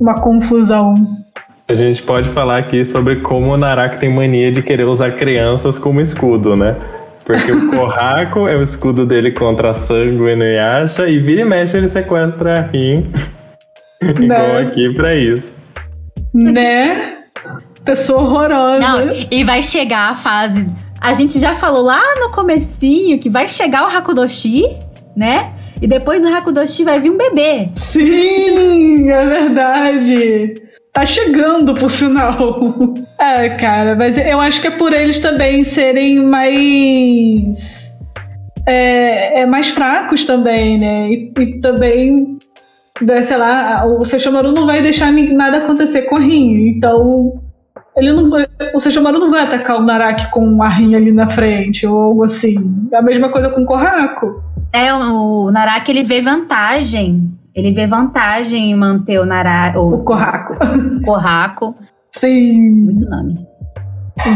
uma 0.00 0.14
confusão. 0.14 0.94
A 1.68 1.74
gente 1.74 2.02
pode 2.02 2.30
falar 2.30 2.58
aqui 2.58 2.84
sobre 2.84 3.16
como 3.16 3.52
o 3.52 3.56
Narak 3.56 3.98
tem 3.98 4.08
mania 4.08 4.52
de 4.52 4.62
querer 4.62 4.84
usar 4.84 5.12
crianças 5.12 5.76
como 5.76 6.00
escudo, 6.00 6.56
né? 6.56 6.76
Porque 7.24 7.50
o 7.50 7.70
Korrako 7.74 8.46
é 8.46 8.56
o 8.56 8.62
escudo 8.62 9.04
dele 9.04 9.32
contra 9.32 9.72
a 9.72 9.74
Sangue 9.74 10.22
e 10.22 10.54
Yasha, 10.54 11.08
e 11.08 11.18
vira 11.18 11.42
e 11.42 11.44
mexe 11.44 11.76
ele 11.76 11.88
sequestra 11.88 12.60
a 12.60 12.62
Rin. 12.62 13.10
Igual 14.00 14.52
né? 14.54 14.60
aqui 14.60 14.94
pra 14.94 15.14
isso. 15.14 15.54
Né? 16.32 17.16
Pessoa 17.84 18.22
horrorosa. 18.22 18.78
Não, 18.80 19.12
e 19.30 19.42
vai 19.42 19.62
chegar 19.62 20.10
a 20.10 20.14
fase. 20.14 20.68
A 21.00 21.12
gente 21.12 21.38
já 21.38 21.54
falou 21.54 21.82
lá 21.82 22.00
no 22.20 22.30
comecinho 22.30 23.18
que 23.18 23.28
vai 23.28 23.48
chegar 23.48 23.84
o 23.84 23.96
Hakudoshi 23.96 24.86
né? 25.16 25.54
E 25.80 25.86
depois 25.86 26.22
do 26.22 26.28
Hakudoshi 26.28 26.84
vai 26.84 27.00
vir 27.00 27.10
um 27.10 27.16
bebê. 27.16 27.68
Sim, 27.74 29.10
é 29.10 29.26
verdade. 29.26 30.62
Tá 30.92 31.04
chegando, 31.04 31.74
por 31.74 31.90
sinal. 31.90 32.72
é, 33.20 33.50
cara, 33.50 33.94
mas 33.94 34.16
eu 34.16 34.40
acho 34.40 34.60
que 34.60 34.68
é 34.68 34.70
por 34.70 34.94
eles 34.94 35.18
também 35.18 35.62
serem 35.62 36.20
mais. 36.20 37.94
É, 38.66 39.40
é 39.40 39.46
mais 39.46 39.68
fracos 39.68 40.24
também, 40.24 40.78
né? 40.78 41.10
E, 41.10 41.32
e 41.38 41.60
também, 41.60 42.38
né, 43.02 43.22
sei 43.22 43.36
lá, 43.36 43.84
o 43.84 44.04
Sesshomaru 44.04 44.52
não 44.52 44.64
vai 44.64 44.80
deixar 44.80 45.12
nada 45.12 45.58
acontecer 45.58 46.02
com 46.02 46.16
o 46.16 46.18
Rin. 46.18 46.68
Então, 46.68 47.42
ele 47.96 48.12
não 48.12 48.28
vai, 48.28 48.46
o 48.74 48.78
Sesshomaru 48.78 49.18
não 49.18 49.30
vai 49.30 49.42
atacar 49.42 49.78
o 49.78 49.82
Naraki 49.82 50.30
com 50.30 50.62
a 50.62 50.68
Rin 50.68 50.94
ali 50.94 51.12
na 51.12 51.28
frente 51.28 51.86
ou 51.86 51.98
algo 51.98 52.24
assim. 52.24 52.88
É 52.92 52.96
a 52.96 53.02
mesma 53.02 53.30
coisa 53.30 53.48
com 53.48 53.62
o 53.62 53.66
Kohaku. 53.66 54.42
É, 54.72 54.92
o 54.92 55.50
Naraki 55.50 55.92
ele 55.92 56.04
vê 56.04 56.20
vantagem. 56.20 57.30
Ele 57.54 57.72
vê 57.72 57.86
vantagem 57.86 58.70
em 58.70 58.76
manter 58.76 59.18
o 59.18 59.24
Naraki. 59.24 59.78
O, 59.78 59.94
o 59.94 60.04
Corraco. 60.04 60.56
Corraco. 61.04 61.74
Sim. 62.12 62.60
Muito 62.60 63.08
nome. 63.08 63.46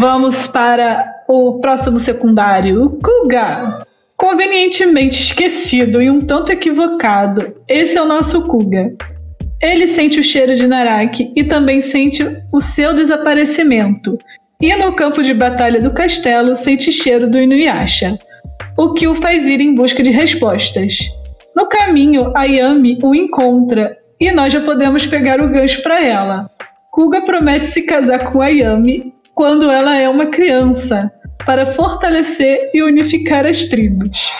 Vamos 0.00 0.46
para 0.46 1.04
o 1.28 1.60
próximo 1.60 1.98
secundário. 1.98 2.98
Kuga. 3.02 3.84
Convenientemente 4.16 5.20
esquecido 5.20 6.00
e 6.00 6.10
um 6.10 6.20
tanto 6.22 6.50
equivocado. 6.50 7.54
Esse 7.68 7.98
é 7.98 8.02
o 8.02 8.06
nosso 8.06 8.46
Kuga. 8.46 8.94
Ele 9.62 9.86
sente 9.86 10.18
o 10.18 10.22
cheiro 10.22 10.54
de 10.54 10.66
Naraki 10.66 11.32
e 11.36 11.44
também 11.44 11.80
sente 11.80 12.24
o 12.52 12.60
seu 12.60 12.94
desaparecimento. 12.94 14.18
E 14.60 14.74
no 14.76 14.92
campo 14.94 15.22
de 15.22 15.34
batalha 15.34 15.80
do 15.80 15.92
castelo 15.92 16.56
sente 16.56 16.90
cheiro 16.92 17.30
do 17.30 17.38
Inuyasha 17.38 18.18
o 18.76 18.94
que 18.94 19.06
o 19.06 19.14
faz 19.14 19.46
ir 19.46 19.60
em 19.60 19.74
busca 19.74 20.02
de 20.02 20.10
respostas. 20.10 20.98
No 21.54 21.68
caminho, 21.68 22.32
a 22.34 22.44
Yami 22.44 22.98
o 23.02 23.14
encontra 23.14 23.96
e 24.18 24.30
nós 24.30 24.52
já 24.52 24.62
podemos 24.62 25.04
pegar 25.06 25.40
o 25.40 25.50
gancho 25.50 25.82
para 25.82 26.02
ela. 26.02 26.50
Kuga 26.90 27.22
promete 27.22 27.66
se 27.66 27.82
casar 27.82 28.32
com 28.32 28.40
a 28.40 28.48
Yami 28.48 29.12
quando 29.34 29.70
ela 29.70 29.96
é 29.96 30.08
uma 30.08 30.26
criança, 30.26 31.10
para 31.44 31.66
fortalecer 31.66 32.70
e 32.74 32.82
unificar 32.82 33.46
as 33.46 33.64
tribos. 33.66 34.32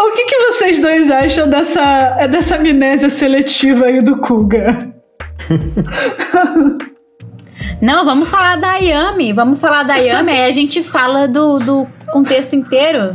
O 0.00 0.12
que, 0.12 0.24
que 0.24 0.38
vocês 0.46 0.78
dois 0.78 1.10
acham 1.10 1.46
dessa, 1.50 2.26
dessa 2.26 2.56
amnésia 2.56 3.10
seletiva 3.10 3.84
aí 3.84 4.00
do 4.00 4.16
Kuga? 4.16 4.94
Não, 7.82 8.04
vamos 8.06 8.28
falar 8.28 8.56
da 8.56 8.76
Yami. 8.76 9.34
Vamos 9.34 9.58
falar 9.58 9.82
da 9.82 9.96
Yami, 9.96 10.32
aí 10.32 10.46
a 10.46 10.52
gente 10.52 10.82
fala 10.82 11.28
do, 11.28 11.58
do 11.58 11.86
contexto 12.12 12.56
inteiro. 12.56 13.14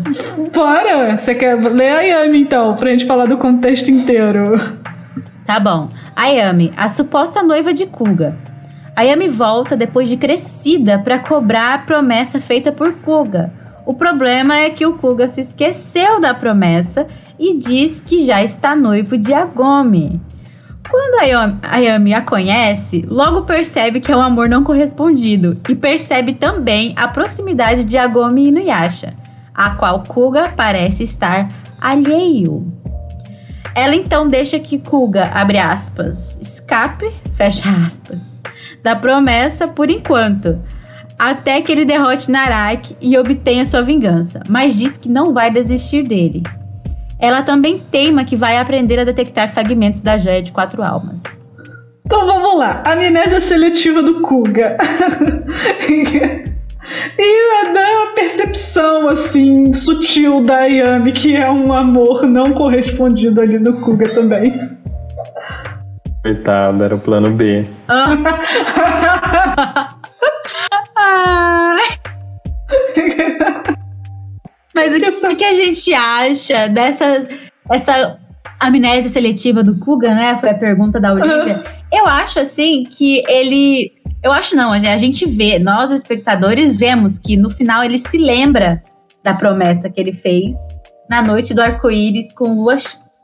Bora! 0.53 1.17
Você 1.17 1.33
quer 1.33 1.55
ler 1.55 1.89
a 1.89 2.01
Yami 2.01 2.41
então, 2.41 2.75
pra 2.75 2.91
gente 2.91 3.05
falar 3.05 3.25
do 3.25 3.37
contexto 3.37 3.89
inteiro. 3.89 4.59
Tá 5.47 5.59
bom. 5.59 5.89
A 6.15 6.27
Yami, 6.27 6.71
a 6.77 6.87
suposta 6.87 7.41
noiva 7.41 7.73
de 7.73 7.87
Kuga. 7.87 8.37
A 8.95 9.01
Yami 9.01 9.27
volta 9.27 9.75
depois 9.75 10.07
de 10.07 10.17
crescida 10.17 10.99
para 10.99 11.17
cobrar 11.17 11.73
a 11.73 11.79
promessa 11.79 12.39
feita 12.39 12.71
por 12.71 12.93
Kuga. 12.93 13.64
O 13.85 13.93
problema 13.93 14.57
é 14.57 14.69
que 14.71 14.85
o 14.85 14.93
Kuga 14.93 15.27
se 15.27 15.41
esqueceu 15.41 16.19
da 16.19 16.33
promessa 16.33 17.05
e 17.37 17.57
diz 17.57 18.01
que 18.01 18.25
já 18.25 18.43
está 18.43 18.75
noivo 18.75 19.17
de 19.17 19.33
Agome. 19.33 20.19
Quando 20.89 21.19
a 21.63 21.77
Yami 21.77 22.13
a 22.13 22.21
conhece, 22.21 23.05
logo 23.07 23.43
percebe 23.43 23.99
que 23.99 24.11
é 24.11 24.17
um 24.17 24.21
amor 24.21 24.47
não 24.47 24.63
correspondido 24.63 25.59
e 25.67 25.75
percebe 25.75 26.33
também 26.33 26.93
a 26.95 27.07
proximidade 27.07 27.83
de 27.83 27.97
Agomi 27.97 28.45
e 28.45 28.47
Inuyasha, 28.49 29.13
a 29.53 29.71
qual 29.71 30.03
Kuga 30.03 30.53
parece 30.55 31.03
estar 31.03 31.49
alheio. 31.79 32.71
Ela 33.75 33.95
então 33.95 34.27
deixa 34.27 34.57
que 34.57 34.79
Kuga, 34.79 35.25
abre 35.33 35.57
aspas, 35.57 36.39
escape, 36.41 37.11
fecha 37.35 37.69
aspas, 37.85 38.39
da 38.81 38.95
promessa 38.95 39.67
por 39.67 39.89
enquanto, 39.89 40.59
até 41.17 41.61
que 41.61 41.71
ele 41.71 41.85
derrote 41.85 42.29
Narak 42.29 42.95
e 43.01 43.17
obtenha 43.17 43.65
sua 43.65 43.81
vingança, 43.81 44.41
mas 44.49 44.75
diz 44.75 44.97
que 44.97 45.09
não 45.09 45.33
vai 45.33 45.51
desistir 45.51 46.03
dele. 46.03 46.43
Ela 47.19 47.43
também 47.43 47.81
teima 47.91 48.25
que 48.25 48.35
vai 48.35 48.57
aprender 48.57 48.99
a 48.99 49.05
detectar 49.05 49.53
fragmentos 49.53 50.01
da 50.01 50.17
joia 50.17 50.41
de 50.41 50.51
quatro 50.51 50.83
almas. 50.83 51.23
Então 52.05 52.25
vamos 52.25 52.59
lá. 52.59 52.83
Amnésia 52.85 53.39
seletiva 53.39 54.03
do 54.03 54.21
Kuga. 54.21 54.75
e 57.17 57.73
da 57.73 58.11
percepção, 58.13 59.07
assim, 59.07 59.71
sutil 59.73 60.43
da 60.43 60.57
Ayami, 60.57 61.13
que 61.13 61.35
é 61.35 61.49
um 61.49 61.73
amor 61.73 62.27
não 62.27 62.53
correspondido 62.53 63.41
ali 63.41 63.57
do 63.57 63.81
Kuga 63.81 64.13
também. 64.13 64.53
Coitado, 66.21 66.83
era 66.83 66.93
o 66.95 66.99
plano 66.99 67.31
B. 67.31 67.63
Mas 74.73 74.93
o 74.95 74.99
que, 74.99 75.35
que, 75.35 75.45
a 75.45 75.53
gente 75.53 75.93
acha 75.93 76.67
dessa 76.67 77.27
essa 77.71 78.19
amnésia 78.59 79.09
seletiva 79.09 79.63
do 79.63 79.77
Kuga, 79.79 80.13
né? 80.13 80.37
Foi 80.37 80.49
a 80.49 80.53
pergunta 80.55 80.99
da 80.99 81.13
Olivia. 81.13 81.57
Uhum. 81.57 81.63
Eu 81.91 82.05
acho, 82.07 82.39
assim, 82.39 82.83
que 82.83 83.23
ele. 83.27 83.91
Eu 84.23 84.31
acho 84.31 84.55
não, 84.55 84.71
a 84.71 84.97
gente 84.97 85.25
vê, 85.25 85.59
nós 85.59 85.91
espectadores 85.91 86.77
vemos 86.77 87.19
que 87.19 87.37
no 87.37 87.49
final 87.49 87.83
ele 87.83 87.97
se 87.97 88.17
lembra 88.17 88.81
da 89.23 89.33
promessa 89.33 89.89
que 89.89 90.01
ele 90.01 90.13
fez 90.13 90.55
na 91.09 91.21
noite 91.21 91.53
do 91.53 91.61
arco-íris 91.61 92.31
com 92.33 92.55
lua. 92.55 92.77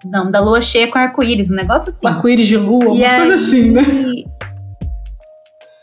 Não, 0.05 0.31
da 0.31 0.39
lua 0.39 0.61
cheia 0.61 0.87
com 0.87 0.97
arco-íris, 0.97 1.51
um 1.51 1.55
negócio 1.55 1.89
assim. 1.89 2.07
Arco-íris 2.07 2.47
de 2.47 2.57
lua, 2.57 2.85
uma 2.85 3.17
coisa 3.17 3.35
assim, 3.35 3.71
né? 3.71 3.83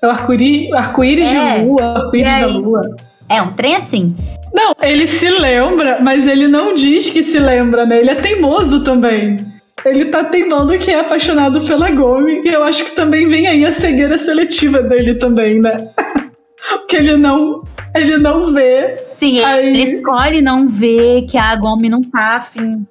É 0.02 0.06
o 0.06 0.10
arco-íris 0.10 0.72
arco 0.72 1.02
é, 1.04 1.14
de 1.58 1.64
lua, 1.64 1.82
arco-íris 1.82 2.40
da 2.40 2.46
lua. 2.46 2.96
É 3.28 3.42
um 3.42 3.52
trem 3.52 3.76
assim. 3.76 4.14
Não, 4.54 4.72
ele 4.80 5.06
se 5.06 5.28
lembra, 5.28 5.98
mas 6.02 6.26
ele 6.26 6.46
não 6.46 6.74
diz 6.74 7.10
que 7.10 7.22
se 7.22 7.38
lembra, 7.38 7.84
né? 7.84 8.00
Ele 8.00 8.10
é 8.10 8.14
teimoso 8.14 8.82
também. 8.82 9.36
Ele 9.84 10.06
tá 10.06 10.24
teimando 10.24 10.76
que 10.78 10.90
é 10.90 11.00
apaixonado 11.00 11.60
pela 11.62 11.90
Gomi, 11.90 12.40
e 12.44 12.48
eu 12.48 12.64
acho 12.64 12.84
que 12.84 12.96
também 12.96 13.28
vem 13.28 13.46
aí 13.46 13.64
a 13.64 13.72
cegueira 13.72 14.18
seletiva 14.18 14.82
dele 14.82 15.16
também, 15.16 15.60
né? 15.60 15.76
Porque 16.70 16.96
ele 16.96 17.16
não, 17.16 17.62
ele 17.94 18.16
não 18.18 18.52
vê. 18.52 18.96
Sim, 19.14 19.40
aí... 19.40 19.68
ele 19.68 19.80
escolhe 19.80 20.40
não 20.40 20.68
ver 20.68 21.26
que 21.26 21.36
a 21.36 21.54
Gomi 21.54 21.88
não 21.88 22.02
tá 22.02 22.36
afim. 22.36 22.84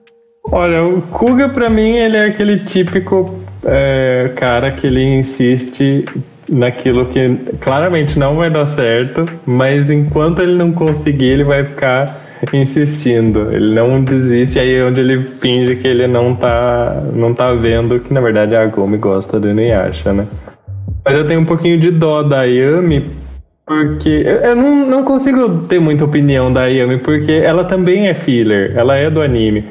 Olha, 0.50 0.84
o 0.84 1.02
Kuga 1.04 1.50
pra 1.50 1.70
mim 1.70 1.98
ele 1.98 2.16
é 2.16 2.26
aquele 2.28 2.60
típico 2.60 3.38
é, 3.66 4.32
cara 4.38 4.72
que 4.72 4.88
ele 4.88 5.04
insiste 5.04 6.06
naquilo 6.50 7.06
que 7.08 7.36
claramente 7.60 8.18
não 8.18 8.36
vai 8.36 8.50
dar 8.50 8.66
certo, 8.66 9.26
mas 9.46 9.90
enquanto 9.90 10.42
ele 10.42 10.56
não 10.56 10.72
conseguir, 10.72 11.26
ele 11.26 11.44
vai 11.44 11.64
ficar 11.64 12.28
insistindo. 12.54 13.50
Ele 13.52 13.74
não 13.74 14.04
desiste, 14.04 14.60
aí 14.60 14.76
é 14.76 14.84
onde 14.84 15.02
ele 15.02 15.24
finge 15.40 15.76
que 15.76 15.88
ele 15.88 16.08
não 16.08 16.36
tá, 16.36 17.04
não 17.14 17.34
tá 17.34 17.54
vendo 17.54 18.00
que 18.00 18.14
na 18.14 18.22
verdade 18.22 18.56
a 18.56 18.66
Gomi 18.66 18.98
gosta 18.98 19.40
do 19.40 19.50
Inuyasha, 19.50 20.14
né? 20.14 20.28
Mas 21.04 21.16
eu 21.16 21.26
tenho 21.26 21.42
um 21.42 21.46
pouquinho 21.46 21.80
de 21.80 21.90
dó 21.92 22.22
da 22.24 22.44
Yami, 22.44 23.12
porque 23.66 24.10
eu 24.10 24.56
não, 24.56 24.88
não 24.88 25.04
consigo 25.04 25.64
ter 25.68 25.80
muita 25.80 26.06
opinião 26.06 26.52
da 26.52 26.66
Yami, 26.66 26.98
porque 27.00 27.32
ela 27.32 27.64
também 27.64 28.08
é 28.08 28.14
filler, 28.14 28.74
ela 28.76 28.96
é 28.96 29.10
do 29.10 29.22
anime. 29.22 29.66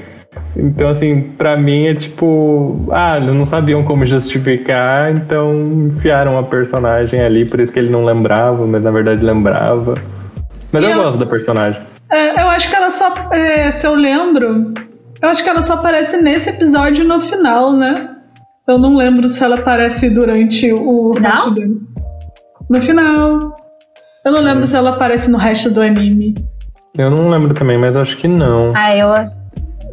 Então, 0.56 0.88
assim, 0.88 1.20
pra 1.20 1.56
mim 1.56 1.86
é 1.86 1.94
tipo, 1.94 2.86
ah, 2.90 3.20
não 3.20 3.44
sabiam 3.44 3.84
como 3.84 4.06
justificar, 4.06 5.14
então 5.14 5.54
enfiaram 5.88 6.38
a 6.38 6.42
personagem 6.42 7.20
ali, 7.20 7.44
por 7.44 7.60
isso 7.60 7.70
que 7.70 7.78
ele 7.78 7.90
não 7.90 8.04
lembrava, 8.04 8.66
mas 8.66 8.82
na 8.82 8.90
verdade 8.90 9.22
lembrava. 9.22 9.94
Mas 10.72 10.82
eu, 10.82 10.90
eu, 10.90 11.02
gosto 11.02 11.18
da 11.18 11.26
personagem. 11.26 11.80
É, 12.10 12.40
eu 12.40 12.48
acho 12.48 12.70
que 12.70 12.74
ela 12.74 12.90
só, 12.90 13.12
é, 13.32 13.70
se 13.70 13.86
eu 13.86 13.94
lembro, 13.94 14.72
eu 15.20 15.28
acho 15.28 15.44
que 15.44 15.50
ela 15.50 15.60
só 15.60 15.74
aparece 15.74 16.16
nesse 16.16 16.48
episódio 16.48 17.06
no 17.06 17.20
final, 17.20 17.72
né? 17.72 18.10
Eu 18.66 18.78
não 18.78 18.96
lembro 18.96 19.28
se 19.28 19.44
ela 19.44 19.56
aparece 19.56 20.08
durante 20.08 20.72
o 20.72 21.12
final? 21.14 21.32
resto 21.32 21.50
do 21.50 21.80
No 22.68 22.82
final. 22.82 23.56
Eu 24.24 24.32
não 24.32 24.40
lembro 24.40 24.66
se 24.66 24.74
ela 24.74 24.90
aparece 24.90 25.30
no 25.30 25.38
resto 25.38 25.70
do 25.70 25.80
anime. 25.80 26.34
Eu 26.96 27.10
não 27.10 27.28
lembro 27.28 27.54
também, 27.54 27.78
mas 27.78 27.96
acho 27.96 28.16
que 28.16 28.26
não. 28.26 28.72
Ah, 28.74 28.96
eu 28.96 29.12
acho? 29.12 29.45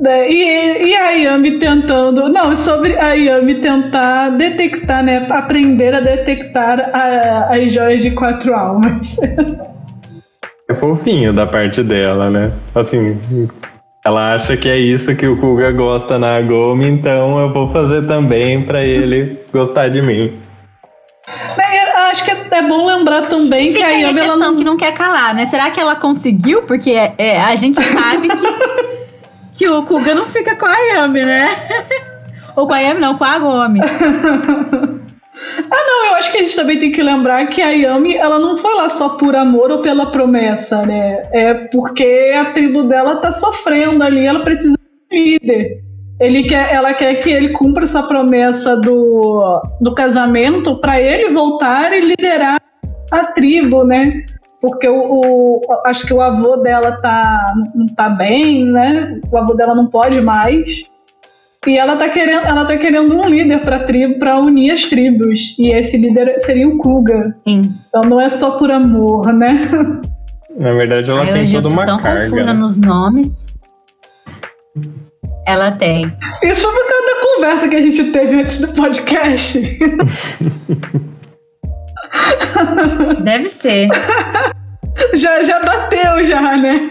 E, 0.10 0.88
e 0.88 0.96
a 0.96 1.12
Yami 1.12 1.60
tentando. 1.60 2.30
Não, 2.30 2.52
é 2.52 2.56
sobre 2.56 2.98
a 2.98 3.14
Yami 3.14 3.56
tentar 3.56 4.30
detectar, 4.30 5.04
né? 5.04 5.26
Aprender 5.30 5.96
a 5.96 6.00
detectar 6.00 6.90
a, 6.94 7.56
as 7.56 7.74
joias 7.74 8.02
de 8.02 8.12
quatro 8.12 8.54
almas. 8.54 9.18
É 10.70 10.74
fofinho 10.74 11.34
da 11.34 11.46
parte 11.46 11.84
dela, 11.84 12.30
né? 12.30 12.54
Assim, 12.74 13.20
ela 14.06 14.34
acha 14.34 14.56
que 14.56 14.70
é 14.70 14.78
isso 14.78 15.14
que 15.14 15.28
o 15.28 15.38
Kuga 15.38 15.74
gosta 15.74 16.18
na 16.18 16.42
Gomi, 16.42 16.88
então 16.88 17.38
eu 17.38 17.52
vou 17.52 17.70
fazer 17.70 18.08
também 18.08 18.64
para 18.64 18.82
ele 18.82 19.40
gostar 19.52 19.90
de 19.90 20.02
mim. 20.02 20.40
Acho 22.14 22.24
que 22.24 22.32
é 22.32 22.62
bom 22.62 22.86
lembrar 22.86 23.24
também 23.24 23.74
Fica 23.74 23.80
que 23.80 23.84
a 23.86 23.90
Yami. 23.90 24.06
a 24.06 24.14
questão 24.14 24.36
ela 24.36 24.52
não... 24.52 24.58
que 24.58 24.64
não 24.64 24.78
quer 24.78 24.94
calar, 24.94 25.34
né? 25.34 25.46
Será 25.48 25.72
que 25.72 25.80
ela 25.80 25.96
conseguiu? 25.96 26.62
Porque 26.62 26.92
é, 26.92 27.14
é, 27.18 27.42
a 27.42 27.56
gente 27.56 27.84
sabe 27.84 28.28
que 28.30 28.38
que 29.54 29.68
o 29.68 29.84
Kuga 29.84 30.16
não 30.16 30.26
fica 30.28 30.56
com 30.56 30.66
a 30.66 30.76
Yami, 30.76 31.24
né? 31.24 31.48
Ou 32.56 32.68
com 32.68 32.74
a 32.74 32.80
Yami, 32.80 33.00
não, 33.00 33.18
com 33.18 33.24
a 33.24 33.40
Gomi. 33.40 33.80
Ah, 35.70 35.78
não, 35.88 36.06
eu 36.08 36.14
acho 36.16 36.32
que 36.32 36.38
a 36.38 36.44
gente 36.44 36.56
também 36.56 36.78
tem 36.78 36.92
que 36.92 37.02
lembrar 37.02 37.48
que 37.48 37.62
a 37.62 37.70
Yami, 37.72 38.16
ela 38.16 38.40
não 38.40 38.56
foi 38.58 38.74
lá 38.76 38.90
só 38.90 39.10
por 39.10 39.36
amor 39.36 39.72
ou 39.72 39.82
pela 39.82 40.12
promessa, 40.12 40.86
né? 40.86 41.28
É 41.32 41.54
porque 41.54 42.32
a 42.38 42.46
tribo 42.54 42.84
dela 42.84 43.18
tá 43.18 43.32
sofrendo 43.32 44.04
ali, 44.04 44.26
ela 44.26 44.42
precisa 44.42 44.76
de 45.12 45.18
um 45.18 45.24
líder. 45.24 45.84
Ele 46.20 46.44
quer, 46.44 46.72
ela 46.72 46.94
quer 46.94 47.16
que 47.16 47.30
ele 47.30 47.50
cumpra 47.50 47.84
essa 47.84 48.04
promessa 48.04 48.78
do, 48.78 49.62
do 49.82 49.94
casamento 49.96 50.80
para 50.80 51.02
ele 51.02 51.34
voltar 51.34 51.92
e 51.92 52.02
liderar 52.02 52.62
a 53.12 53.26
tribo, 53.26 53.84
né? 53.84 54.26
Porque 54.64 54.88
o, 54.88 54.96
o, 54.96 55.62
acho 55.86 56.08
que 56.08 56.14
o 56.14 56.22
avô 56.22 56.56
dela 56.56 56.94
tá, 56.94 57.54
não 57.76 57.86
tá 57.88 58.08
bem, 58.08 58.64
né? 58.64 59.20
O 59.30 59.38
avô 59.38 59.54
dela 59.56 59.76
não 59.76 59.88
pode 59.88 60.22
mais. 60.22 60.90
E 61.68 61.78
ela 61.78 61.98
tá 61.98 62.08
querendo, 62.08 62.46
ela 62.46 62.64
tá 62.64 62.78
querendo 62.78 63.14
um 63.14 63.28
líder 63.28 63.60
para 63.60 63.84
tribo, 63.84 64.20
para 64.20 64.40
unir 64.40 64.72
as 64.72 64.86
tribos. 64.86 65.60
E 65.60 65.70
esse 65.70 65.98
líder 65.98 66.40
seria 66.40 66.66
o 66.66 66.78
Kuga. 66.78 67.36
Sim. 67.46 67.74
Então 67.90 68.04
não 68.10 68.22
é 68.22 68.30
só 68.30 68.52
por 68.52 68.72
amor, 68.72 69.34
né? 69.34 69.70
Na 70.58 70.72
verdade, 70.72 71.12
ela 71.12 71.24
Ai, 71.24 71.34
tem 71.34 71.52
toda 71.52 71.68
uma 71.68 71.84
tão 71.84 72.02
carga. 72.02 72.30
confusa 72.30 72.54
nos 72.54 72.78
nomes. 72.78 73.48
Ela 75.46 75.74
tem. 75.74 76.06
Isso 76.42 76.62
foi 76.62 76.72
por 76.72 76.90
causa 76.90 77.06
da 77.06 77.36
conversa 77.36 77.68
que 77.68 77.76
a 77.76 77.82
gente 77.82 78.12
teve 78.14 78.40
antes 78.40 78.62
do 78.62 78.74
podcast. 78.74 79.60
Deve 83.24 83.50
ser. 83.50 83.90
já, 85.14 85.42
já 85.42 85.60
bateu, 85.60 86.24
já, 86.24 86.58
né? 86.58 86.90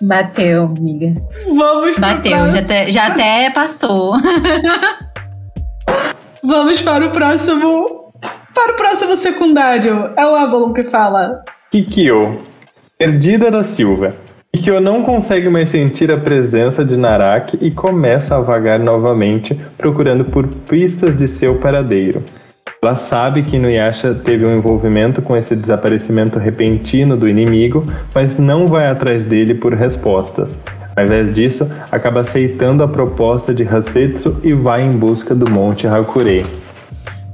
Bateu, 0.00 0.64
amiga. 0.64 1.20
Vamos 1.46 1.98
Bateu, 1.98 2.52
já 2.52 2.58
até, 2.58 2.90
já 2.90 3.06
até 3.06 3.50
passou. 3.50 4.14
Vamos 6.44 6.80
para 6.82 7.06
o 7.06 7.10
próximo. 7.12 8.12
Para 8.54 8.72
o 8.72 8.76
próximo 8.76 9.16
secundário. 9.16 10.12
É 10.16 10.24
o 10.26 10.34
Avalon 10.34 10.72
que 10.72 10.84
fala. 10.84 11.42
Kikyo, 11.70 12.42
perdida 12.98 13.50
da 13.50 13.62
Silva. 13.62 14.14
Kikyo 14.56 14.80
não 14.80 15.02
consegue 15.02 15.50
mais 15.50 15.68
sentir 15.68 16.10
a 16.10 16.16
presença 16.16 16.82
de 16.82 16.96
Naraki 16.96 17.58
e 17.60 17.70
começa 17.70 18.36
a 18.36 18.40
vagar 18.40 18.78
novamente, 18.78 19.54
procurando 19.76 20.24
por 20.24 20.46
pistas 20.46 21.14
de 21.14 21.28
seu 21.28 21.56
paradeiro. 21.56 22.22
Ela 22.82 22.96
sabe 22.96 23.42
que 23.42 23.56
Inuyasha 23.56 24.14
teve 24.14 24.46
um 24.46 24.56
envolvimento 24.56 25.20
com 25.20 25.36
esse 25.36 25.54
desaparecimento 25.54 26.38
repentino 26.38 27.18
do 27.18 27.28
inimigo, 27.28 27.84
mas 28.14 28.38
não 28.38 28.66
vai 28.66 28.86
atrás 28.88 29.22
dele 29.24 29.54
por 29.54 29.74
respostas. 29.74 30.58
Ao 30.96 31.04
invés 31.04 31.32
disso, 31.34 31.70
acaba 31.92 32.20
aceitando 32.20 32.82
a 32.82 32.88
proposta 32.88 33.52
de 33.52 33.62
Hasetsu 33.62 34.40
e 34.42 34.54
vai 34.54 34.82
em 34.82 34.92
busca 34.92 35.34
do 35.34 35.50
Monte 35.50 35.86
Hakurei. 35.86 36.46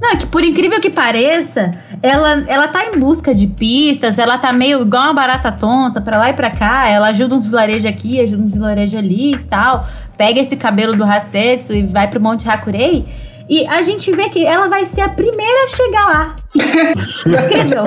Não, 0.02 0.10
é 0.10 0.16
que 0.16 0.26
por 0.26 0.42
incrível 0.42 0.80
que 0.80 0.90
pareça, 0.90 1.70
ela, 2.02 2.44
ela 2.48 2.66
tá 2.66 2.86
em 2.86 2.98
busca 2.98 3.32
de 3.32 3.46
pistas, 3.46 4.18
ela 4.18 4.36
tá 4.36 4.52
meio 4.52 4.82
igual 4.82 5.04
uma 5.04 5.14
barata 5.14 5.52
tonta, 5.52 6.00
pra 6.00 6.18
lá 6.18 6.30
e 6.30 6.32
pra 6.32 6.50
cá, 6.50 6.88
ela 6.88 7.10
ajuda 7.10 7.36
uns 7.36 7.46
vilarejos 7.46 7.86
aqui, 7.86 8.20
ajuda 8.20 8.42
uns 8.42 8.50
vilarejos 8.50 8.98
ali 8.98 9.34
e 9.34 9.38
tal, 9.38 9.86
pega 10.18 10.40
esse 10.40 10.56
cabelo 10.56 10.96
do 10.96 11.04
Hasetsu 11.04 11.72
e 11.72 11.86
vai 11.86 12.08
pro 12.08 12.20
Monte 12.20 12.48
Hakurei. 12.48 13.06
E 13.48 13.64
a 13.68 13.80
gente 13.82 14.10
vê 14.10 14.28
que 14.28 14.44
ela 14.44 14.66
vai 14.66 14.86
ser 14.86 15.02
a 15.02 15.08
primeira 15.08 15.62
a 15.62 15.68
chegar 15.68 16.06
lá. 16.06 16.36
Incrível. 17.44 17.84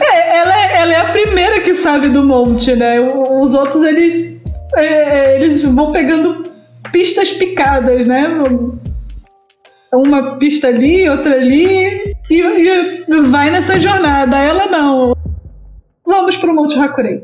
É, 0.00 0.38
ela, 0.38 0.56
é, 0.56 0.76
ela 0.78 0.92
é 0.92 1.00
a 1.00 1.10
primeira 1.10 1.60
que 1.60 1.74
sabe 1.76 2.08
do 2.08 2.24
monte, 2.24 2.74
né? 2.74 2.98
Os 3.00 3.54
outros, 3.54 3.84
eles 3.84 4.40
é, 4.76 5.36
eles 5.36 5.62
vão 5.62 5.92
pegando 5.92 6.42
pistas 6.90 7.30
picadas, 7.32 8.06
né? 8.06 8.28
Uma 9.96 10.36
pista 10.38 10.68
ali, 10.68 11.08
outra 11.08 11.34
ali, 11.36 12.14
e, 12.30 12.40
e 12.40 13.20
vai 13.30 13.50
nessa 13.50 13.78
jornada. 13.78 14.36
Ela 14.36 14.66
não. 14.66 15.14
Vamos 16.06 16.36
pro 16.36 16.54
Monte 16.54 16.78
Hakurei. 16.78 17.22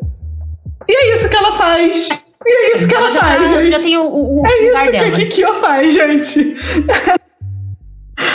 E 0.88 0.92
é 0.92 1.14
isso 1.14 1.28
que 1.28 1.36
ela 1.36 1.52
faz. 1.52 2.08
E 2.46 2.50
é 2.50 2.76
isso 2.78 2.88
que 2.88 2.94
ela, 2.94 3.10
já, 3.10 3.20
faz, 3.20 3.50
tá- 3.50 3.56
gente. 3.62 3.72
já 3.72 3.78
tem 3.78 3.96
o, 3.98 4.02
o, 4.06 4.46
É 4.46 4.62
isso 4.64 4.90
que 4.90 4.96
a. 4.96 5.10
Kikyo 5.12 5.54
faz, 5.60 5.94
gente. 5.94 6.56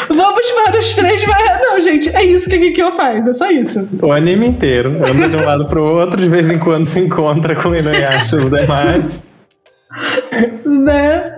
Vamos 0.09 0.51
para 0.51 0.79
os 0.79 0.93
três. 0.93 1.25
mas- 1.25 1.61
Não, 1.61 1.79
gente, 1.79 2.09
é 2.15 2.23
isso 2.23 2.49
que 2.49 2.55
a 2.55 2.59
Kikyo 2.59 2.91
faz. 2.93 3.25
É 3.27 3.33
só 3.33 3.49
isso. 3.51 3.87
O 4.01 4.11
anime 4.11 4.47
inteiro. 4.47 4.91
Anda 5.05 5.29
de 5.29 5.35
um 5.35 5.45
lado 5.45 5.65
pro 5.65 5.83
outro, 5.83 6.19
de 6.21 6.29
vez 6.29 6.49
em 6.49 6.57
quando 6.59 6.85
se 6.85 6.99
encontra 6.99 7.55
com 7.55 7.69
o 7.69 7.75
Inuyasha 7.75 8.35
e 8.35 8.39
os 8.39 8.49
demais. 8.49 9.23
Né? 10.65 11.34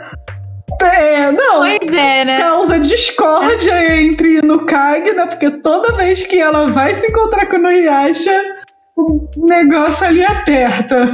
É, 0.87 1.31
não. 1.31 1.59
Pois 1.59 1.93
é, 1.93 2.25
né? 2.25 2.39
Causa 2.39 2.79
discórdia 2.79 4.01
entre 4.01 4.41
Nukage, 4.41 5.11
né? 5.13 5.25
Porque 5.25 5.49
toda 5.49 5.95
vez 5.95 6.23
que 6.23 6.39
ela 6.39 6.67
vai 6.67 6.93
se 6.95 7.07
encontrar 7.07 7.45
com 7.47 7.57
o 7.57 7.61
Nuyasha, 7.61 8.41
o 8.95 9.27
negócio 9.37 10.05
ali 10.05 10.23
aperta. 10.23 11.07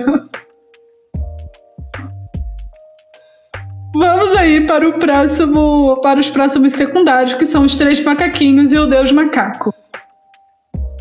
Vamos 3.95 4.35
aí 4.35 4.65
para 4.65 4.89
o 4.89 4.93
próximo, 4.93 6.01
para 6.01 6.19
os 6.19 6.29
próximos 6.29 6.73
secundários, 6.73 7.35
que 7.35 7.45
são 7.45 7.63
os 7.63 7.75
três 7.75 8.03
macaquinhos 8.03 8.73
e 8.73 8.77
o 8.77 8.87
deus 8.87 9.11
macaco. 9.11 9.73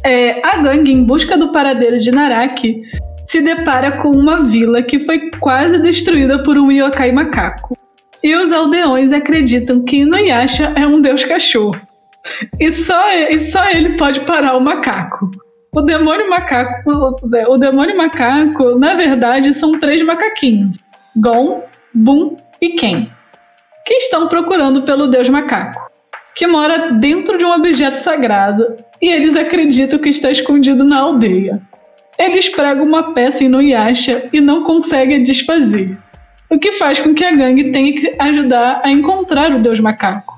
É, 0.04 0.46
a 0.46 0.58
gangue, 0.58 0.92
em 0.92 1.04
busca 1.04 1.38
do 1.38 1.52
paradeiro 1.52 1.98
de 1.98 2.10
Naraki, 2.10 2.82
se 3.26 3.40
depara 3.40 3.92
com 4.02 4.10
uma 4.10 4.44
vila 4.44 4.82
que 4.82 4.98
foi 4.98 5.30
quase 5.40 5.78
destruída 5.78 6.42
por 6.42 6.58
um 6.58 6.70
yokai 6.70 7.12
macaco. 7.12 7.78
E 8.22 8.34
os 8.36 8.52
aldeões 8.52 9.12
acreditam 9.12 9.82
que 9.82 9.98
Inuyasha 9.98 10.72
é 10.76 10.86
um 10.86 11.00
deus 11.00 11.24
cachorro. 11.24 11.80
E 12.60 12.70
só, 12.70 13.12
e 13.12 13.40
só 13.40 13.68
ele 13.68 13.96
pode 13.96 14.20
parar 14.20 14.56
o 14.56 14.60
macaco. 14.60 15.30
O 15.74 15.80
demônio 15.80 16.28
macaco, 16.28 16.90
o 17.48 17.56
demônio 17.56 17.96
macaco, 17.96 18.78
na 18.78 18.94
verdade, 18.94 19.52
são 19.54 19.78
três 19.80 20.02
macaquinhos: 20.02 20.78
Gon, 21.16 21.64
Bum 21.94 22.36
e 22.60 22.70
Ken, 22.74 23.08
que 23.86 23.94
estão 23.94 24.28
procurando 24.28 24.82
pelo 24.82 25.08
deus 25.08 25.28
macaco, 25.28 25.90
que 26.36 26.46
mora 26.46 26.92
dentro 26.92 27.38
de 27.38 27.44
um 27.44 27.52
objeto 27.52 27.96
sagrado 27.96 28.76
e 29.00 29.08
eles 29.08 29.36
acreditam 29.36 29.98
que 29.98 30.10
está 30.10 30.30
escondido 30.30 30.84
na 30.84 31.00
aldeia. 31.00 31.60
Eles 32.18 32.48
pregam 32.48 32.84
uma 32.84 33.14
peça 33.14 33.42
em 33.42 33.46
Inuyasha 33.46 34.28
e 34.32 34.40
não 34.40 34.62
conseguem 34.62 35.22
desfazer, 35.22 35.98
o 36.52 36.58
que 36.58 36.72
faz 36.72 37.00
com 37.00 37.14
que 37.14 37.24
a 37.24 37.34
gangue 37.34 37.72
tenha 37.72 37.94
que 37.94 38.14
ajudar 38.18 38.82
a 38.84 38.90
encontrar 38.90 39.50
o 39.52 39.62
deus 39.62 39.80
macaco. 39.80 40.34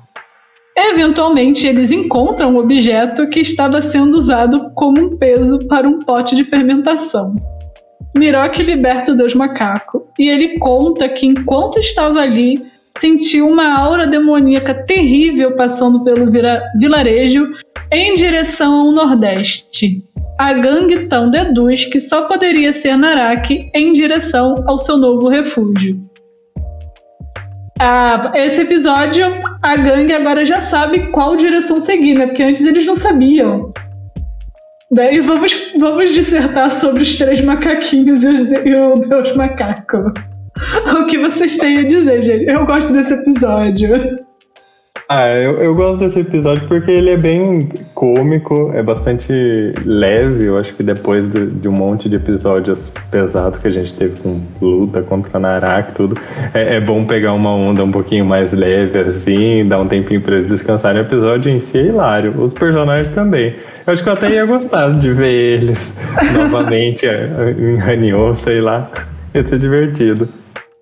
Eventualmente, 0.77 1.67
eles 1.67 1.91
encontram 1.91 2.53
um 2.53 2.57
objeto 2.57 3.29
que 3.29 3.41
estava 3.41 3.81
sendo 3.81 4.15
usado 4.15 4.71
como 4.73 4.97
um 4.97 5.17
peso 5.17 5.59
para 5.67 5.85
um 5.85 5.99
pote 5.99 6.33
de 6.33 6.45
fermentação. 6.45 7.35
Miroque 8.15 8.63
liberta 8.63 9.11
o 9.11 9.17
deus 9.17 9.33
macaco 9.33 10.07
e 10.17 10.29
ele 10.29 10.57
conta 10.57 11.09
que 11.09 11.25
enquanto 11.25 11.79
estava 11.79 12.21
ali, 12.21 12.61
sentiu 12.97 13.49
uma 13.49 13.77
aura 13.77 14.07
demoníaca 14.07 14.73
terrível 14.73 15.53
passando 15.57 16.01
pelo 16.01 16.31
vilarejo 16.79 17.45
em 17.91 18.15
direção 18.15 18.73
ao 18.73 18.91
nordeste. 18.93 20.01
A 20.39 20.53
gangue 20.53 20.95
então 20.95 21.29
deduz 21.29 21.83
que 21.85 21.99
só 21.99 22.25
poderia 22.25 22.71
ser 22.71 22.97
Naraki 22.97 23.69
em 23.73 23.91
direção 23.91 24.63
ao 24.65 24.77
seu 24.77 24.97
novo 24.97 25.27
refúgio. 25.27 26.04
Ah, 27.79 28.31
esse 28.35 28.61
episódio, 28.61 29.25
a 29.61 29.75
gangue 29.75 30.13
agora 30.13 30.45
já 30.45 30.61
sabe 30.61 31.07
qual 31.07 31.35
direção 31.35 31.79
seguir, 31.79 32.17
né? 32.17 32.27
Porque 32.27 32.43
antes 32.43 32.65
eles 32.65 32.85
não 32.85 32.95
sabiam. 32.95 33.73
Daí 34.91 35.19
vamos, 35.19 35.73
vamos 35.77 36.11
dissertar 36.11 36.71
sobre 36.71 37.01
os 37.01 37.17
três 37.17 37.41
macaquinhos 37.41 38.23
e, 38.23 38.27
os 38.27 38.39
e 38.39 38.75
o 38.75 38.93
Deus 38.93 39.35
Macaco. 39.35 40.13
O 40.97 41.05
que 41.05 41.17
vocês 41.17 41.57
têm 41.57 41.79
a 41.79 41.83
dizer, 41.83 42.21
gente? 42.21 42.45
Eu 42.45 42.65
gosto 42.65 42.93
desse 42.93 43.13
episódio. 43.13 44.25
Ah, 45.07 45.27
eu, 45.27 45.61
eu 45.61 45.75
gosto 45.75 45.99
desse 45.99 46.19
episódio 46.19 46.67
porque 46.67 46.89
ele 46.89 47.11
é 47.11 47.17
bem 47.17 47.69
cômico, 47.93 48.71
é 48.73 48.81
bastante 48.81 49.31
leve. 49.85 50.45
Eu 50.45 50.57
acho 50.57 50.73
que 50.73 50.81
depois 50.81 51.29
de, 51.29 51.45
de 51.45 51.67
um 51.67 51.71
monte 51.71 52.09
de 52.09 52.15
episódios 52.15 52.91
pesados 53.11 53.59
que 53.59 53.67
a 53.67 53.71
gente 53.71 53.93
teve 53.93 54.19
com 54.19 54.41
luta 54.59 55.03
contra 55.03 55.39
Narak 55.39 55.91
e 55.91 55.93
tudo, 55.93 56.17
é, 56.55 56.77
é 56.77 56.81
bom 56.81 57.05
pegar 57.05 57.33
uma 57.33 57.51
onda 57.51 57.83
um 57.83 57.91
pouquinho 57.91 58.25
mais 58.25 58.51
leve, 58.51 58.97
assim, 58.97 59.67
dar 59.67 59.79
um 59.79 59.87
tempinho 59.87 60.21
pra 60.21 60.37
eles 60.37 60.49
descansarem. 60.49 61.03
O 61.03 61.05
episódio 61.05 61.51
em 61.51 61.59
si 61.59 61.77
é 61.77 61.83
hilário, 61.83 62.41
os 62.41 62.51
personagens 62.51 63.09
também. 63.09 63.55
Eu 63.85 63.93
acho 63.93 64.01
que 64.01 64.09
eu 64.09 64.13
até 64.13 64.31
ia 64.31 64.45
gostar 64.45 64.89
de 64.97 65.11
ver 65.13 65.61
eles 65.61 65.93
novamente 66.35 67.05
é, 67.05 67.53
em 67.55 67.79
Hanyo, 67.79 68.33
sei 68.33 68.59
lá. 68.59 68.89
Ia 69.35 69.47
ser 69.47 69.59
divertido. 69.59 70.27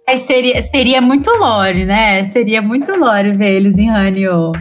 Aí 0.07 0.19
seria, 0.19 0.61
seria 0.61 1.01
muito 1.01 1.29
lore, 1.31 1.85
né? 1.85 2.23
Seria 2.25 2.61
muito 2.61 2.91
lore 2.97 3.31
ver 3.31 3.55
eles 3.55 3.77
em 3.77 3.89
Hanyo. 3.89 4.51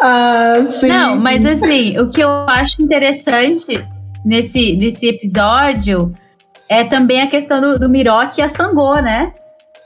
Ah, 0.00 0.64
sim. 0.66 0.88
Não, 0.88 1.16
mas 1.16 1.44
assim, 1.46 1.98
o 1.98 2.10
que 2.10 2.20
eu 2.20 2.28
acho 2.48 2.82
interessante 2.82 3.82
nesse, 4.24 4.76
nesse 4.76 5.06
episódio 5.08 6.12
é 6.68 6.84
também 6.84 7.22
a 7.22 7.26
questão 7.26 7.60
do, 7.60 7.78
do 7.78 7.88
Miroque 7.88 8.40
e 8.40 8.44
a 8.44 8.48
Sangô, 8.48 8.96
né? 8.96 9.32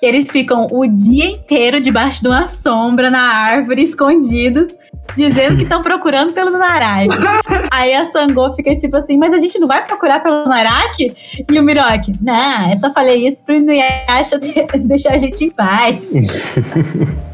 Eles 0.01 0.31
ficam 0.31 0.67
o 0.71 0.87
dia 0.87 1.27
inteiro 1.27 1.81
debaixo 1.81 2.23
de 2.23 2.29
uma 2.29 2.47
sombra 2.47 3.11
na 3.11 3.33
árvore, 3.33 3.83
escondidos, 3.83 4.69
dizendo 5.17 5.57
que 5.57 5.65
estão 5.65 5.83
procurando 5.83 6.33
pelo 6.33 6.51
Naraki. 6.51 7.17
Aí 7.71 7.95
a 7.95 8.05
Sangô 8.05 8.53
fica 8.55 8.75
tipo 8.75 8.97
assim, 8.97 9.17
mas 9.17 9.33
a 9.33 9.39
gente 9.39 9.59
não 9.59 9.69
vai 9.69 9.85
procurar 9.87 10.21
pelo 10.21 10.47
Naraki? 10.47 11.15
E 11.51 11.59
o 11.59 11.63
Miroque, 11.63 12.13
não, 12.21 12.71
eu 12.71 12.77
só 12.77 12.93
falei 12.93 13.27
isso 13.27 13.39
pro 13.45 13.55
Inuyasha 13.55 14.39
deixar 14.85 15.15
a 15.15 15.19
gente 15.19 15.45
em 15.45 15.51
paz. 15.51 15.97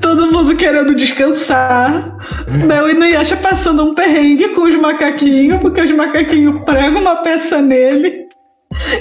Todo 0.00 0.32
mundo 0.32 0.56
querendo 0.56 0.94
descansar. 0.94 2.16
Né? 2.48 2.82
O 2.82 2.88
Inuyasha 2.88 3.36
passando 3.36 3.84
um 3.84 3.94
perrengue 3.94 4.48
com 4.54 4.62
os 4.62 4.74
macaquinhos, 4.74 5.60
porque 5.60 5.82
os 5.82 5.92
macaquinhos 5.92 6.62
pregam 6.64 7.02
uma 7.02 7.16
peça 7.16 7.60
nele 7.60 8.26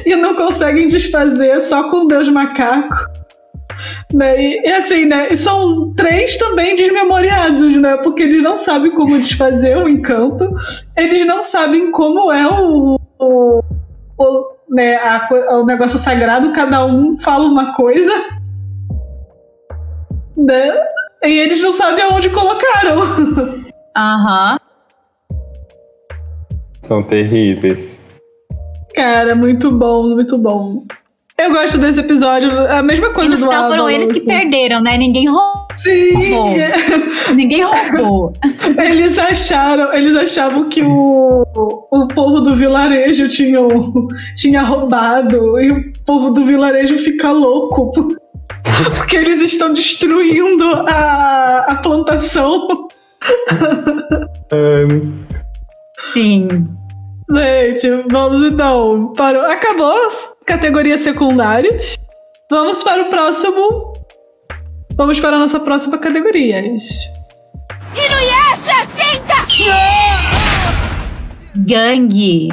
e 0.05 0.15
não 0.15 0.35
conseguem 0.35 0.87
desfazer 0.87 1.61
só 1.61 1.89
com 1.89 2.07
Deus 2.07 2.27
Macaco. 2.27 3.18
Né? 4.13 4.41
E, 4.41 4.61
e 4.67 4.71
assim, 4.71 5.05
né? 5.05 5.27
E 5.31 5.37
são 5.37 5.93
três 5.95 6.37
também 6.37 6.75
desmemoriados, 6.75 7.75
né? 7.77 7.97
Porque 7.97 8.23
eles 8.23 8.43
não 8.43 8.57
sabem 8.57 8.91
como 8.91 9.17
desfazer 9.17 9.77
o 9.77 9.87
encanto, 9.87 10.49
eles 10.97 11.25
não 11.25 11.43
sabem 11.43 11.91
como 11.91 12.31
é 12.31 12.47
o, 12.47 12.99
o, 13.19 13.63
o, 14.17 14.55
né, 14.69 14.95
a 14.95 15.27
o 15.51 15.65
negócio 15.65 15.97
sagrado, 15.99 16.53
cada 16.53 16.85
um 16.85 17.17
fala 17.19 17.45
uma 17.45 17.73
coisa 17.75 18.39
né? 20.39 20.71
E 21.23 21.37
eles 21.37 21.61
não 21.61 21.73
sabem 21.73 22.03
aonde 22.03 22.29
colocaram. 22.29 23.01
Aham. 23.95 24.57
São 26.81 27.03
terríveis. 27.03 27.97
Cara, 28.95 29.35
muito 29.35 29.69
bom, 29.69 30.15
muito 30.15 30.37
bom. 30.37 30.83
Eu 31.39 31.51
gosto 31.53 31.77
desse 31.77 31.99
episódio, 31.99 32.51
a 32.69 32.83
mesma 32.83 33.07
E 33.07 33.13
coisa 33.13 33.29
no 33.29 33.37
do 33.37 33.41
final 33.43 33.69
foram 33.69 33.89
eles 33.89 34.11
que 34.11 34.19
assim. 34.19 34.27
perderam, 34.27 34.81
né? 34.81 34.97
Ninguém 34.97 35.27
roubou. 35.29 35.67
Sim, 35.77 36.13
Ninguém 37.33 37.63
roubou. 37.63 38.33
eles 38.83 39.17
acharam, 39.17 39.93
eles 39.93 40.15
achavam 40.15 40.67
que 40.67 40.81
o, 40.83 41.45
o 41.91 42.07
povo 42.09 42.41
do 42.41 42.55
vilarejo 42.55 43.29
tinha, 43.29 43.59
tinha 44.35 44.61
roubado 44.61 45.57
e 45.61 45.71
o 45.71 45.93
povo 46.05 46.31
do 46.31 46.43
vilarejo 46.45 46.97
fica 46.99 47.31
louco 47.31 47.91
por- 47.93 48.17
porque 48.97 49.15
eles 49.15 49.41
estão 49.41 49.71
destruindo 49.73 50.65
a, 50.87 51.65
a 51.69 51.75
plantação. 51.75 52.67
Sim. 56.11 56.67
Gente, 57.31 57.87
vamos 58.11 58.51
então 58.51 59.13
para. 59.13 59.53
Acabou 59.53 60.07
as 60.07 60.33
categorias 60.47 61.01
secundárias. 61.01 61.95
Vamos 62.49 62.83
para 62.83 63.03
o 63.03 63.09
próximo. 63.09 63.93
Vamos 64.95 65.19
para 65.19 65.35
a 65.35 65.39
nossa 65.39 65.59
próxima 65.59 65.99
categoria. 65.99 66.59
Inuyasha, 66.59 67.11
senta! 68.95 69.35
Gangue. 71.55 72.49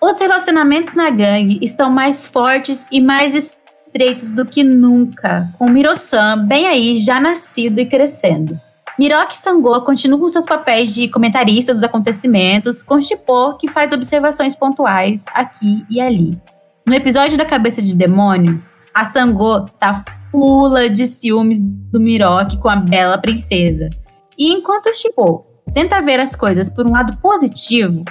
Os 0.00 0.20
relacionamentos 0.20 0.94
na 0.94 1.10
gangue 1.10 1.58
estão 1.62 1.90
mais 1.90 2.28
fortes 2.28 2.86
e 2.92 3.00
mais 3.00 3.34
estreitos 3.34 4.30
do 4.30 4.46
que 4.46 4.62
nunca, 4.62 5.48
com 5.58 5.68
Miro-san 5.68 6.46
bem 6.46 6.68
aí, 6.68 6.98
já 6.98 7.18
nascido 7.18 7.80
e 7.80 7.86
crescendo. 7.86 8.60
Miroki 8.98 9.34
e 9.34 9.38
Sangô 9.38 9.78
continuam 9.82 10.20
com 10.20 10.28
seus 10.28 10.46
papéis 10.46 10.94
de 10.94 11.08
comentaristas 11.08 11.76
dos 11.76 11.84
acontecimentos, 11.84 12.82
com 12.82 13.00
Shippo, 13.00 13.56
que 13.58 13.68
faz 13.68 13.92
observações 13.92 14.56
pontuais 14.56 15.24
aqui 15.34 15.84
e 15.90 16.00
ali. 16.00 16.40
No 16.86 16.94
episódio 16.94 17.36
da 17.36 17.44
cabeça 17.44 17.82
de 17.82 17.94
demônio, 17.94 18.62
a 18.94 19.04
Sangô 19.04 19.66
tá 19.78 20.02
pula 20.32 20.88
de 20.88 21.06
ciúmes 21.06 21.62
do 21.62 22.00
Miroque 22.00 22.58
com 22.58 22.68
a 22.68 22.76
bela 22.76 23.18
princesa. 23.18 23.90
E 24.38 24.52
enquanto 24.52 24.86
o 24.86 24.94
Shippo 24.94 25.44
tenta 25.74 26.00
ver 26.00 26.18
as 26.18 26.34
coisas 26.34 26.70
por 26.70 26.86
um 26.86 26.92
lado 26.92 27.18
positivo, 27.18 28.02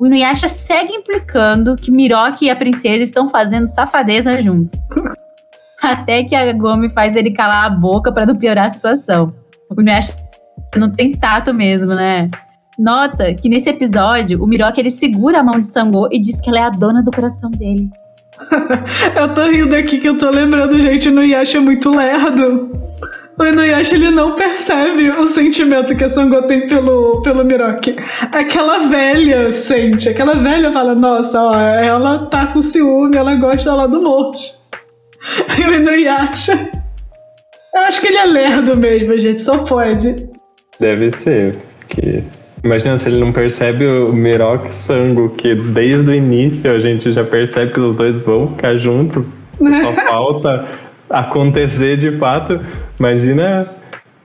o 0.00 0.06
Inuyasha 0.06 0.48
segue 0.48 0.92
implicando 0.92 1.76
que 1.76 1.92
Miroque 1.92 2.46
e 2.46 2.50
a 2.50 2.56
princesa 2.56 3.04
estão 3.04 3.28
fazendo 3.28 3.68
safadeza 3.68 4.42
juntos. 4.42 4.88
Até 5.80 6.24
que 6.24 6.34
a 6.34 6.52
Gomi 6.52 6.90
faz 6.90 7.14
ele 7.14 7.32
calar 7.32 7.64
a 7.64 7.70
boca 7.70 8.10
para 8.10 8.26
não 8.26 8.34
piorar 8.34 8.66
a 8.66 8.70
situação. 8.70 9.32
O 9.70 9.80
Inuyasha 9.80 10.21
não 10.76 10.90
tem 10.90 11.12
tato 11.12 11.52
mesmo, 11.52 11.94
né? 11.94 12.30
Nota 12.78 13.34
que 13.34 13.48
nesse 13.48 13.68
episódio, 13.68 14.42
o 14.42 14.46
Miroque 14.46 14.80
ele 14.80 14.90
segura 14.90 15.40
a 15.40 15.42
mão 15.42 15.60
de 15.60 15.66
Sangô 15.66 16.08
e 16.10 16.20
diz 16.20 16.40
que 16.40 16.48
ela 16.48 16.58
é 16.58 16.62
a 16.62 16.70
dona 16.70 17.02
do 17.02 17.10
coração 17.10 17.50
dele. 17.50 17.90
eu 19.14 19.34
tô 19.34 19.44
rindo 19.44 19.76
aqui 19.76 19.98
que 19.98 20.08
eu 20.08 20.16
tô 20.16 20.30
lembrando, 20.30 20.80
gente, 20.80 21.08
o 21.08 21.12
Inuyasha 21.12 21.58
é 21.58 21.60
muito 21.60 21.90
lerdo. 21.90 22.72
O 23.38 23.44
Inuyasha 23.44 23.94
ele 23.94 24.10
não 24.10 24.34
percebe 24.34 25.10
o 25.10 25.26
sentimento 25.26 25.94
que 25.94 26.04
a 26.04 26.10
Sangô 26.10 26.42
tem 26.42 26.66
pelo, 26.66 27.22
pelo 27.22 27.44
Miroque. 27.44 27.94
Aquela 28.32 28.78
velha 28.80 29.52
sente, 29.52 30.08
aquela 30.08 30.34
velha 30.34 30.72
fala, 30.72 30.94
nossa, 30.94 31.40
ó, 31.40 31.54
ela 31.54 32.26
tá 32.26 32.48
com 32.48 32.62
ciúme, 32.62 33.16
ela 33.16 33.34
gosta 33.36 33.74
lá 33.74 33.86
do 33.86 34.02
monte. 34.02 34.54
E 35.58 35.62
o 35.62 35.74
Inuyasha... 35.74 36.70
Eu 37.74 37.80
acho 37.82 38.02
que 38.02 38.08
ele 38.08 38.18
é 38.18 38.26
lerdo 38.26 38.76
mesmo, 38.76 39.18
gente, 39.18 39.40
só 39.42 39.58
pode. 39.58 40.31
Deve 40.78 41.10
ser, 41.12 41.56
porque 41.78 42.24
Imagina 42.64 42.96
se 42.96 43.08
ele 43.08 43.18
não 43.18 43.32
percebe 43.32 43.84
o 43.84 44.12
Miroque 44.12 44.72
Sango, 44.72 45.30
que 45.30 45.52
desde 45.52 46.08
o 46.08 46.14
início 46.14 46.70
a 46.70 46.78
gente 46.78 47.12
já 47.12 47.24
percebe 47.24 47.72
que 47.72 47.80
os 47.80 47.96
dois 47.96 48.20
vão 48.20 48.48
ficar 48.48 48.74
juntos. 48.74 49.28
Só 49.58 49.92
falta 50.06 50.64
acontecer 51.10 51.96
de 51.96 52.16
fato. 52.18 52.60
Imagina 53.00 53.66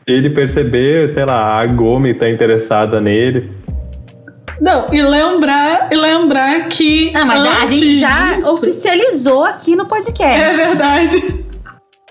ele 0.05 0.29
perceber, 0.29 1.11
sei 1.13 1.25
lá, 1.25 1.59
a 1.59 1.65
Gomi 1.65 2.13
tá 2.13 2.29
interessada 2.29 3.01
nele. 3.01 3.51
Não, 4.61 4.85
e 4.93 5.01
lembrar, 5.01 5.87
e 5.91 5.95
lembrar 5.95 6.67
que. 6.67 7.11
Ah, 7.15 7.25
mas 7.25 7.43
a 7.43 7.65
gente 7.65 7.95
já 7.95 8.35
disso... 8.35 8.53
oficializou 8.53 9.43
aqui 9.43 9.75
no 9.75 9.87
podcast. 9.87 10.39
É 10.39 10.53
verdade. 10.53 11.45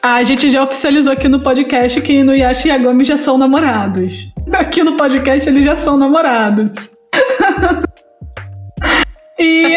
A 0.02 0.22
gente 0.22 0.50
já 0.50 0.62
oficializou 0.62 1.12
aqui 1.12 1.28
no 1.28 1.40
podcast 1.40 2.00
que 2.00 2.12
Inuyasha 2.12 2.68
e 2.68 2.70
Agami 2.70 3.04
já 3.04 3.16
são 3.16 3.38
namorados. 3.38 4.32
Aqui 4.52 4.82
no 4.82 4.96
podcast 4.96 5.48
eles 5.48 5.64
já 5.64 5.76
são 5.76 5.96
namorados. 5.96 6.90
e, 9.38 9.76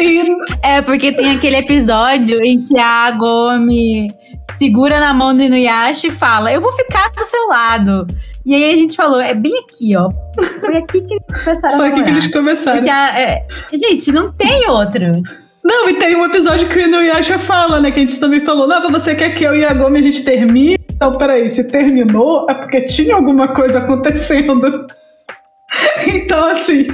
e, 0.00 0.36
É, 0.62 0.82
porque 0.82 1.12
tem 1.12 1.36
aquele 1.36 1.56
episódio 1.56 2.42
em 2.42 2.62
que 2.62 2.78
a 2.78 3.06
Agami 3.06 4.08
segura 4.54 5.00
na 5.00 5.12
mão 5.12 5.36
do 5.36 5.42
Inuyasha 5.42 6.08
e 6.08 6.12
fala: 6.12 6.52
Eu 6.52 6.60
vou 6.60 6.72
ficar 6.72 7.10
do 7.10 7.24
seu 7.24 7.48
lado. 7.48 8.06
E 8.44 8.54
aí 8.54 8.72
a 8.72 8.76
gente 8.76 8.96
falou: 8.96 9.20
É 9.20 9.34
bem 9.34 9.56
aqui, 9.58 9.96
ó. 9.96 10.10
Foi 10.60 10.78
aqui 10.78 11.02
que 11.02 11.14
eles 11.14 11.44
começaram 11.44 11.76
Foi 11.76 11.88
aqui 11.88 12.02
que 12.02 12.10
eles 12.10 12.32
começaram. 12.32 12.90
A, 12.90 13.20
é, 13.20 13.46
gente, 13.72 14.10
não 14.10 14.32
tem 14.32 14.68
outro. 14.68 15.22
Não, 15.68 15.90
e 15.90 15.98
tem 15.98 16.16
um 16.16 16.24
episódio 16.24 16.66
que 16.66 16.78
o 16.78 16.80
Inuyasha 16.80 17.38
fala, 17.38 17.78
né? 17.78 17.90
Que 17.90 17.98
a 17.98 18.00
gente 18.00 18.18
também 18.18 18.40
falou, 18.40 18.66
não, 18.66 18.90
você 18.90 19.14
quer 19.14 19.34
que 19.34 19.44
eu 19.44 19.54
e 19.54 19.66
a 19.66 19.74
Gomi 19.74 19.98
a 19.98 20.02
gente 20.02 20.24
termine? 20.24 20.78
Então, 20.90 21.12
peraí, 21.12 21.50
se 21.50 21.62
terminou, 21.62 22.46
é 22.48 22.54
porque 22.54 22.86
tinha 22.86 23.14
alguma 23.14 23.48
coisa 23.48 23.78
acontecendo. 23.78 24.86
então, 26.08 26.46
assim. 26.46 26.86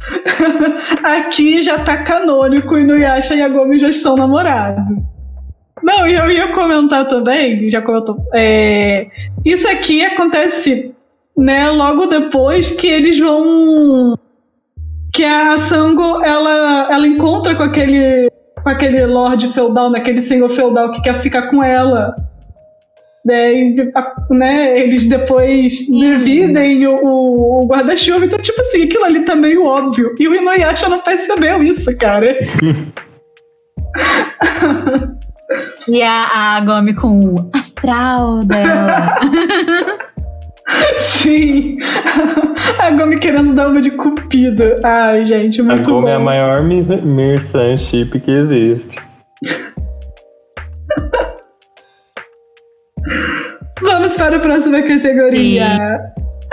aqui 1.04 1.60
já 1.60 1.80
tá 1.80 1.98
canônico, 1.98 2.78
Inuyasha 2.78 3.34
e 3.34 3.42
a 3.42 3.48
Gomi 3.50 3.76
já 3.76 3.90
estão 3.90 4.16
namorados. 4.16 4.96
Não, 5.82 6.06
e 6.06 6.14
eu 6.14 6.30
ia 6.30 6.54
comentar 6.54 7.06
também, 7.06 7.68
já 7.68 7.82
comentou. 7.82 8.16
É, 8.34 9.08
isso 9.44 9.68
aqui 9.68 10.02
acontece, 10.02 10.94
né, 11.36 11.70
logo 11.70 12.06
depois 12.06 12.70
que 12.70 12.86
eles 12.86 13.18
vão 13.18 14.16
que 15.16 15.24
a 15.24 15.56
Sango 15.56 16.22
ela, 16.22 16.88
ela 16.92 17.06
encontra 17.06 17.54
com 17.56 17.62
aquele 17.62 18.30
com 18.62 18.68
aquele 18.68 19.06
lord 19.06 19.48
feudal, 19.52 19.90
naquele 19.90 20.20
senhor 20.20 20.50
feudal 20.50 20.90
que 20.90 21.00
quer 21.00 21.14
ficar 21.22 21.48
com 21.48 21.64
ela. 21.64 22.14
Né, 23.24 23.54
e, 23.54 23.92
né, 24.30 24.78
eles 24.78 25.08
depois 25.08 25.86
dividem 25.86 26.86
o, 26.86 26.94
o, 26.94 27.62
o 27.62 27.66
guarda-chuva. 27.66 28.26
Então, 28.26 28.38
tipo 28.38 28.60
assim, 28.60 28.84
aquilo 28.84 29.04
ali 29.04 29.24
tá 29.24 29.34
meio 29.34 29.64
óbvio. 29.64 30.14
E 30.18 30.28
o 30.28 30.34
Inuyasha 30.34 30.88
não 30.88 31.00
percebeu 31.00 31.62
isso, 31.62 31.96
cara. 31.96 32.38
e 35.88 36.02
a, 36.02 36.56
a 36.56 36.60
Gomi 36.60 36.94
com 36.94 37.20
o 37.20 37.50
astral 37.52 38.44
dela. 38.44 39.16
Sim. 40.98 41.76
A 42.82 42.90
Gomi 42.90 43.18
querendo 43.18 43.54
dar 43.54 43.68
uma 43.68 43.80
de 43.80 43.90
cupida. 43.92 44.80
Ai, 44.84 45.26
gente, 45.26 45.62
muito 45.62 45.80
A 45.80 45.84
Gomi 45.84 46.02
bom. 46.02 46.08
é 46.08 46.14
a 46.14 46.20
maior 46.20 46.62
Mirsan 46.62 47.76
chip 47.76 48.18
que 48.20 48.30
existe. 48.30 48.98
Vamos 53.82 54.16
para 54.16 54.36
a 54.36 54.40
próxima 54.40 54.82
categoria. 54.82 56.00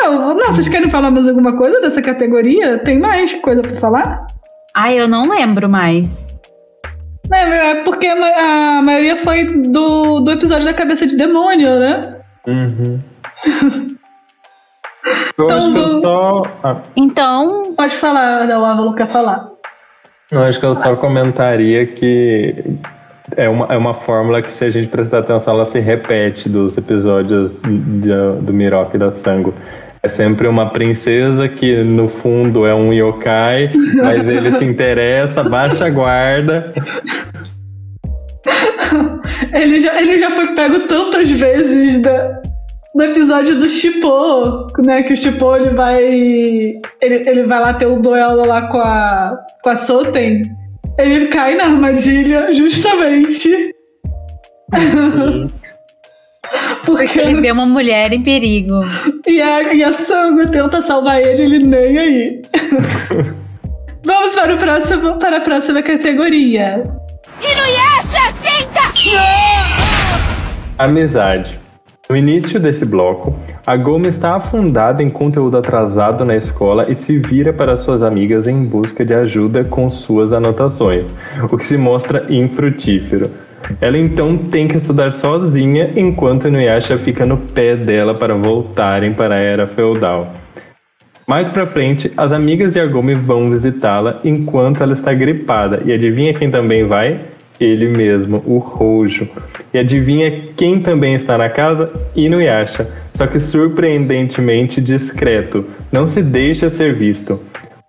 Oh, 0.02 0.34
não, 0.34 0.48
vocês 0.48 0.68
querem 0.68 0.90
falar 0.90 1.12
mais 1.12 1.28
alguma 1.28 1.56
coisa 1.58 1.80
dessa 1.82 2.02
categoria? 2.02 2.78
Tem 2.80 3.00
mais 3.00 3.34
coisa 3.36 3.62
para 3.62 3.76
falar? 3.78 4.28
Ai, 4.76 5.00
eu 5.00 5.08
não 5.08 5.30
lembro 5.30 5.70
mais. 5.70 6.28
É, 7.32 7.70
é 7.72 7.76
porque 7.84 8.08
a 8.08 8.82
maioria 8.84 9.16
foi 9.18 9.46
do, 9.46 10.20
do 10.20 10.32
episódio 10.32 10.66
da 10.66 10.74
cabeça 10.74 11.08
de 11.08 11.16
demônio, 11.16 11.80
né? 11.80 12.18
Uhum. 12.46 13.00
Eu 15.38 15.46
então, 15.46 15.58
acho 15.58 15.72
que 15.72 15.78
eu 15.78 15.88
só. 16.00 16.42
Ah. 16.64 16.82
Então. 16.96 17.74
Pode 17.76 17.96
falar, 17.98 18.48
o 18.48 18.66
Ávalo 18.66 18.94
quer 18.96 19.12
falar. 19.12 19.50
Eu 20.32 20.42
acho 20.42 20.60
que 20.60 20.66
eu 20.66 20.74
só 20.76 20.96
comentaria 20.96 21.86
que 21.86 22.80
é 23.36 23.50
uma, 23.50 23.66
é 23.68 23.78
uma 23.78 23.94
fórmula 23.94 24.42
que, 24.42 24.54
se 24.54 24.66
a 24.66 24.70
gente 24.70 24.88
prestar 24.88 25.20
atenção, 25.20 25.54
ela 25.54 25.66
se 25.66 25.80
repete 25.80 26.50
dos 26.50 26.78
episódios 26.78 27.52
do, 27.52 28.42
do 28.42 28.54
Miroque 28.54 28.96
e 28.96 29.00
da 29.00 29.12
Sango. 29.12 29.54
É 30.02 30.08
sempre 30.08 30.48
uma 30.48 30.70
princesa 30.70 31.48
que, 31.48 31.84
no 31.84 32.10
fundo, 32.10 32.66
é 32.66 32.76
um 32.76 32.92
yokai, 32.92 33.72
mas 34.04 34.28
ele 34.28 34.52
se 34.52 34.66
interessa, 34.66 35.44
baixa 35.44 35.86
a 35.86 35.90
guarda. 35.90 36.74
ele, 39.54 39.80
já, 39.80 40.02
ele 40.02 40.18
já 40.18 40.30
foi 40.32 40.48
pego 40.56 40.88
tantas 40.88 41.32
vezes 41.32 42.02
da, 42.02 42.42
no 42.94 43.04
episódio 43.04 43.58
do 43.58 43.68
Chipô, 43.68 44.68
né? 44.86 45.04
Que 45.04 45.14
o 45.14 45.18
Chipô 45.18 45.56
ele 45.56 45.72
vai. 45.72 46.04
Ele, 46.04 46.82
ele 47.02 47.44
vai 47.44 47.60
lá 47.60 47.74
ter 47.74 47.88
um 47.88 48.02
duelo 48.02 48.46
lá 48.46 48.68
com 48.68 48.80
a. 48.80 49.38
com 49.64 49.70
a 49.70 49.76
Soten. 49.78 50.44
Ele 50.98 51.28
cai 51.28 51.56
na 51.56 51.66
armadilha 51.66 52.54
justamente. 52.54 53.74
Porque, 56.86 57.06
Porque 57.06 57.20
ele 57.20 57.42
vê 57.42 57.52
uma 57.52 57.66
mulher 57.66 58.12
em 58.12 58.22
perigo. 58.22 58.82
E 59.26 59.42
a, 59.42 59.74
e 59.74 59.84
a 59.84 59.94
Sango 59.94 60.52
tenta 60.52 60.82
salvar 60.82 61.22
ele, 61.22 61.44
ele 61.44 61.60
nem 61.60 61.98
aí. 61.98 62.42
Vamos 64.04 64.36
para, 64.36 64.54
o 64.54 64.58
próximo, 64.58 65.18
para 65.18 65.38
a 65.38 65.42
próxima 65.42 65.82
categoria. 65.82 66.84
Inuyasha, 67.42 68.34
senta! 68.42 68.84
Amizade. 70.78 71.63
No 72.10 72.18
início 72.18 72.60
desse 72.60 72.86
bloco, 72.86 73.34
a 73.66 73.78
Goma 73.78 74.10
está 74.10 74.36
afundada 74.36 75.02
em 75.02 75.10
conteúdo 75.10 75.56
atrasado 75.56 76.26
na 76.26 76.36
escola 76.36 76.92
e 76.92 76.96
se 76.96 77.18
vira 77.18 77.54
para 77.54 77.78
suas 77.78 78.04
amigas 78.04 78.46
em 78.46 78.66
busca 78.66 79.06
de 79.06 79.14
ajuda 79.14 79.64
com 79.64 79.90
suas 79.90 80.34
anotações, 80.34 81.08
o 81.50 81.58
que 81.58 81.66
se 81.66 81.78
mostra 81.78 82.26
infrutífero. 82.30 83.32
Ela 83.80 83.98
então 83.98 84.38
tem 84.38 84.68
que 84.68 84.76
estudar 84.76 85.14
sozinha 85.14 85.94
enquanto 85.96 86.50
Inuyasha 86.50 86.98
fica 86.98 87.26
no 87.26 87.38
pé 87.38 87.78
dela 87.78 88.14
para 88.14 88.36
voltarem 88.36 89.14
para 89.14 89.36
a 89.36 89.40
era 89.40 89.68
feudal. 89.68 90.34
Mais 91.26 91.48
pra 91.48 91.66
frente, 91.66 92.12
as 92.18 92.34
amigas 92.34 92.74
de 92.74 92.82
Agome 92.82 93.14
vão 93.14 93.50
visitá-la 93.50 94.20
enquanto 94.26 94.84
ela 94.84 94.92
está 94.92 95.14
gripada. 95.14 95.82
E 95.86 95.94
adivinha 95.94 96.34
quem 96.34 96.52
também 96.52 96.86
vai? 96.86 97.22
Ele 97.60 97.88
mesmo, 97.88 98.44
o 98.46 98.58
Rojo. 98.58 99.28
E 99.74 99.78
adivinha 99.78 100.50
quem 100.56 100.80
também 100.80 101.14
está 101.14 101.38
na 101.38 101.50
casa? 101.50 101.92
Inuyasha, 102.16 102.90
só 103.14 103.28
que 103.28 103.40
surpreendentemente 103.40 104.82
discreto, 104.82 105.66
não 105.92 106.08
se 106.08 106.22
deixa 106.22 106.70
ser 106.70 106.94
visto. 106.94 107.40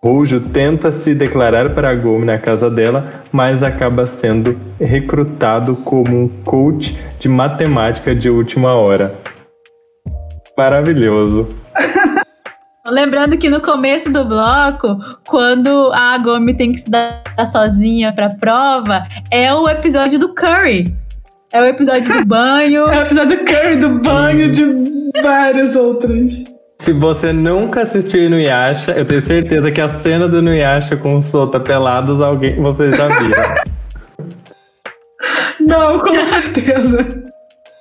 Rojo 0.04 0.38
tenta 0.38 0.92
se 0.92 1.14
declarar 1.14 1.70
para 1.70 1.94
Gomi 1.94 2.26
na 2.26 2.38
casa 2.38 2.68
dela, 2.68 3.22
mas 3.32 3.62
acaba 3.62 4.06
sendo 4.06 4.54
recrutado 4.78 5.76
como 5.76 6.14
um 6.14 6.28
coach 6.44 6.94
de 7.18 7.26
matemática 7.26 8.14
de 8.14 8.28
última 8.28 8.74
hora. 8.74 9.14
Maravilhoso. 10.56 11.48
Lembrando 12.86 13.38
que 13.38 13.48
no 13.48 13.62
começo 13.62 14.10
do 14.10 14.26
bloco, 14.26 14.98
quando 15.26 15.90
a 15.94 16.18
Gomi 16.18 16.54
tem 16.54 16.70
que 16.72 16.78
estudar 16.78 17.22
sozinha 17.46 18.12
pra 18.12 18.28
prova, 18.28 19.04
é 19.30 19.52
o 19.54 19.66
episódio 19.66 20.18
do 20.18 20.34
Curry. 20.34 20.94
É 21.50 21.62
o 21.62 21.64
episódio 21.64 22.12
do 22.12 22.24
banho. 22.28 22.86
É 22.88 22.98
o 22.98 23.06
episódio 23.06 23.38
do 23.38 23.44
Curry, 23.44 23.76
do 23.76 23.98
banho, 24.00 24.50
de 24.50 24.64
vários 25.22 25.74
outros. 25.74 26.44
Se 26.78 26.92
você 26.92 27.32
nunca 27.32 27.82
assistiu 27.82 28.24
Inuyasha, 28.24 28.92
eu 28.92 29.06
tenho 29.06 29.22
certeza 29.22 29.70
que 29.70 29.80
a 29.80 29.88
cena 29.88 30.28
do 30.28 30.40
Inuyasha 30.40 30.94
com 30.94 31.16
o 31.16 31.22
Sota 31.22 31.58
pelados, 31.58 32.20
alguém 32.20 32.60
vocês 32.60 32.94
já 32.94 33.08
viram. 33.08 33.54
Não, 35.58 35.98
com 36.00 36.14
certeza. 36.14 37.32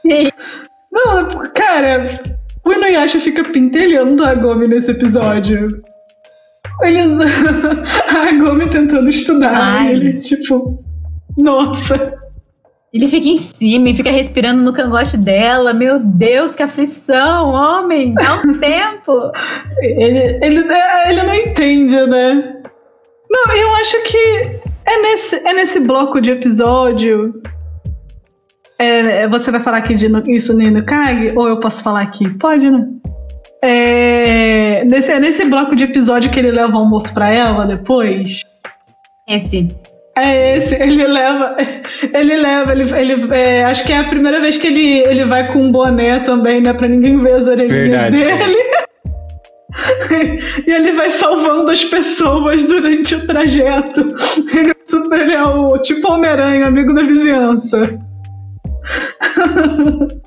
Sim. 0.01 0.29
Não, 0.89 1.27
cara, 1.53 2.21
o 2.65 2.71
Inuyasha 2.71 3.19
fica 3.19 3.43
pentelhando 3.43 4.23
a 4.23 4.33
Gomi 4.35 4.67
nesse 4.67 4.91
episódio. 4.91 5.81
Ele, 6.81 6.99
a 8.07 8.31
Gomi 8.33 8.69
tentando 8.69 9.09
estudar, 9.09 9.55
Ai. 9.55 9.91
ele 9.91 10.19
tipo, 10.19 10.83
nossa. 11.37 12.13
Ele 12.93 13.07
fica 13.07 13.27
em 13.27 13.37
cima 13.39 13.89
e 13.89 13.95
fica 13.95 14.11
respirando 14.11 14.61
no 14.61 14.71
cangote 14.71 15.17
dela. 15.17 15.73
Meu 15.73 15.99
Deus, 15.99 16.53
que 16.53 16.61
aflição, 16.61 17.49
homem! 17.49 18.13
Dá 18.13 18.35
um 18.35 18.53
tempo! 18.59 19.31
Ele, 19.79 20.45
ele, 20.45 20.71
é, 20.71 21.09
ele 21.09 21.23
não 21.23 21.33
entende, 21.33 21.95
né? 22.05 22.61
Não, 23.31 23.55
eu 23.55 23.75
acho 23.77 24.03
que 24.03 24.61
é 24.85 25.01
nesse, 25.01 25.35
é 25.37 25.53
nesse 25.53 25.79
bloco 25.79 26.21
de 26.21 26.31
episódio. 26.31 27.33
É, 28.79 29.27
você 29.27 29.51
vai 29.51 29.61
falar 29.61 29.77
aqui 29.77 29.93
de 29.95 30.09
no- 30.09 30.23
isso 30.29 30.53
no 30.53 30.61
Inukage? 30.61 31.31
Ou 31.35 31.47
eu 31.47 31.59
posso 31.59 31.83
falar 31.83 32.01
aqui? 32.01 32.29
Pode, 32.37 32.69
né? 32.69 32.85
É, 33.63 34.83
nesse, 34.85 35.11
é 35.11 35.19
nesse 35.19 35.45
bloco 35.45 35.75
de 35.75 35.85
episódio 35.85 36.29
que 36.31 36.39
ele 36.39 36.51
leva 36.51 36.73
o 36.73 36.79
almoço 36.79 37.13
pra 37.13 37.31
ela 37.31 37.65
depois. 37.65 38.41
Esse. 39.29 39.73
É 40.17 40.57
esse, 40.57 40.75
ele 40.75 41.07
leva, 41.07 41.55
ele 42.13 42.37
leva, 42.37 42.71
ele, 42.73 42.83
ele 42.93 43.33
é, 43.33 43.63
acho 43.63 43.83
que 43.85 43.91
é 43.93 43.97
a 43.97 44.03
primeira 44.03 44.39
vez 44.41 44.57
que 44.57 44.67
ele, 44.67 44.99
ele 45.07 45.25
vai 45.25 45.51
com 45.51 45.59
um 45.59 45.71
boné 45.71 46.19
também, 46.19 46.61
né, 46.61 46.71
pra 46.73 46.87
ninguém 46.87 47.17
ver 47.19 47.35
as 47.35 47.47
orelhinhas 47.47 47.87
Verdade. 48.03 48.17
dele. 48.17 48.57
e 50.67 50.71
ele 50.71 50.91
vai 50.91 51.09
salvando 51.09 51.71
as 51.71 51.83
pessoas 51.85 52.63
durante 52.63 53.15
o 53.15 53.25
trajeto. 53.25 54.01
Ele 54.55 54.69
é 54.69 54.75
super 54.87 55.27
é 55.29 55.43
o 55.43 55.79
tipo 55.79 56.11
Homem-Aranha, 56.11 56.67
amigo 56.67 56.93
da 56.93 57.01
vizinhança. 57.01 57.97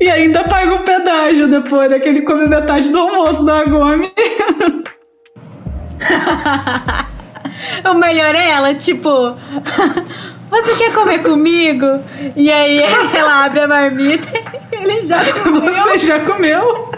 E 0.00 0.10
ainda 0.10 0.42
paga 0.44 0.74
o 0.74 0.84
pedágio 0.84 1.48
depois, 1.48 1.90
né? 1.90 1.98
Que 1.98 2.10
ele 2.10 2.22
come 2.22 2.46
metade 2.46 2.90
do 2.90 2.98
almoço 2.98 3.42
da 3.42 3.64
Gomi. 3.64 4.12
o 7.88 7.94
melhor 7.94 8.34
é 8.34 8.50
ela, 8.50 8.74
tipo. 8.74 9.08
Você 10.50 10.76
quer 10.76 10.92
comer 10.94 11.22
comigo? 11.22 11.86
E 12.36 12.52
aí 12.52 12.82
ela 13.16 13.46
abre 13.46 13.60
a 13.60 13.66
marmita 13.66 14.28
e 14.72 14.76
ele 14.76 15.06
já 15.06 15.20
comeu. 15.42 15.72
Você 15.72 15.96
já 15.98 16.20
comeu? 16.20 16.90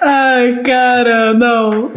Ai, 0.00 0.60
cara, 0.64 1.34
não. 1.34 1.92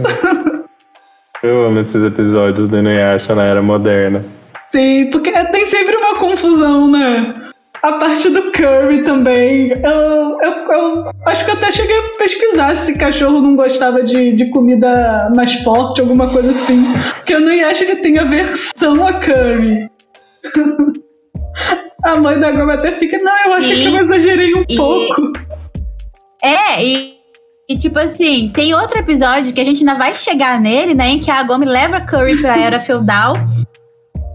Eu 1.43 1.65
amo 1.65 1.79
esses 1.81 2.03
episódios 2.03 2.69
do 2.69 2.77
Inuyasha 2.77 3.35
na 3.35 3.43
era 3.43 3.61
moderna. 3.61 4.23
Sim, 4.71 5.09
porque 5.11 5.31
tem 5.31 5.65
sempre 5.65 5.95
uma 5.97 6.15
confusão, 6.17 6.89
né? 6.89 7.33
A 7.81 7.93
parte 7.93 8.29
do 8.29 8.49
Curry 8.53 9.03
também. 9.03 9.71
Eu, 9.83 10.39
eu- 10.41 10.71
eu 10.71 11.11
acho 11.25 11.43
que 11.43 11.51
eu 11.51 11.55
até 11.55 11.69
cheguei 11.69 11.97
a 11.99 12.17
pesquisar 12.17 12.75
se 12.77 12.97
cachorro 12.97 13.41
não 13.41 13.57
gostava 13.57 14.01
de, 14.01 14.31
de 14.31 14.49
comida 14.51 15.29
mais 15.35 15.53
forte, 15.63 15.99
alguma 15.99 16.31
coisa 16.31 16.51
assim. 16.51 16.93
Porque 17.17 17.33
eu 17.33 17.41
nem 17.41 17.61
acho 17.63 17.85
que 17.85 17.97
tem 17.97 18.17
aversão 18.17 19.05
a 19.05 19.13
Curry. 19.13 19.89
A 22.03 22.17
mãe 22.17 22.37
da 22.37 22.51
Goma 22.51 22.73
até 22.73 22.91
fica, 22.93 23.17
não, 23.19 23.45
eu 23.45 23.53
acho 23.53 23.71
E- 23.71 23.81
que 23.81 23.87
eu 23.87 23.95
exagerei 24.01 24.53
um 24.53 24.65
e- 24.67 24.75
pouco. 24.75 25.31
É, 26.43 26.83
e, 26.83 27.13
e 27.69 27.77
tipo 27.77 27.97
assim, 27.97 28.51
tem 28.53 28.73
outro 28.73 28.99
episódio 28.99 29.53
que 29.53 29.61
a 29.61 29.63
gente 29.63 29.79
ainda 29.79 29.95
vai 29.95 30.13
chegar 30.13 30.59
nele, 30.59 30.93
né? 30.93 31.09
Em 31.09 31.19
que 31.19 31.31
a 31.31 31.41
Gomi 31.43 31.65
leva 31.65 32.01
Curry 32.01 32.41
pra 32.41 32.59
era 32.59 32.79
feudal. 32.79 33.35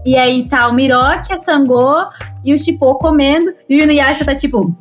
E 0.05 0.17
aí 0.17 0.47
tá 0.47 0.67
o 0.67 0.73
Miroque, 0.73 1.33
a 1.33 1.37
Sangô 1.37 2.05
e 2.43 2.53
o 2.53 2.59
Chipô 2.59 2.95
comendo. 2.95 3.53
E 3.69 3.79
o 3.79 3.83
Inuyasha 3.83 4.25
tá 4.25 4.33
tipo. 4.33 4.75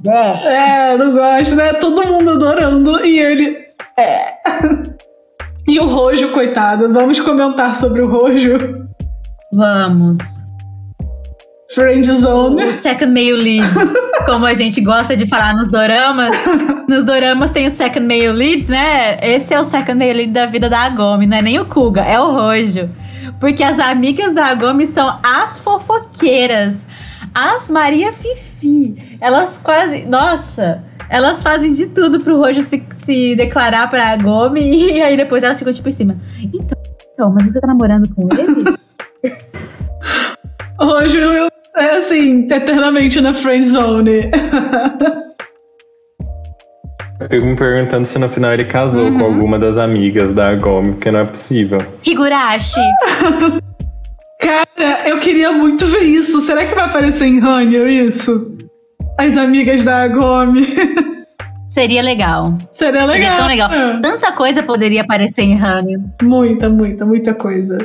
É, 0.47 0.97
não 0.97 1.13
gosto, 1.13 1.55
né? 1.57 1.75
Todo 1.75 2.07
mundo 2.07 2.31
adorando 2.31 3.05
e 3.05 3.19
ele. 3.19 3.59
É. 3.97 4.35
E 5.71 5.79
o 5.79 5.85
Rojo, 5.85 6.33
coitado. 6.33 6.91
Vamos 6.95 7.21
comentar 7.21 7.77
sobre 7.77 8.01
o 8.01 8.09
Rojo. 8.09 8.89
Vamos. 9.53 10.48
Friendzone. 11.75 12.65
O 12.65 12.73
second 12.73 13.13
male 13.13 13.33
lead, 13.33 13.69
como 14.25 14.47
a 14.47 14.55
gente 14.55 14.81
gosta 14.81 15.17
de 15.17 15.27
falar 15.27 15.55
nos 15.55 15.71
doramas. 15.71 16.35
Nos 16.89 17.05
doramas 17.05 17.51
tem 17.51 17.67
o 17.67 17.71
second 17.71 18.07
male 18.07 18.33
lead, 18.33 18.71
né? 18.71 19.19
Esse 19.21 19.53
é 19.53 19.61
o 19.61 19.65
second 19.65 19.99
male 19.99 20.15
lead 20.15 20.33
da 20.33 20.47
vida 20.47 20.71
da 20.71 20.81
Agomi, 20.81 21.27
não 21.27 21.37
é 21.37 21.43
nem 21.43 21.59
o 21.59 21.67
Kuga, 21.67 22.03
é 22.03 22.19
o 22.19 22.33
Rojo. 22.33 22.89
Porque 23.39 23.63
as 23.63 23.79
amigas 23.79 24.35
da 24.35 24.47
Agomi 24.47 24.87
são 24.87 25.19
as 25.23 25.59
fofoqueiras, 25.59 26.87
as 27.35 27.71
Maria 27.71 28.13
Fifi. 28.13 29.19
Elas 29.21 29.59
quase. 29.59 30.05
Nossa! 30.07 30.83
Elas 31.11 31.43
fazem 31.43 31.73
de 31.73 31.87
tudo 31.87 32.21
pro 32.21 32.39
Rojo 32.39 32.63
se, 32.63 32.83
se 33.05 33.35
declarar 33.37 33.89
pra 33.91 34.09
Agomi 34.09 34.61
e 34.93 35.03
aí 35.03 35.17
depois 35.17 35.43
elas 35.43 35.59
ficam 35.59 35.73
tipo 35.73 35.89
em 35.89 35.93
cima. 35.93 36.17
Então, 36.43 36.79
então, 37.13 37.35
mas 37.35 37.53
você 37.53 37.61
tá 37.61 37.67
namorando 37.67 38.09
com 38.15 38.29
ele? 38.33 38.79
Rojo 40.79 41.51
é 41.77 41.97
assim, 41.99 42.47
eternamente 42.51 43.21
na 43.21 43.33
friendzone. 43.35 44.31
Eu 47.21 47.29
fico 47.29 47.47
me 47.47 47.57
perguntando 47.57 48.07
se 48.07 48.19
no 48.19 48.29
final 48.29 48.53
ele 48.55 48.65
casou 48.65 49.05
Uhum. 49.05 49.19
com 49.19 49.25
alguma 49.25 49.59
das 49.59 49.77
amigas 49.77 50.33
da 50.35 50.55
Gomi, 50.55 50.93
porque 50.93 51.11
não 51.11 51.21
é 51.21 51.25
possível. 51.25 51.79
Higurashi. 52.07 52.81
Cara, 54.41 55.09
eu 55.09 55.19
queria 55.19 55.51
muito 55.51 55.85
ver 55.87 56.03
isso. 56.05 56.39
Será 56.41 56.65
que 56.65 56.75
vai 56.75 56.85
aparecer 56.85 57.27
em 57.27 57.41
Hanyo 57.41 57.89
isso? 57.89 58.57
As 59.19 59.37
amigas 59.37 59.83
da 59.83 60.05
Agomi. 60.05 60.65
Seria 61.69 62.01
legal. 62.03 62.55
Seria 62.73 63.05
legal. 63.05 63.13
Seria 63.15 63.37
tão 63.37 63.47
legal. 63.49 63.73
É. 63.73 64.01
Tanta 64.01 64.33
coisa 64.33 64.63
poderia 64.63 65.03
aparecer 65.03 65.43
em 65.43 65.61
Hanyo. 65.61 66.01
Muita, 66.23 66.69
muita, 66.71 67.05
muita 67.05 67.35
coisa. 67.35 67.77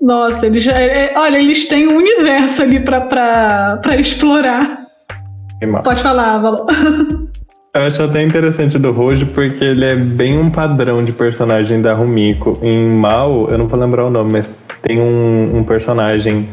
Nossa, 0.00 0.46
eles 0.46 0.62
já. 0.62 0.78
é- 0.78 1.12
olha, 1.16 1.38
eles 1.38 1.66
têm 1.68 1.88
um 1.88 1.96
universo 1.96 2.62
ali 2.62 2.80
pra 2.80 3.80
explorar. 3.98 4.86
Que 5.58 5.66
mal. 5.66 5.82
Pode 5.82 6.02
falar, 6.02 6.38
Valor. 6.38 6.66
Eu 7.74 7.82
acho 7.82 8.02
até 8.02 8.22
interessante 8.22 8.78
do 8.78 8.90
Rojo 8.90 9.26
porque 9.26 9.62
ele 9.62 9.84
é 9.84 9.94
bem 9.94 10.38
um 10.38 10.50
padrão 10.50 11.04
de 11.04 11.12
personagem 11.12 11.82
da 11.82 11.92
Rumiko. 11.94 12.58
Em 12.62 12.88
Mal, 12.88 13.48
eu 13.50 13.58
não 13.58 13.68
vou 13.68 13.78
lembrar 13.78 14.06
o 14.06 14.10
nome, 14.10 14.32
mas 14.32 14.48
tem 14.82 14.98
um, 14.98 15.58
um 15.58 15.62
personagem 15.62 16.48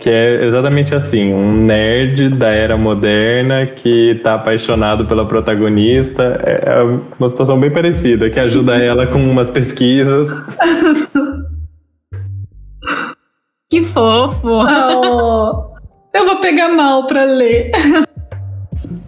que 0.00 0.10
é 0.10 0.46
exatamente 0.46 0.94
assim, 0.94 1.32
um 1.32 1.52
nerd 1.64 2.30
da 2.30 2.48
era 2.48 2.76
moderna 2.76 3.66
que 3.66 4.18
tá 4.24 4.34
apaixonado 4.34 5.06
pela 5.06 5.26
protagonista. 5.26 6.40
É 6.44 6.80
é 6.80 6.82
uma 7.18 7.28
situação 7.28 7.58
bem 7.58 7.70
parecida, 7.70 8.28
que 8.28 8.38
ajuda 8.38 8.76
ela 8.82 9.06
com 9.06 9.18
umas 9.18 9.48
pesquisas. 9.50 10.28
Que 13.70 13.84
fofo. 13.84 14.48
Oh, 14.48 15.70
eu 16.12 16.26
vou 16.26 16.40
pegar 16.40 16.70
mal 16.70 17.06
pra 17.06 17.22
ler. 17.22 17.70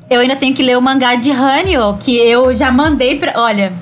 Eu 0.08 0.20
ainda 0.20 0.36
tenho 0.36 0.54
que 0.54 0.62
ler 0.62 0.78
o 0.78 0.80
mangá 0.80 1.16
de 1.16 1.32
Hanyo, 1.32 1.98
que 1.98 2.16
eu 2.16 2.54
já 2.54 2.70
mandei 2.70 3.18
pra. 3.18 3.32
Olha, 3.34 3.72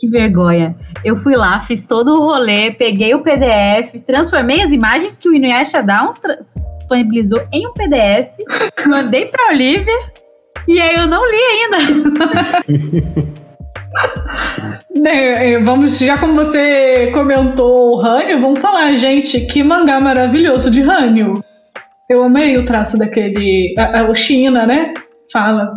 que 0.00 0.08
vergonha. 0.08 0.74
Eu 1.04 1.16
fui 1.18 1.36
lá, 1.36 1.60
fiz 1.60 1.86
todo 1.86 2.14
o 2.14 2.20
rolê, 2.20 2.72
peguei 2.72 3.14
o 3.14 3.22
PDF, 3.22 4.00
transformei 4.04 4.62
as 4.62 4.72
imagens 4.72 5.16
que 5.16 5.28
o 5.28 5.34
Inuyasha 5.34 5.80
Downs 5.80 6.20
disponibilizou 6.78 7.46
em 7.52 7.68
um 7.68 7.72
PDF, 7.72 8.30
mandei 8.86 9.26
pra 9.26 9.52
Olivia. 9.52 9.98
E 10.66 10.80
aí 10.80 10.96
eu 10.96 11.06
não 11.06 11.22
li 11.30 11.36
ainda. 11.36 11.78
Né, 14.94 15.52
é, 15.54 15.60
Vamos, 15.62 15.98
já 15.98 16.18
como 16.18 16.34
você 16.34 17.10
comentou 17.12 17.96
o 17.96 18.00
Hanyo, 18.00 18.40
vamos 18.40 18.60
falar, 18.60 18.94
gente, 18.94 19.40
que 19.46 19.62
mangá 19.62 20.00
maravilhoso 20.00 20.70
de 20.70 20.80
Hanyo. 20.82 21.34
Eu 22.08 22.22
amei 22.22 22.56
o 22.56 22.64
traço 22.64 22.98
daquele. 22.98 23.74
a- 23.78 24.00
a- 24.00 24.10
o 24.10 24.14
China, 24.14 24.66
né? 24.66 24.92
Fala. 25.32 25.74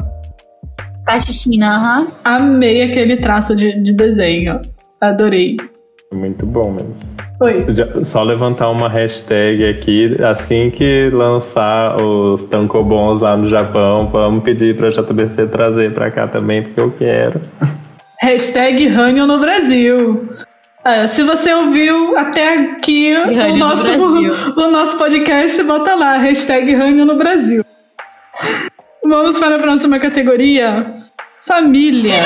Caixina, 1.05 1.67
aham. 1.75 2.07
Amei 2.23 2.83
aquele 2.83 3.17
traço 3.17 3.55
de, 3.55 3.81
de 3.81 3.93
desenho. 3.93 4.59
Adorei. 4.99 5.55
Muito 6.13 6.45
bom 6.45 6.71
mesmo. 6.71 6.95
Oi. 7.39 7.65
Já- 7.73 8.03
Só 8.03 8.23
levantar 8.23 8.69
uma 8.69 8.89
hashtag 8.89 9.65
aqui, 9.69 10.17
assim 10.23 10.69
que 10.69 11.09
lançar 11.11 11.95
os 12.01 12.43
tankobons 12.45 13.21
lá 13.21 13.37
no 13.37 13.47
Japão, 13.47 14.07
vamos 14.07 14.43
pedir 14.43 14.75
pra 14.75 14.89
JBC 14.89 15.47
trazer 15.47 15.93
pra 15.93 16.11
cá 16.11 16.27
também, 16.27 16.63
porque 16.63 16.79
eu 16.81 16.91
quero. 16.91 17.39
Hashtag 18.21 18.87
Ranho 18.87 19.27
no 19.27 19.39
Brasil. 19.39 20.29
É, 20.83 21.07
se 21.07 21.21
você 21.21 21.53
ouviu 21.53 22.17
até 22.17 22.55
aqui 22.55 23.13
o 23.13 23.27
no 23.27 23.57
nosso, 23.57 23.83
Brasil. 23.83 24.33
o 24.57 24.71
nosso 24.71 24.97
podcast, 24.97 25.61
bota 25.63 25.95
lá, 25.95 26.17
hashtag 26.17 26.73
Ranho 26.73 27.05
no 27.05 27.17
Brasil. 27.17 27.63
Vamos 29.03 29.39
para 29.39 29.57
a 29.57 29.59
próxima 29.59 29.99
categoria. 29.99 30.93
Família. 31.41 32.23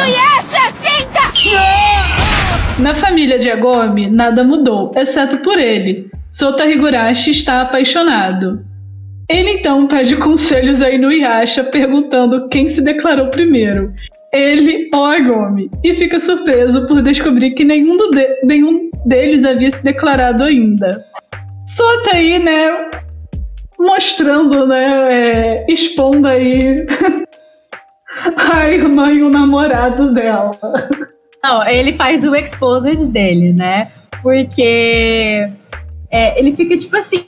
Na 2.80 2.96
família 2.96 3.38
de 3.38 3.52
Agome, 3.52 4.10
nada 4.10 4.44
mudou, 4.44 4.92
exceto 4.96 5.38
por 5.38 5.60
ele. 5.60 6.10
Sota 6.32 6.66
Higurashi 6.66 7.32
está 7.32 7.62
apaixonado. 7.62 8.66
Ele 9.30 9.52
então 9.52 9.88
pede 9.88 10.16
conselhos 10.18 10.82
a 10.82 10.90
Inuyasha, 10.90 11.64
perguntando 11.66 12.48
quem 12.50 12.68
se 12.68 12.82
declarou 12.82 13.28
primeiro, 13.28 13.94
ele 14.34 14.90
ou 14.94 15.06
Agome, 15.06 15.70
e 15.84 15.94
fica 15.96 16.20
surpreso 16.20 16.86
por 16.88 17.02
descobrir 17.02 17.52
que 17.52 17.64
nenhum, 17.64 17.98
de- 18.12 18.40
nenhum 18.46 18.90
deles 19.06 19.44
havia 19.44 19.72
se 19.72 19.84
declarado 19.84 20.44
ainda. 20.44 21.04
Sota 21.68 22.16
aí, 22.16 22.40
né, 22.40 22.90
mostrando, 23.80 24.68
né, 24.68 25.08
é, 25.12 25.66
expondo 25.70 26.28
aí 26.28 26.86
a 28.54 28.70
irmã 28.70 29.12
e 29.12 29.24
o 29.24 29.30
namorado 29.30 30.14
dela. 30.14 30.52
Não, 31.44 31.68
ele 31.68 31.94
faz 31.94 32.26
o 32.26 32.36
exposed 32.36 33.10
dele, 33.10 33.52
né? 33.54 33.92
Porque 34.22 35.50
é, 36.12 36.40
ele 36.40 36.52
fica 36.56 36.78
tipo 36.78 36.96
assim, 36.96 37.26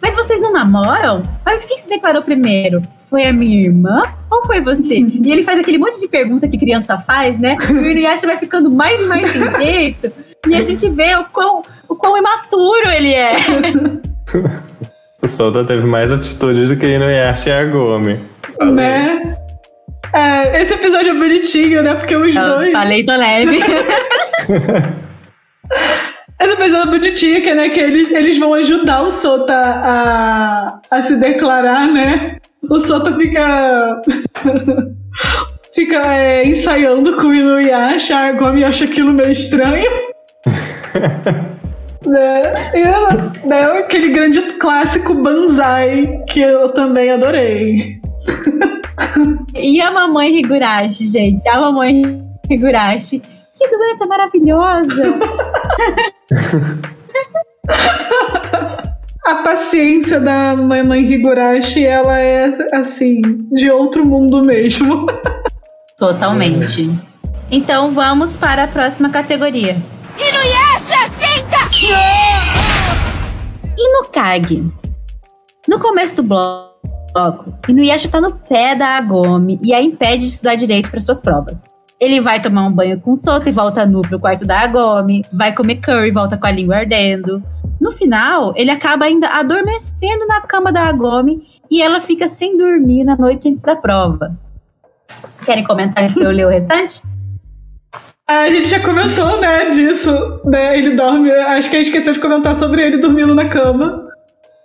mas 0.00 0.14
vocês 0.16 0.40
não 0.40 0.52
namoram? 0.52 1.22
Mas 1.44 1.64
quem 1.64 1.76
se 1.78 1.88
declarou 1.88 2.22
primeiro? 2.22 2.82
Foi 3.12 3.26
a 3.26 3.32
minha 3.32 3.66
irmã 3.66 4.02
ou 4.30 4.46
foi 4.46 4.62
você? 4.62 4.94
e 5.04 5.30
ele 5.30 5.42
faz 5.42 5.58
aquele 5.58 5.76
monte 5.76 6.00
de 6.00 6.08
pergunta 6.08 6.48
que 6.48 6.56
criança 6.56 6.98
faz, 6.98 7.38
né? 7.38 7.58
E 7.68 7.72
o 7.74 7.90
Inuyasha 7.90 8.26
vai 8.26 8.38
ficando 8.38 8.70
mais 8.70 8.98
e 8.98 9.04
mais 9.04 9.30
sem 9.30 9.50
jeito. 9.50 10.10
E 10.48 10.54
a 10.54 10.62
gente 10.62 10.88
vê 10.88 11.14
o 11.16 11.24
quão, 11.24 11.60
o 11.90 11.94
quão 11.94 12.16
imaturo 12.16 12.88
ele 12.88 13.12
é. 13.12 13.36
O 15.20 15.28
Soda 15.28 15.64
teve 15.64 15.86
mais 15.86 16.10
atitude 16.10 16.66
do 16.66 16.76
que 16.76 16.84
Inuyasha 16.84 17.50
e 17.50 17.52
a 17.52 17.64
Gomi. 17.64 18.18
né? 18.60 19.36
É, 20.12 20.62
esse 20.62 20.74
episódio 20.74 21.10
é 21.10 21.14
bonitinho, 21.14 21.80
né? 21.82 21.94
Porque 21.94 22.16
os 22.16 22.34
dois. 22.34 22.72
Falei, 22.72 23.04
tô 23.04 23.14
leve. 23.14 23.60
Esse 26.40 26.54
episódio 26.54 26.88
é 26.88 26.98
bonitinho, 26.98 27.40
que, 27.40 27.54
né, 27.54 27.68
que 27.68 27.78
eles, 27.78 28.10
eles 28.10 28.36
vão 28.36 28.52
ajudar 28.54 29.02
o 29.02 29.10
Sota 29.10 29.54
a, 29.54 30.80
a 30.90 31.02
se 31.02 31.14
declarar, 31.14 31.86
né? 31.86 32.38
O 32.68 32.80
Sota 32.80 33.12
fica. 33.14 34.02
fica 35.74 36.14
é, 36.14 36.46
ensaiando 36.46 37.16
com 37.16 37.28
o 37.28 37.34
Inuyasha, 37.34 38.16
a 38.16 38.32
Gomi 38.32 38.64
acha 38.64 38.84
aquilo 38.84 39.12
meio 39.12 39.30
estranho. 39.30 39.90
né? 42.06 42.72
E 42.74 42.80
ela, 42.80 43.32
né, 43.44 43.62
aquele 43.78 44.10
grande 44.10 44.40
clássico 44.58 45.14
Banzai 45.14 46.24
que 46.28 46.40
eu 46.40 46.68
também 46.70 47.10
adorei. 47.10 48.00
E 49.54 49.80
a 49.80 49.90
mamãe 49.90 50.38
Higurashi, 50.38 51.08
gente. 51.08 51.48
A 51.48 51.60
mamãe 51.60 52.22
Higurashi. 52.50 53.22
Que 53.56 53.68
doença 53.68 54.06
maravilhosa! 54.06 55.02
A 59.24 59.36
paciência 59.36 60.18
da 60.18 60.56
mamãe 60.56 61.04
Higurashi, 61.04 61.86
ela 61.86 62.18
é, 62.18 62.58
assim, 62.72 63.20
de 63.52 63.70
outro 63.70 64.04
mundo 64.04 64.44
mesmo. 64.44 65.06
Totalmente. 65.96 66.90
Então 67.48 67.92
vamos 67.92 68.36
para 68.36 68.64
a 68.64 68.68
próxima 68.68 69.10
categoria. 69.10 69.80
Inuyasha, 70.18 71.08
senta! 71.10 71.52
E 73.78 73.98
no 75.68 75.78
começo 75.78 76.16
do 76.16 76.24
bloco, 76.24 77.54
Inuyasha 77.68 78.08
tá 78.08 78.20
no 78.20 78.32
pé 78.32 78.74
da 78.74 78.96
Agome 78.96 79.60
e 79.62 79.72
a 79.72 79.80
impede 79.80 80.24
de 80.24 80.32
estudar 80.32 80.56
direito 80.56 80.90
para 80.90 80.98
suas 80.98 81.20
provas. 81.20 81.70
Ele 82.02 82.20
vai 82.20 82.42
tomar 82.42 82.66
um 82.66 82.72
banho 82.72 83.00
com 83.00 83.14
Sota 83.14 83.48
e 83.48 83.52
volta 83.52 83.86
nu 83.86 84.02
pro 84.02 84.18
quarto 84.18 84.44
da 84.44 84.58
Agome, 84.58 85.24
vai 85.32 85.54
comer 85.54 85.76
curry 85.76 86.08
e 86.08 86.10
volta 86.10 86.36
com 86.36 86.48
a 86.48 86.50
língua 86.50 86.78
ardendo. 86.78 87.40
No 87.80 87.92
final, 87.92 88.52
ele 88.56 88.72
acaba 88.72 89.04
ainda 89.04 89.28
adormecendo 89.28 90.26
na 90.26 90.40
cama 90.40 90.72
da 90.72 90.80
Agome 90.80 91.46
e 91.70 91.80
ela 91.80 92.00
fica 92.00 92.26
sem 92.26 92.58
dormir 92.58 93.04
na 93.04 93.14
noite 93.14 93.48
antes 93.48 93.62
da 93.62 93.76
prova. 93.76 94.36
Querem 95.46 95.62
comentar 95.62 96.02
antes 96.02 96.16
de 96.16 96.24
eu 96.24 96.32
ler 96.32 96.46
o 96.46 96.50
restante? 96.50 97.00
A 98.26 98.50
gente 98.50 98.66
já 98.66 98.80
comentou, 98.80 99.40
né, 99.40 99.70
disso, 99.70 100.10
né? 100.44 100.76
Ele 100.76 100.96
dorme. 100.96 101.30
Acho 101.30 101.70
que 101.70 101.76
a 101.76 101.82
gente 101.84 101.92
esqueceu 101.92 102.14
de 102.14 102.20
comentar 102.20 102.56
sobre 102.56 102.84
ele 102.84 102.96
dormindo 102.96 103.32
na 103.32 103.48
cama. 103.48 104.08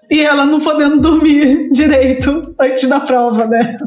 E 0.10 0.22
ela 0.22 0.44
não 0.44 0.60
podendo 0.60 1.00
dormir 1.00 1.70
direito 1.72 2.56
antes 2.60 2.90
da 2.90 3.00
prova, 3.00 3.46
né? 3.46 3.78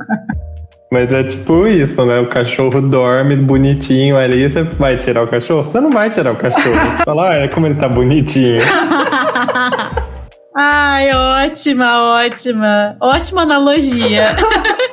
Mas 0.93 1.13
é 1.13 1.23
tipo 1.23 1.69
isso, 1.69 2.05
né? 2.05 2.19
O 2.19 2.27
cachorro 2.27 2.81
dorme 2.81 3.37
bonitinho 3.37 4.19
ali, 4.19 4.51
você 4.51 4.65
vai 4.65 4.99
tirar 4.99 5.23
o 5.23 5.29
cachorro? 5.29 5.71
Você 5.71 5.81
não 5.81 5.91
vai 5.91 6.11
tirar 6.11 6.33
o 6.33 6.37
cachorro. 6.37 6.75
Você 6.75 7.05
fala, 7.07 7.29
olha 7.29 7.49
como 7.49 7.67
ele 7.67 7.77
tá 7.77 7.89
bonitinho. 7.89 8.61
Ai, 10.57 11.15
ótima, 11.15 12.17
ótima. 12.17 12.97
Ótima 13.01 13.43
analogia. 13.43 14.27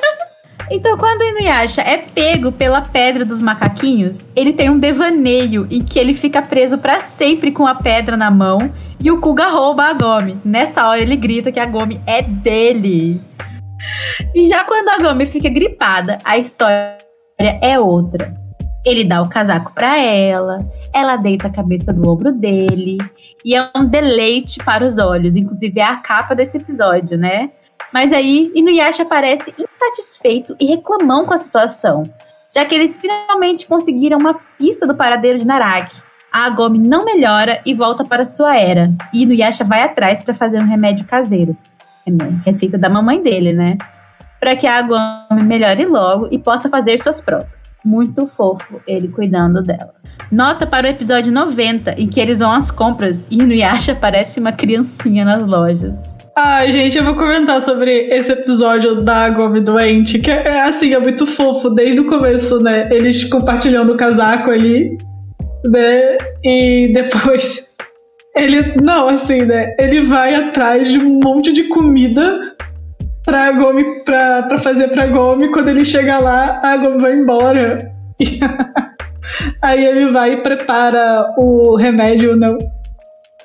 então, 0.70 0.96
quando 0.96 1.22
o 1.22 1.24
Inuyasha 1.24 1.82
é 1.82 1.96
pego 1.96 2.52
pela 2.52 2.80
pedra 2.80 3.24
dos 3.24 3.42
macaquinhos, 3.42 4.28
ele 4.36 4.52
tem 4.52 4.70
um 4.70 4.78
devaneio 4.78 5.66
em 5.68 5.82
que 5.82 5.98
ele 5.98 6.14
fica 6.14 6.40
preso 6.40 6.78
pra 6.78 7.00
sempre 7.00 7.50
com 7.50 7.66
a 7.66 7.74
pedra 7.74 8.16
na 8.16 8.30
mão 8.30 8.72
e 9.00 9.10
o 9.10 9.20
Kuga 9.20 9.48
rouba 9.48 9.86
a 9.86 9.92
Gomi. 9.94 10.38
Nessa 10.44 10.86
hora 10.86 11.00
ele 11.00 11.16
grita 11.16 11.50
que 11.50 11.58
a 11.58 11.66
Gomi 11.66 12.00
é 12.06 12.22
dele. 12.22 13.20
E 14.34 14.46
já 14.46 14.64
quando 14.64 14.88
a 14.88 14.98
Gomi 14.98 15.26
fica 15.26 15.48
gripada, 15.48 16.18
a 16.24 16.38
história 16.38 16.98
é 17.38 17.78
outra. 17.78 18.34
Ele 18.84 19.04
dá 19.04 19.20
o 19.20 19.28
casaco 19.28 19.72
pra 19.74 19.98
ela, 19.98 20.60
ela 20.94 21.16
deita 21.16 21.48
a 21.48 21.52
cabeça 21.52 21.92
do 21.92 22.08
ombro 22.08 22.32
dele, 22.32 22.96
e 23.44 23.54
é 23.54 23.70
um 23.76 23.84
deleite 23.84 24.62
para 24.64 24.86
os 24.86 24.98
olhos, 24.98 25.36
inclusive 25.36 25.80
é 25.80 25.84
a 25.84 25.96
capa 25.96 26.34
desse 26.34 26.56
episódio, 26.56 27.18
né? 27.18 27.50
Mas 27.92 28.12
aí 28.12 28.50
Inuyasha 28.54 29.04
parece 29.04 29.52
insatisfeito 29.58 30.56
e 30.60 30.66
reclamão 30.66 31.26
com 31.26 31.34
a 31.34 31.38
situação, 31.38 32.04
já 32.54 32.64
que 32.64 32.74
eles 32.74 32.96
finalmente 32.96 33.66
conseguiram 33.66 34.18
uma 34.18 34.34
pista 34.56 34.86
do 34.86 34.94
paradeiro 34.94 35.38
de 35.38 35.46
Naraki. 35.46 35.96
A 36.32 36.44
Agome 36.44 36.78
não 36.78 37.04
melhora 37.04 37.60
e 37.64 37.74
volta 37.74 38.04
para 38.04 38.24
sua 38.24 38.56
era, 38.56 38.90
e 39.12 39.22
Inuyasha 39.22 39.64
vai 39.64 39.82
atrás 39.82 40.22
para 40.22 40.34
fazer 40.34 40.60
um 40.60 40.66
remédio 40.66 41.06
caseiro. 41.06 41.56
Receita 42.44 42.78
da 42.78 42.88
mamãe 42.88 43.22
dele, 43.22 43.52
né? 43.52 43.76
Para 44.40 44.56
que 44.56 44.66
a 44.66 44.78
Agome 44.78 45.42
melhore 45.42 45.84
logo 45.86 46.28
e 46.30 46.38
possa 46.38 46.68
fazer 46.68 46.98
suas 47.00 47.20
provas. 47.20 47.48
Muito 47.84 48.26
fofo 48.26 48.80
ele 48.86 49.08
cuidando 49.08 49.62
dela. 49.62 49.94
Nota 50.30 50.66
para 50.66 50.86
o 50.86 50.90
episódio 50.90 51.32
90, 51.32 51.92
em 51.92 52.06
que 52.06 52.20
eles 52.20 52.38
vão 52.38 52.52
às 52.52 52.70
compras 52.70 53.26
e 53.30 53.36
Inuyasha 53.36 53.94
parece 53.94 54.38
uma 54.38 54.52
criancinha 54.52 55.24
nas 55.24 55.42
lojas. 55.42 56.18
Ai, 56.36 56.70
gente, 56.70 56.96
eu 56.96 57.04
vou 57.04 57.16
comentar 57.16 57.60
sobre 57.60 58.14
esse 58.14 58.30
episódio 58.30 59.02
da 59.02 59.28
Gomi 59.30 59.60
doente, 59.60 60.20
que 60.20 60.30
é 60.30 60.62
assim, 60.62 60.94
é 60.94 60.98
muito 61.00 61.26
fofo 61.26 61.68
desde 61.70 62.00
o 62.00 62.06
começo, 62.06 62.60
né? 62.60 62.88
Eles 62.92 63.24
compartilhando 63.24 63.92
o 63.92 63.96
casaco 63.96 64.50
ali, 64.50 64.96
né? 65.64 66.16
E 66.44 66.92
depois 66.94 67.66
ele, 68.34 68.74
não, 68.82 69.08
assim, 69.08 69.38
né? 69.38 69.74
Ele 69.78 70.02
vai 70.02 70.34
atrás 70.34 70.90
de 70.90 70.98
um 70.98 71.20
monte 71.22 71.52
de 71.52 71.64
comida 71.64 72.54
pra 73.24 73.52
Gomi, 73.52 74.04
pra 74.04 74.58
fazer 74.58 74.88
pra 74.88 75.06
Gomi. 75.06 75.50
Quando 75.50 75.68
ele 75.68 75.84
chega 75.84 76.18
lá, 76.18 76.60
a 76.62 76.76
Gomi 76.76 77.00
vai 77.00 77.12
embora. 77.14 77.92
E 79.60 79.60
aí 79.60 79.84
ele 79.84 80.10
vai 80.10 80.32
e 80.32 80.36
prepara 80.38 81.34
o 81.36 81.76
remédio, 81.76 82.34
não. 82.34 82.56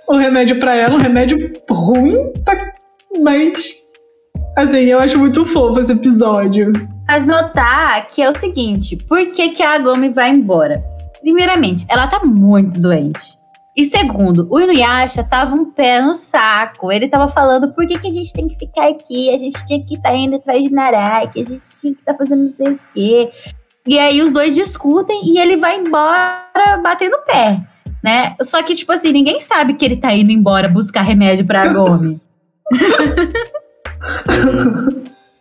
O 0.07 0.15
remédio 0.15 0.57
pra 0.57 0.77
ela, 0.77 0.95
um 0.95 0.97
remédio 0.97 1.51
ruim 1.69 2.31
mas, 3.21 3.73
assim, 4.57 4.85
eu 4.85 4.99
acho 4.99 5.19
muito 5.19 5.45
fofo 5.45 5.79
esse 5.79 5.91
episódio. 5.91 6.71
Mas 7.07 7.25
notar 7.25 8.07
que 8.07 8.21
é 8.21 8.29
o 8.29 8.35
seguinte: 8.35 8.97
por 8.97 9.31
que, 9.31 9.49
que 9.49 9.61
a 9.61 9.75
Agome 9.75 10.09
vai 10.09 10.29
embora? 10.29 10.83
Primeiramente, 11.21 11.85
ela 11.89 12.07
tá 12.07 12.25
muito 12.25 12.79
doente. 12.79 13.37
E 13.75 13.85
segundo, 13.85 14.47
o 14.51 14.59
Inuyasha 14.59 15.23
tava 15.23 15.55
um 15.55 15.71
pé 15.71 15.99
no 15.99 16.13
saco. 16.13 16.91
Ele 16.91 17.07
tava 17.07 17.27
falando 17.27 17.73
por 17.73 17.87
que, 17.87 17.97
que 17.97 18.07
a 18.07 18.11
gente 18.11 18.31
tem 18.31 18.47
que 18.47 18.55
ficar 18.55 18.87
aqui, 18.89 19.33
a 19.33 19.37
gente 19.37 19.65
tinha 19.65 19.83
que 19.83 19.95
estar 19.95 20.09
tá 20.09 20.15
indo 20.15 20.35
atrás 20.35 20.63
de 20.63 20.69
Naraki, 20.69 21.41
a 21.41 21.45
gente 21.45 21.63
tinha 21.81 21.93
que 21.93 21.99
estar 21.99 22.13
tá 22.13 22.17
fazendo 22.19 22.43
não 22.45 22.53
sei 22.53 22.67
o 22.67 22.79
quê. 22.93 23.31
E 23.87 23.99
aí 23.99 24.21
os 24.21 24.31
dois 24.31 24.55
discutem 24.55 25.21
e 25.25 25.39
ele 25.39 25.57
vai 25.57 25.77
embora 25.77 26.77
batendo 26.81 27.15
o 27.15 27.25
pé. 27.25 27.59
né? 28.03 28.35
Só 28.41 28.61
que, 28.61 28.75
tipo 28.75 28.91
assim, 28.91 29.11
ninguém 29.11 29.39
sabe 29.41 29.73
que 29.73 29.83
ele 29.83 29.97
tá 29.97 30.13
indo 30.13 30.31
embora 30.31 30.69
buscar 30.69 31.01
remédio 31.01 31.45
pra 31.45 31.67
Gomi. 31.67 32.19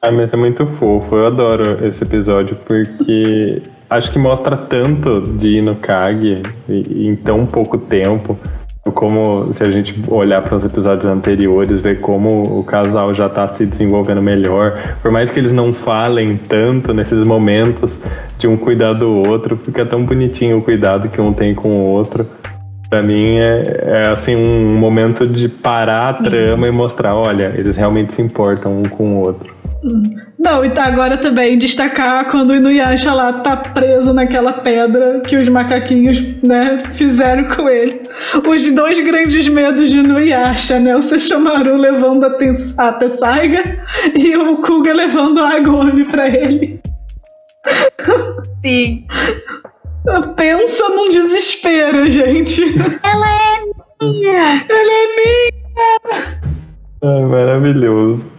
Ah, 0.00 0.10
mas 0.12 0.32
é 0.32 0.36
muito 0.36 0.66
fofo. 0.66 1.16
Eu 1.16 1.26
adoro 1.26 1.86
esse 1.86 2.02
episódio 2.02 2.56
porque 2.64 3.62
acho 3.92 4.10
que 4.10 4.18
mostra 4.18 4.56
tanto 4.56 5.20
de 5.20 5.58
Inukage 5.58 6.42
em 6.68 7.14
tão 7.16 7.46
pouco 7.46 7.78
tempo. 7.78 8.38
Como 8.94 9.52
se 9.52 9.62
a 9.62 9.70
gente 9.70 9.94
olhar 10.08 10.42
para 10.42 10.56
os 10.56 10.64
episódios 10.64 11.06
anteriores, 11.06 11.80
ver 11.80 12.00
como 12.00 12.58
o 12.58 12.64
casal 12.64 13.14
já 13.14 13.26
está 13.26 13.46
se 13.46 13.64
desenvolvendo 13.64 14.20
melhor. 14.20 14.96
Por 15.00 15.12
mais 15.12 15.30
que 15.30 15.38
eles 15.38 15.52
não 15.52 15.72
falem 15.72 16.36
tanto 16.36 16.92
nesses 16.92 17.22
momentos 17.22 18.00
de 18.38 18.48
um 18.48 18.56
cuidar 18.56 18.94
do 18.94 19.28
outro, 19.28 19.56
fica 19.56 19.86
tão 19.86 20.04
bonitinho 20.04 20.58
o 20.58 20.62
cuidado 20.62 21.08
que 21.08 21.20
um 21.20 21.32
tem 21.32 21.54
com 21.54 21.68
o 21.68 21.92
outro. 21.92 22.26
Pra 22.90 23.02
mim 23.02 23.38
é, 23.38 23.84
é 23.84 24.08
assim 24.08 24.34
um 24.34 24.74
momento 24.74 25.28
de 25.28 25.48
parar 25.48 26.08
a 26.08 26.14
trama 26.14 26.66
e 26.66 26.72
mostrar, 26.72 27.14
olha, 27.14 27.54
eles 27.56 27.76
realmente 27.76 28.12
se 28.12 28.20
importam 28.20 28.80
um 28.80 28.82
com 28.82 29.14
o 29.14 29.20
outro. 29.20 29.61
Não, 30.38 30.64
e 30.64 30.70
tá 30.70 30.84
agora 30.84 31.16
também 31.16 31.58
destacar 31.58 32.30
quando 32.30 32.50
o 32.50 32.54
Inuyasha 32.54 33.12
lá 33.12 33.32
tá 33.40 33.56
preso 33.56 34.12
naquela 34.12 34.52
pedra 34.54 35.20
que 35.26 35.36
os 35.36 35.48
macaquinhos, 35.48 36.20
né, 36.42 36.78
fizeram 36.94 37.48
com 37.48 37.68
ele. 37.68 38.00
Os 38.48 38.68
dois 38.70 39.00
grandes 39.00 39.48
medos 39.48 39.90
de 39.90 39.98
Inuyasha, 39.98 40.78
né? 40.78 40.94
O 40.94 41.02
Sesshomaru 41.02 41.76
levando 41.76 42.24
a, 42.24 42.30
Tens- 42.30 42.78
a 42.78 42.92
Tessaiga 42.92 43.82
e 44.14 44.36
o 44.36 44.56
Kuga 44.58 44.92
levando 44.92 45.40
a 45.40 45.56
Agome 45.56 46.04
pra 46.04 46.28
ele. 46.28 46.80
Sim. 48.64 49.04
Pensa 50.36 50.88
num 50.90 51.08
desespero, 51.08 52.08
gente. 52.08 52.62
Ela 53.02 53.26
é 53.28 54.04
minha. 54.04 54.64
Ela 54.68 54.92
é 54.92 55.06
minha! 55.16 56.32
É 57.02 57.20
maravilhoso. 57.26 58.31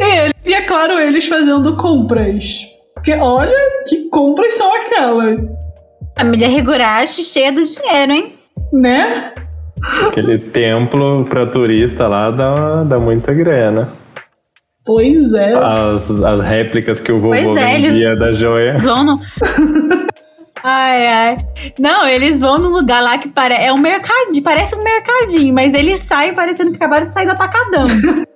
E, 0.00 0.02
ele- 0.04 0.34
e 0.44 0.54
é 0.54 0.62
claro, 0.62 0.98
eles 0.98 1.26
fazendo 1.26 1.76
compras. 1.76 2.44
Porque 2.94 3.12
olha 3.14 3.56
que 3.88 4.08
compras 4.08 4.54
são 4.54 4.72
aquelas, 4.74 5.38
Família 6.18 6.48
Higurashi 6.48 7.22
cheia 7.24 7.52
do 7.52 7.62
dinheiro, 7.64 8.12
hein? 8.12 8.32
né? 8.72 9.32
Aquele 10.08 10.38
templo 10.38 11.24
pra 11.26 11.46
turista 11.46 12.06
lá 12.08 12.30
dá, 12.30 12.84
dá 12.84 12.98
muita 12.98 13.32
grana. 13.34 13.88
Pois 14.86 15.32
é. 15.34 15.54
As, 15.54 16.10
as 16.10 16.40
réplicas 16.40 17.00
que 17.00 17.10
o 17.12 17.18
vovô 17.20 17.34
Pois 17.42 17.56
é, 17.56 17.74
ele- 17.76 17.88
vendia 17.88 18.16
da 18.16 18.32
joia. 18.32 18.70
Eles 18.70 18.82
vão 18.82 19.04
no. 19.04 19.18
Ai, 20.66 21.06
ai. 21.06 21.46
Não, 21.78 22.08
eles 22.08 22.40
vão 22.40 22.58
num 22.58 22.70
lugar 22.70 23.02
lá 23.02 23.18
que 23.18 23.28
pare... 23.28 23.52
é 23.52 23.70
um 23.70 23.76
mercadinho, 23.76 24.42
parece 24.42 24.74
um 24.74 24.82
mercadinho, 24.82 25.52
mas 25.54 25.74
eles 25.74 26.00
saem 26.00 26.32
parecendo 26.32 26.70
que 26.70 26.76
acabaram 26.76 27.04
de 27.04 27.12
sair 27.12 27.26
do 27.26 27.32
atacadão. 27.32 27.86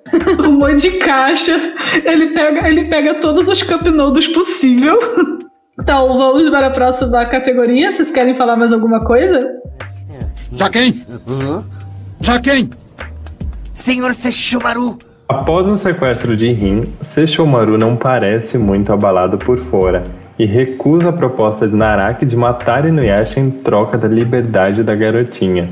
um 0.46 0.58
monte 0.58 0.90
de 0.90 0.98
caixa. 0.98 1.58
Ele 2.04 2.34
pega, 2.34 2.68
ele 2.68 2.84
pega 2.84 3.14
todos 3.14 3.48
os 3.48 3.62
cup 3.62 3.86
noodles 3.86 4.28
possível. 4.28 4.98
Então, 5.80 6.18
vamos 6.18 6.50
para 6.50 6.66
a 6.66 6.70
próxima 6.70 7.24
categoria. 7.24 7.92
Vocês 7.92 8.10
querem 8.10 8.36
falar 8.36 8.56
mais 8.56 8.74
alguma 8.74 9.04
coisa? 9.04 9.50
Já 10.52 10.68
quem? 10.68 11.02
Já 12.20 12.38
quem? 12.40 12.68
Senhor 13.72 14.12
Sesshomaru, 14.12 14.98
Após 15.28 15.66
o 15.66 15.76
sequestro 15.76 16.36
de 16.36 16.52
Rin, 16.52 16.92
Sesshomaru 17.00 17.78
não 17.78 17.96
parece 17.96 18.58
muito 18.58 18.92
abalado 18.92 19.38
por 19.38 19.58
fora 19.58 20.17
e 20.38 20.44
recusa 20.44 21.08
a 21.08 21.12
proposta 21.12 21.66
de 21.66 21.74
Naraki 21.74 22.24
de 22.24 22.36
matar 22.36 22.86
Inuyasha 22.86 23.40
em 23.40 23.50
troca 23.50 23.98
da 23.98 24.06
liberdade 24.06 24.82
da 24.82 24.94
garotinha. 24.94 25.68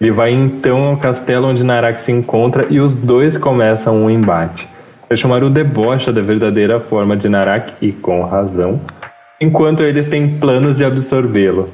Ele 0.00 0.10
vai 0.10 0.32
então 0.32 0.84
ao 0.84 0.96
castelo 0.96 1.48
onde 1.48 1.62
Naraki 1.62 2.00
se 2.00 2.10
encontra 2.10 2.66
e 2.70 2.80
os 2.80 2.94
dois 2.94 3.36
começam 3.36 4.02
um 4.02 4.08
embate. 4.08 4.66
Sesshomaru 5.08 5.50
debocha 5.50 6.12
da 6.12 6.22
verdadeira 6.22 6.80
forma 6.80 7.16
de 7.16 7.28
Naraki 7.28 7.74
e 7.82 7.92
com 7.92 8.22
razão, 8.24 8.80
enquanto 9.40 9.82
eles 9.82 10.06
têm 10.06 10.38
planos 10.38 10.76
de 10.76 10.84
absorvê-lo. 10.84 11.68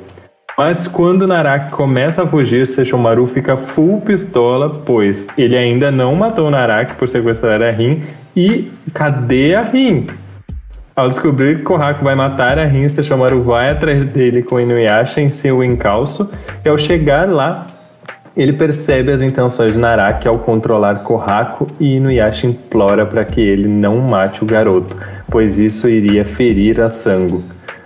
Mas 0.58 0.88
quando 0.88 1.26
Naraki 1.26 1.70
começa 1.70 2.22
a 2.22 2.26
fugir, 2.26 2.66
Sesshomaru 2.66 3.26
fica 3.26 3.58
full 3.58 4.00
pistola, 4.00 4.70
pois 4.70 5.26
ele 5.36 5.56
ainda 5.56 5.90
não 5.90 6.16
matou 6.16 6.50
Naraki 6.50 6.94
por 6.94 7.06
sequestrar 7.08 7.60
a 7.62 7.70
Rin 7.70 8.04
e 8.34 8.72
cadê 8.92 9.54
a 9.54 9.60
Rin? 9.60 10.06
Ao 10.97 11.11
descobrir 11.11 11.59
que 11.59 11.62
Kohaku 11.62 12.03
vai 12.03 12.14
matar 12.14 12.59
a 12.59 12.64
Rin, 12.64 12.88
Sesshomaru 12.88 13.42
vai 13.42 13.68
atrás 13.68 14.03
dele 14.07 14.42
com 14.42 14.59
Inuyasha 14.59 15.20
em 15.20 15.28
seu 15.28 15.62
encalço 15.62 16.30
e 16.64 16.68
ao 16.70 16.78
chegar 16.78 17.28
lá, 17.28 17.66
ele 18.34 18.55
percebe 18.55 19.12
as 19.12 19.20
intenções 19.20 19.74
de 19.74 19.78
Naraki 19.78 20.26
ao 20.26 20.38
controlar 20.38 21.03
Kohaku 21.03 21.66
e 21.78 21.97
Inuyasha 21.97 22.47
implora 22.47 23.05
para 23.05 23.26
que 23.26 23.42
ele 23.42 23.68
não 23.68 24.01
mate 24.01 24.42
o 24.42 24.47
garoto, 24.47 24.97
pois 25.30 25.61
isso 25.61 25.86
iria 25.86 26.24
ferir 26.24 26.80
a 26.80 26.88
Sango. 26.88 27.44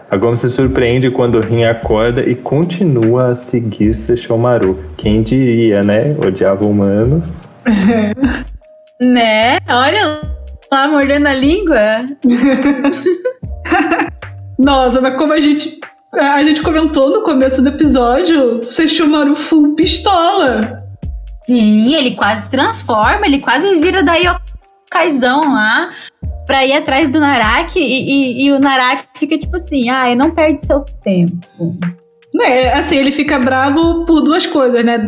A 0.08 0.16
Gomes 0.16 0.38
se 0.38 0.50
surpreende 0.50 1.10
quando 1.10 1.40
Rin 1.40 1.64
acorda 1.64 2.20
e 2.22 2.36
continua 2.36 3.30
a 3.30 3.34
seguir 3.34 3.92
Sesshomaru. 3.92 4.78
Quem 4.96 5.22
diria, 5.22 5.82
né? 5.82 6.14
Odiava 6.24 6.64
humanos. 6.64 7.26
né? 9.00 9.58
Olha 9.68 10.29
lá, 10.72 10.88
mordendo 10.88 11.26
a 11.26 11.34
língua. 11.34 12.06
Nossa, 14.58 15.00
mas 15.00 15.16
como 15.16 15.32
a 15.32 15.40
gente. 15.40 15.80
A 16.12 16.42
gente 16.42 16.60
comentou 16.60 17.08
no 17.10 17.22
começo 17.22 17.62
do 17.62 17.68
episódio, 17.68 18.58
Sesshomaru 18.58 19.36
full 19.36 19.76
pistola. 19.76 20.82
Sim, 21.46 21.94
ele 21.94 22.16
quase 22.16 22.42
se 22.42 22.50
transforma, 22.50 23.24
ele 23.26 23.38
quase 23.38 23.76
vira 23.78 24.02
daí 24.02 24.26
o 24.26 24.34
Kaizão 24.90 25.54
lá 25.54 25.90
pra 26.46 26.66
ir 26.66 26.72
atrás 26.72 27.08
do 27.08 27.20
Naraki 27.20 27.78
e, 27.78 28.42
e- 28.42 28.46
e 28.46 28.52
o 28.52 28.58
Naraki 28.58 29.04
fica 29.14 29.38
tipo 29.38 29.54
assim, 29.54 29.88
ai, 29.88 30.16
não 30.16 30.32
perde 30.32 30.66
seu 30.66 30.80
tempo. 31.04 31.38
Né, 32.34 32.72
assim, 32.72 32.96
ele 32.96 33.12
fica 33.12 33.38
bravo 33.38 34.04
por 34.04 34.20
duas 34.20 34.44
coisas, 34.46 34.84
né? 34.84 34.98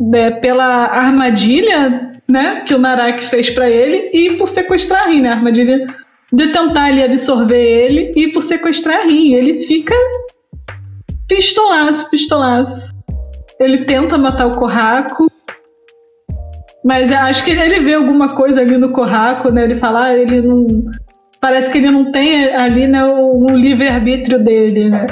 né, 0.00 0.30
pela 0.40 0.86
armadilha, 0.86 2.12
né, 2.28 2.62
que 2.66 2.74
o 2.74 2.78
Naraki 2.78 3.26
fez 3.26 3.50
pra 3.50 3.70
ele 3.70 4.10
e 4.12 4.36
por 4.36 4.48
sequestrar 4.48 5.04
a 5.04 5.06
Rin, 5.08 5.22
né? 5.22 5.30
A 5.30 5.34
armadilha 5.34 5.86
de 6.32 6.48
tentar 6.48 6.84
ali 6.84 7.02
absorver 7.02 7.56
ele 7.56 8.12
e 8.16 8.32
por 8.32 8.42
sequestrar 8.42 9.00
a 9.00 9.04
Rin. 9.04 9.34
Ele 9.34 9.66
fica 9.66 9.94
pistolaço, 11.28 12.10
pistolaço. 12.10 12.94
Ele 13.60 13.84
tenta 13.84 14.18
matar 14.18 14.46
o 14.46 14.56
Kohaku, 14.56 15.30
mas 16.84 17.10
acho 17.10 17.44
que 17.44 17.50
ele 17.50 17.80
vê 17.80 17.94
alguma 17.94 18.34
coisa 18.34 18.60
ali 18.60 18.76
no 18.76 18.92
Kohaku, 18.92 19.50
né? 19.50 19.64
Ele 19.64 19.76
fala, 19.76 20.06
ah, 20.06 20.14
ele 20.16 20.42
não. 20.42 20.66
Parece 21.40 21.70
que 21.70 21.78
ele 21.78 21.90
não 21.90 22.10
tem 22.10 22.54
ali, 22.54 22.86
né, 22.86 23.04
o, 23.04 23.44
o 23.44 23.50
livre-arbítrio 23.50 24.42
dele, 24.42 24.88
né? 24.90 25.06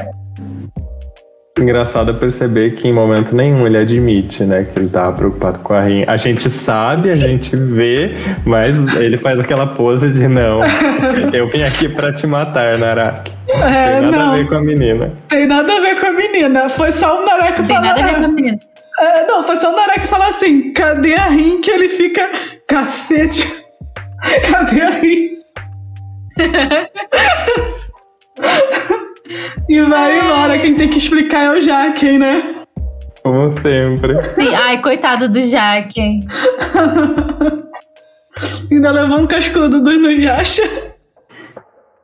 Engraçado 1.57 2.12
perceber 2.16 2.72
que 2.74 2.88
em 2.88 2.92
momento 2.92 3.32
nenhum 3.34 3.64
ele 3.64 3.78
admite, 3.78 4.42
né, 4.42 4.64
que 4.64 4.76
ele 4.76 4.88
tava 4.88 5.12
preocupado 5.12 5.61
com 5.61 5.72
a 5.72 5.80
Rin. 5.82 6.05
A 6.09 6.16
gente 6.16 6.50
sabe, 6.50 7.11
a 7.11 7.14
gente 7.14 7.55
vê, 7.55 8.12
mas 8.44 8.74
ele 8.96 9.16
faz 9.16 9.38
aquela 9.38 9.68
pose 9.68 10.11
de 10.11 10.26
não. 10.26 10.62
Eu 11.32 11.46
vim 11.46 11.62
aqui 11.62 11.88
pra 11.88 12.12
te 12.12 12.26
matar, 12.26 12.76
Naraki. 12.76 13.32
É, 13.48 13.92
Tem 13.92 14.02
nada 14.02 14.16
não. 14.16 14.32
a 14.32 14.34
ver 14.34 14.48
com 14.48 14.55
a 14.57 14.61
menina. 14.62 15.12
Tem 15.28 15.46
nada 15.46 15.76
a 15.76 15.80
ver 15.80 16.00
com 16.00 16.07
a 16.07 16.12
menina. 16.12 16.68
Foi 16.70 16.90
só 16.90 17.22
o 17.22 17.24
Naraki 17.24 17.61
Não 17.61 17.66
tem 17.68 17.76
falar. 17.76 17.86
nada 17.86 18.00
a 18.00 18.05
ver 18.05 18.14
com 18.18 18.24
a 18.24 18.28
menina. 18.28 18.59
É, 19.00 19.26
não, 19.26 19.42
foi 19.44 19.57
só 19.57 19.72
o 19.72 19.76
Naraki 19.76 20.09
falar 20.09 20.28
assim: 20.30 20.72
cadê 20.72 21.14
a 21.14 21.26
Rin? 21.28 21.61
Que 21.61 21.70
ele 21.70 21.88
fica. 21.90 22.32
Cacete. 22.66 23.62
Cadê 24.50 24.80
a 24.80 24.90
Rin? 24.90 25.28
e 29.68 29.80
vai 29.82 30.20
embora. 30.20 30.58
Quem 30.58 30.74
tem 30.76 30.88
que 30.88 30.98
explicar 30.98 31.44
é 31.46 31.50
o 31.50 31.60
Jacken, 31.60 32.18
né? 32.18 32.64
Como 33.22 33.50
sempre. 33.52 34.20
Sim, 34.34 34.54
ai, 34.54 34.80
coitado 34.82 35.28
do 35.28 35.42
Jaque. 35.46 36.00
Ainda 38.70 38.90
levou 38.90 39.20
um 39.20 39.26
cascudo 39.26 39.80
do 39.80 39.92
Inuyasha. 39.92 40.62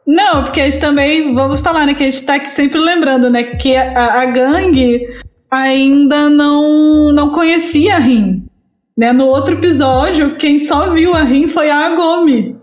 Não, 0.07 0.45
porque 0.45 0.61
a 0.61 0.65
gente 0.65 0.81
também, 0.81 1.35
vamos 1.35 1.61
falar, 1.61 1.87
né? 1.87 1.95
Que 1.95 2.05
a 2.05 2.11
gente 2.11 2.25
tá 2.25 2.37
aqui 2.37 2.51
sempre 2.53 2.79
lembrando, 2.81 3.29
né? 3.29 3.43
Que 3.57 3.77
a, 3.77 4.23
a 4.23 4.27
gangue 4.27 5.07
ainda 5.51 6.31
não, 6.31 7.13
não 7.13 7.31
conhecia 7.31 7.97
a 7.97 7.99
Rin. 7.99 8.45
Né? 8.97 9.13
No 9.13 9.27
outro 9.27 9.55
episódio, 9.55 10.37
quem 10.37 10.59
só 10.59 10.91
viu 10.91 11.15
a 11.15 11.23
Rin 11.23 11.49
foi 11.49 11.71
a 11.71 11.87
Agome. 11.87 12.57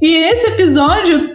E 0.00 0.14
esse 0.16 0.46
episódio, 0.48 1.33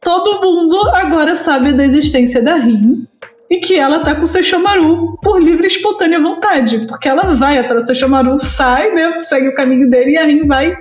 todo 0.00 0.40
mundo 0.40 0.76
agora 0.94 1.36
sabe 1.36 1.72
da 1.72 1.84
existência 1.84 2.42
da 2.42 2.54
Rin. 2.54 3.06
E 3.50 3.58
que 3.58 3.76
ela 3.76 4.00
tá 4.00 4.14
com 4.14 4.22
o 4.22 4.26
Sesshomaru 4.26 5.18
por 5.22 5.42
livre 5.42 5.64
e 5.64 5.66
espontânea 5.66 6.20
vontade. 6.20 6.86
Porque 6.86 7.08
ela 7.08 7.34
vai 7.34 7.58
atrás 7.58 7.82
do 7.82 7.86
Sesshomaru, 7.88 8.38
sai, 8.38 8.92
né? 8.92 9.20
Segue 9.22 9.48
o 9.48 9.54
caminho 9.54 9.90
dele 9.90 10.12
e 10.12 10.18
a 10.18 10.24
Rin 10.24 10.46
vai 10.46 10.76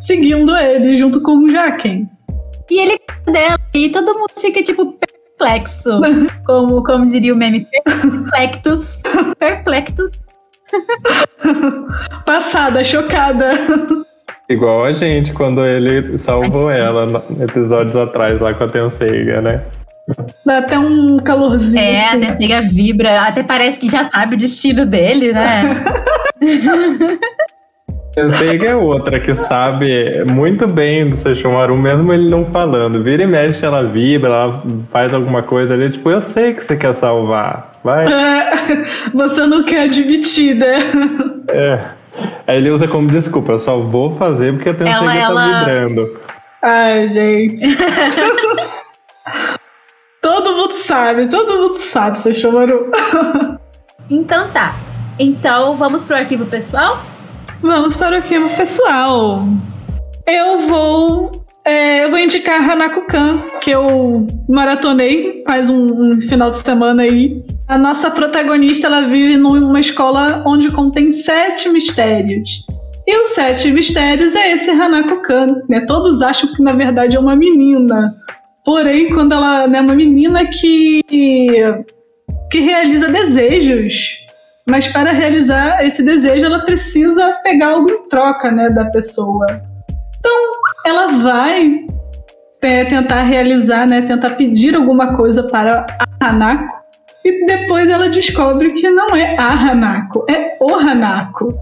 seguindo 0.00 0.54
ele 0.56 0.96
junto 0.96 1.20
com 1.20 1.36
o 1.38 1.48
Jaken. 1.48 2.08
E 2.70 2.80
ele 2.80 2.98
dela, 3.26 3.58
e 3.74 3.90
todo 3.90 4.14
mundo 4.14 4.32
fica 4.38 4.62
tipo 4.62 4.98
perplexo. 5.38 6.00
Como, 6.44 6.82
como 6.82 7.06
diria 7.06 7.34
o 7.34 7.36
meme, 7.36 7.66
perplexos. 7.84 9.02
Perplexos. 9.38 10.10
Passada, 12.24 12.82
chocada. 12.82 13.52
Igual 14.48 14.84
a 14.84 14.92
gente, 14.92 15.32
quando 15.32 15.64
ele 15.64 16.18
salvou 16.18 16.70
ela 16.70 17.24
episódios 17.40 17.96
atrás 17.96 18.40
lá 18.40 18.54
com 18.54 18.64
a 18.64 18.68
Tenseiga, 18.68 19.40
né? 19.40 19.62
Dá 20.44 20.58
até 20.58 20.78
um 20.78 21.18
calorzinho. 21.18 21.78
É, 21.78 22.04
a 22.04 22.10
assim. 22.10 22.20
Tessega 22.20 22.62
vibra, 22.62 23.22
até 23.22 23.42
parece 23.42 23.80
que 23.80 23.90
já 23.90 24.04
sabe 24.04 24.34
o 24.34 24.38
destino 24.38 24.86
dele, 24.86 25.32
né? 25.32 25.62
Tenseiga 28.14 28.68
é 28.68 28.74
outra 28.76 29.20
que 29.20 29.34
sabe 29.34 30.24
muito 30.24 30.66
bem 30.66 31.10
do 31.10 31.16
Sesshomaru, 31.16 31.76
mesmo 31.76 32.14
ele 32.14 32.30
não 32.30 32.46
falando. 32.46 33.02
Vira 33.02 33.24
e 33.24 33.26
mexe, 33.26 33.62
ela 33.62 33.82
vibra, 33.82 34.30
ela 34.30 34.62
faz 34.90 35.12
alguma 35.12 35.42
coisa 35.42 35.74
ali, 35.74 35.90
tipo, 35.90 36.08
eu 36.08 36.22
sei 36.22 36.54
que 36.54 36.64
você 36.64 36.76
quer 36.76 36.94
salvar. 36.94 37.72
Vai. 37.84 38.06
É, 38.06 38.50
você 39.12 39.44
não 39.44 39.64
quer 39.64 39.82
admitir, 39.82 40.54
né? 40.54 40.76
É. 41.48 41.95
Aí 42.46 42.56
ele 42.58 42.70
usa 42.70 42.86
como 42.88 43.08
desculpa, 43.08 43.52
eu 43.52 43.58
só 43.58 43.78
vou 43.78 44.12
fazer 44.16 44.52
porque 44.54 44.68
a 44.68 44.74
Tenseiga 44.74 44.98
Ela- 44.98 45.12
tá 45.12 45.18
ela- 45.18 45.58
vibrando. 45.58 46.20
Ai, 46.62 47.08
gente. 47.08 47.66
todo 50.22 50.56
mundo 50.56 50.74
sabe, 50.74 51.28
todo 51.28 51.58
mundo 51.58 51.78
sabe, 51.80 52.18
você 52.18 52.34
chamaram. 52.34 52.90
Então 54.08 54.52
tá. 54.52 54.76
Então 55.18 55.76
vamos 55.76 56.04
pro 56.04 56.14
arquivo 56.14 56.46
pessoal? 56.46 57.00
Vamos 57.60 57.96
para 57.96 58.14
o 58.14 58.18
arquivo 58.18 58.48
pessoal. 58.56 59.42
Eu 60.24 60.58
vou. 60.60 61.44
É, 61.66 62.04
eu 62.04 62.10
vou 62.10 62.18
indicar 62.18 62.62
Hanako-kan, 62.70 63.42
que 63.60 63.70
eu 63.70 64.26
maratonei 64.48 65.42
faz 65.46 65.68
um, 65.68 66.14
um 66.14 66.20
final 66.20 66.50
de 66.50 66.62
semana 66.62 67.02
aí. 67.02 67.44
A 67.66 67.76
nossa 67.76 68.10
protagonista 68.10 68.86
ela 68.86 69.02
vive 69.02 69.36
numa 69.36 69.80
escola 69.80 70.42
onde 70.46 70.70
contém 70.70 71.10
sete 71.10 71.68
mistérios. 71.68 72.66
E 73.06 73.22
os 73.22 73.30
sete 73.30 73.70
mistérios 73.70 74.34
é 74.34 74.52
esse 74.52 74.70
Hanako-kan, 74.70 75.62
né? 75.68 75.80
Todos 75.86 76.22
acham 76.22 76.52
que 76.54 76.62
na 76.62 76.72
verdade 76.72 77.16
é 77.16 77.20
uma 77.20 77.34
menina. 77.36 78.14
Porém, 78.64 79.12
quando 79.12 79.32
ela 79.32 79.64
é 79.64 79.68
né, 79.68 79.80
uma 79.80 79.94
menina 79.94 80.46
que 80.46 81.02
que 82.50 82.60
realiza 82.60 83.08
desejos 83.08 84.24
mas 84.68 84.88
para 84.88 85.12
realizar 85.12 85.84
esse 85.84 86.02
desejo 86.02 86.44
ela 86.44 86.60
precisa 86.60 87.38
pegar 87.44 87.68
algo 87.68 87.88
em 87.88 88.08
troca 88.08 88.50
né, 88.50 88.68
da 88.70 88.86
pessoa. 88.86 89.46
Então 90.18 90.55
ela 90.84 91.06
vai 91.18 91.84
é, 92.62 92.84
tentar 92.84 93.22
realizar, 93.22 93.86
né, 93.86 94.02
tentar 94.02 94.30
pedir 94.30 94.74
alguma 94.74 95.16
coisa 95.16 95.42
para 95.42 95.86
a 96.20 96.26
Hanako 96.28 96.74
e 97.24 97.46
depois 97.46 97.90
ela 97.90 98.08
descobre 98.08 98.72
que 98.72 98.88
não 98.90 99.14
é 99.16 99.36
a 99.38 99.50
Hanako, 99.52 100.24
é 100.30 100.56
o 100.60 100.74
Hanako. 100.74 101.54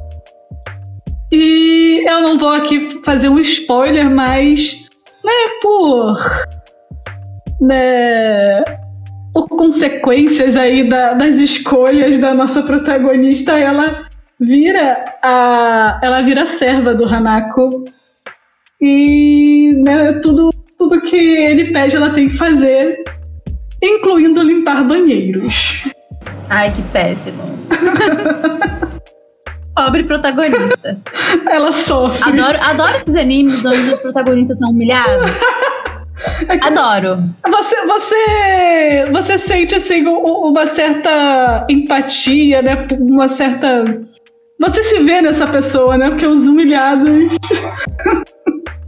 E 1.32 2.04
eu 2.08 2.20
não 2.20 2.38
vou 2.38 2.50
aqui 2.50 3.00
fazer 3.04 3.28
um 3.28 3.38
spoiler, 3.40 4.08
mas 4.10 4.88
né, 5.24 5.32
por 5.62 6.16
né, 7.60 8.62
por 9.32 9.48
consequências 9.48 10.54
aí 10.56 10.88
da- 10.88 11.14
das 11.14 11.36
escolhas 11.36 12.18
da 12.18 12.34
nossa 12.34 12.62
protagonista, 12.62 13.58
ela 13.58 14.04
vira 14.38 15.04
a 15.22 15.98
ela 16.02 16.20
vira 16.22 16.46
serva 16.46 16.94
do 16.94 17.04
Hanako 17.04 17.84
e 18.80 19.72
né, 19.82 20.20
tudo 20.22 20.50
tudo 20.78 21.00
que 21.00 21.16
ele 21.16 21.72
pede 21.72 21.96
ela 21.96 22.10
tem 22.10 22.28
que 22.28 22.36
fazer, 22.36 23.02
incluindo 23.82 24.42
limpar 24.42 24.84
banheiros. 24.84 25.84
Ai, 26.50 26.72
que 26.72 26.82
péssimo. 26.82 27.42
Pobre 29.74 30.04
protagonista. 30.04 31.00
Ela 31.50 31.72
sofre. 31.72 32.28
Adoro, 32.28 32.58
adoro 32.62 32.96
esses 32.96 33.16
animes 33.16 33.64
onde 33.64 33.90
os 33.90 33.98
protagonistas 33.98 34.58
são 34.58 34.70
humilhados. 34.70 35.30
Adoro. 36.62 37.24
Você, 37.50 37.86
você, 37.86 39.04
você 39.10 39.38
sente 39.38 39.74
assim 39.74 40.06
uma 40.06 40.66
certa 40.66 41.66
empatia, 41.68 42.62
né? 42.62 42.86
Uma 43.00 43.28
certa. 43.28 43.84
Você 44.60 44.82
se 44.84 45.00
vê 45.00 45.20
nessa 45.20 45.46
pessoa, 45.48 45.98
né? 45.98 46.10
Porque 46.10 46.26
os 46.26 46.46
humilhados. 46.46 47.36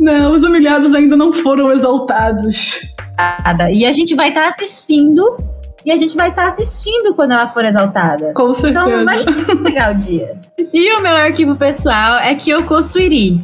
não, 0.06 0.32
os 0.34 0.44
humilhados 0.44 0.94
ainda 0.94 1.16
não 1.16 1.32
foram 1.32 1.72
exaltados. 1.72 2.80
Nada. 3.18 3.72
E 3.72 3.84
a 3.84 3.92
gente 3.92 4.14
vai 4.14 4.28
estar 4.28 4.48
assistindo. 4.48 5.36
E 5.84 5.90
a 5.90 5.96
gente 5.96 6.16
vai 6.16 6.30
estar 6.30 6.46
assistindo 6.46 7.12
quando 7.14 7.32
ela 7.32 7.48
for 7.48 7.64
exaltada. 7.64 8.32
Com 8.34 8.52
certeza. 8.54 8.84
Então 8.84 9.04
vai 9.04 9.56
pegar 9.64 9.92
o 9.92 9.98
dia. 9.98 10.40
E 10.72 10.92
o 10.92 11.02
meu 11.02 11.14
arquivo 11.14 11.56
pessoal 11.56 12.18
é 12.18 12.34
Kyoko 12.36 12.82
Suiri. 12.82 13.40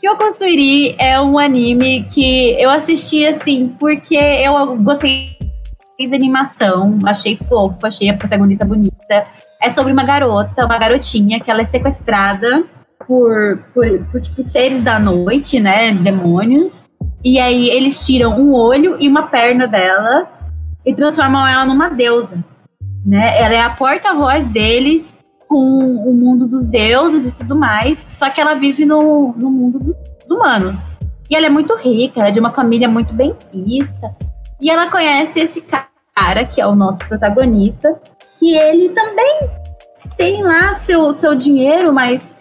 Kyoko 0.00 0.32
Suiri 0.32 0.96
é 0.98 1.20
um 1.20 1.38
anime 1.38 2.04
que 2.04 2.56
eu 2.58 2.70
assisti 2.70 3.26
assim 3.26 3.74
porque 3.78 4.16
eu 4.16 4.76
gostei 4.78 5.36
da 6.08 6.16
animação, 6.16 6.98
achei 7.04 7.36
fofo, 7.36 7.86
achei 7.86 8.08
a 8.08 8.16
protagonista 8.16 8.64
bonita. 8.64 9.26
É 9.60 9.70
sobre 9.70 9.92
uma 9.92 10.04
garota, 10.04 10.64
uma 10.64 10.78
garotinha 10.78 11.40
que 11.40 11.50
ela 11.50 11.62
é 11.62 11.66
sequestrada 11.66 12.64
por, 13.08 13.58
por, 13.72 14.04
por 14.12 14.20
tipo 14.20 14.42
seres 14.42 14.84
da 14.84 14.98
noite, 14.98 15.58
né, 15.58 15.92
demônios. 15.94 16.84
E 17.24 17.40
aí 17.40 17.70
eles 17.70 18.04
tiram 18.06 18.38
um 18.38 18.52
olho 18.52 18.98
e 19.00 19.08
uma 19.08 19.28
perna 19.28 19.66
dela 19.66 20.28
e 20.84 20.94
transformam 20.94 21.46
ela 21.46 21.64
numa 21.64 21.88
deusa, 21.88 22.44
né? 23.04 23.40
Ela 23.40 23.54
é 23.54 23.60
a 23.60 23.70
porta-voz 23.70 24.46
deles 24.46 25.16
com 25.48 25.56
o 25.56 26.12
mundo 26.12 26.46
dos 26.46 26.68
deuses 26.68 27.26
e 27.26 27.34
tudo 27.34 27.56
mais, 27.56 28.04
só 28.08 28.28
que 28.28 28.40
ela 28.40 28.54
vive 28.54 28.84
no, 28.84 29.32
no 29.36 29.50
mundo 29.50 29.78
dos 29.78 30.30
humanos. 30.30 30.92
E 31.28 31.34
ela 31.34 31.46
é 31.46 31.50
muito 31.50 31.74
rica, 31.76 32.20
ela 32.20 32.28
é 32.28 32.32
de 32.32 32.38
uma 32.38 32.52
família 32.52 32.88
muito 32.88 33.12
benquista. 33.14 34.14
E 34.60 34.70
ela 34.70 34.90
conhece 34.90 35.40
esse 35.40 35.62
cara, 35.62 36.44
que 36.44 36.60
é 36.60 36.66
o 36.66 36.76
nosso 36.76 36.98
protagonista, 37.00 38.00
que 38.38 38.54
ele 38.56 38.90
também 38.90 39.50
tem 40.16 40.42
lá 40.42 40.74
seu, 40.74 41.12
seu 41.12 41.34
dinheiro, 41.34 41.92
mas 41.92 42.34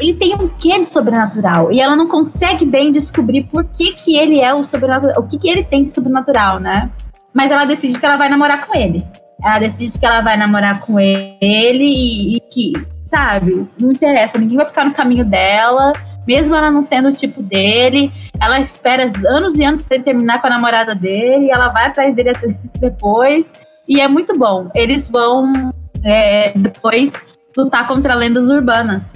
ele 0.00 0.14
tem 0.14 0.34
um 0.34 0.48
quê 0.48 0.78
de 0.78 0.86
sobrenatural. 0.86 1.72
E 1.72 1.80
ela 1.80 1.96
não 1.96 2.08
consegue 2.08 2.64
bem 2.64 2.92
descobrir 2.92 3.44
por 3.44 3.64
que, 3.64 3.92
que 3.92 4.16
ele 4.16 4.40
é 4.40 4.54
o 4.54 4.64
sobrenatural, 4.64 5.22
o 5.22 5.26
que, 5.26 5.38
que 5.38 5.48
ele 5.48 5.64
tem 5.64 5.84
de 5.84 5.90
sobrenatural, 5.90 6.58
né? 6.58 6.90
Mas 7.32 7.50
ela 7.50 7.64
decide 7.64 7.98
que 7.98 8.06
ela 8.06 8.16
vai 8.16 8.28
namorar 8.28 8.66
com 8.66 8.76
ele. 8.76 9.04
Ela 9.44 9.58
decide 9.58 9.98
que 9.98 10.06
ela 10.06 10.20
vai 10.20 10.36
namorar 10.36 10.80
com 10.80 10.98
ele 10.98 11.84
e, 11.84 12.36
e 12.36 12.40
que, 12.40 12.72
sabe, 13.04 13.66
não 13.78 13.92
interessa, 13.92 14.38
ninguém 14.38 14.56
vai 14.56 14.66
ficar 14.66 14.84
no 14.84 14.94
caminho 14.94 15.24
dela, 15.24 15.92
mesmo 16.26 16.54
ela 16.54 16.70
não 16.70 16.82
sendo 16.82 17.08
o 17.08 17.12
tipo 17.12 17.42
dele. 17.42 18.12
Ela 18.40 18.60
espera 18.60 19.06
anos 19.26 19.58
e 19.58 19.64
anos 19.64 19.82
pra 19.82 19.96
ele 19.96 20.04
terminar 20.04 20.40
com 20.40 20.46
a 20.46 20.50
namorada 20.50 20.94
dele, 20.94 21.46
e 21.46 21.50
ela 21.50 21.68
vai 21.68 21.86
atrás 21.86 22.14
dele 22.14 22.32
depois. 22.78 23.52
E 23.88 24.00
é 24.00 24.08
muito 24.08 24.38
bom. 24.38 24.70
Eles 24.74 25.08
vão 25.08 25.72
é, 26.04 26.52
depois 26.56 27.12
lutar 27.56 27.86
contra 27.86 28.14
lendas 28.14 28.48
urbanas. 28.48 29.12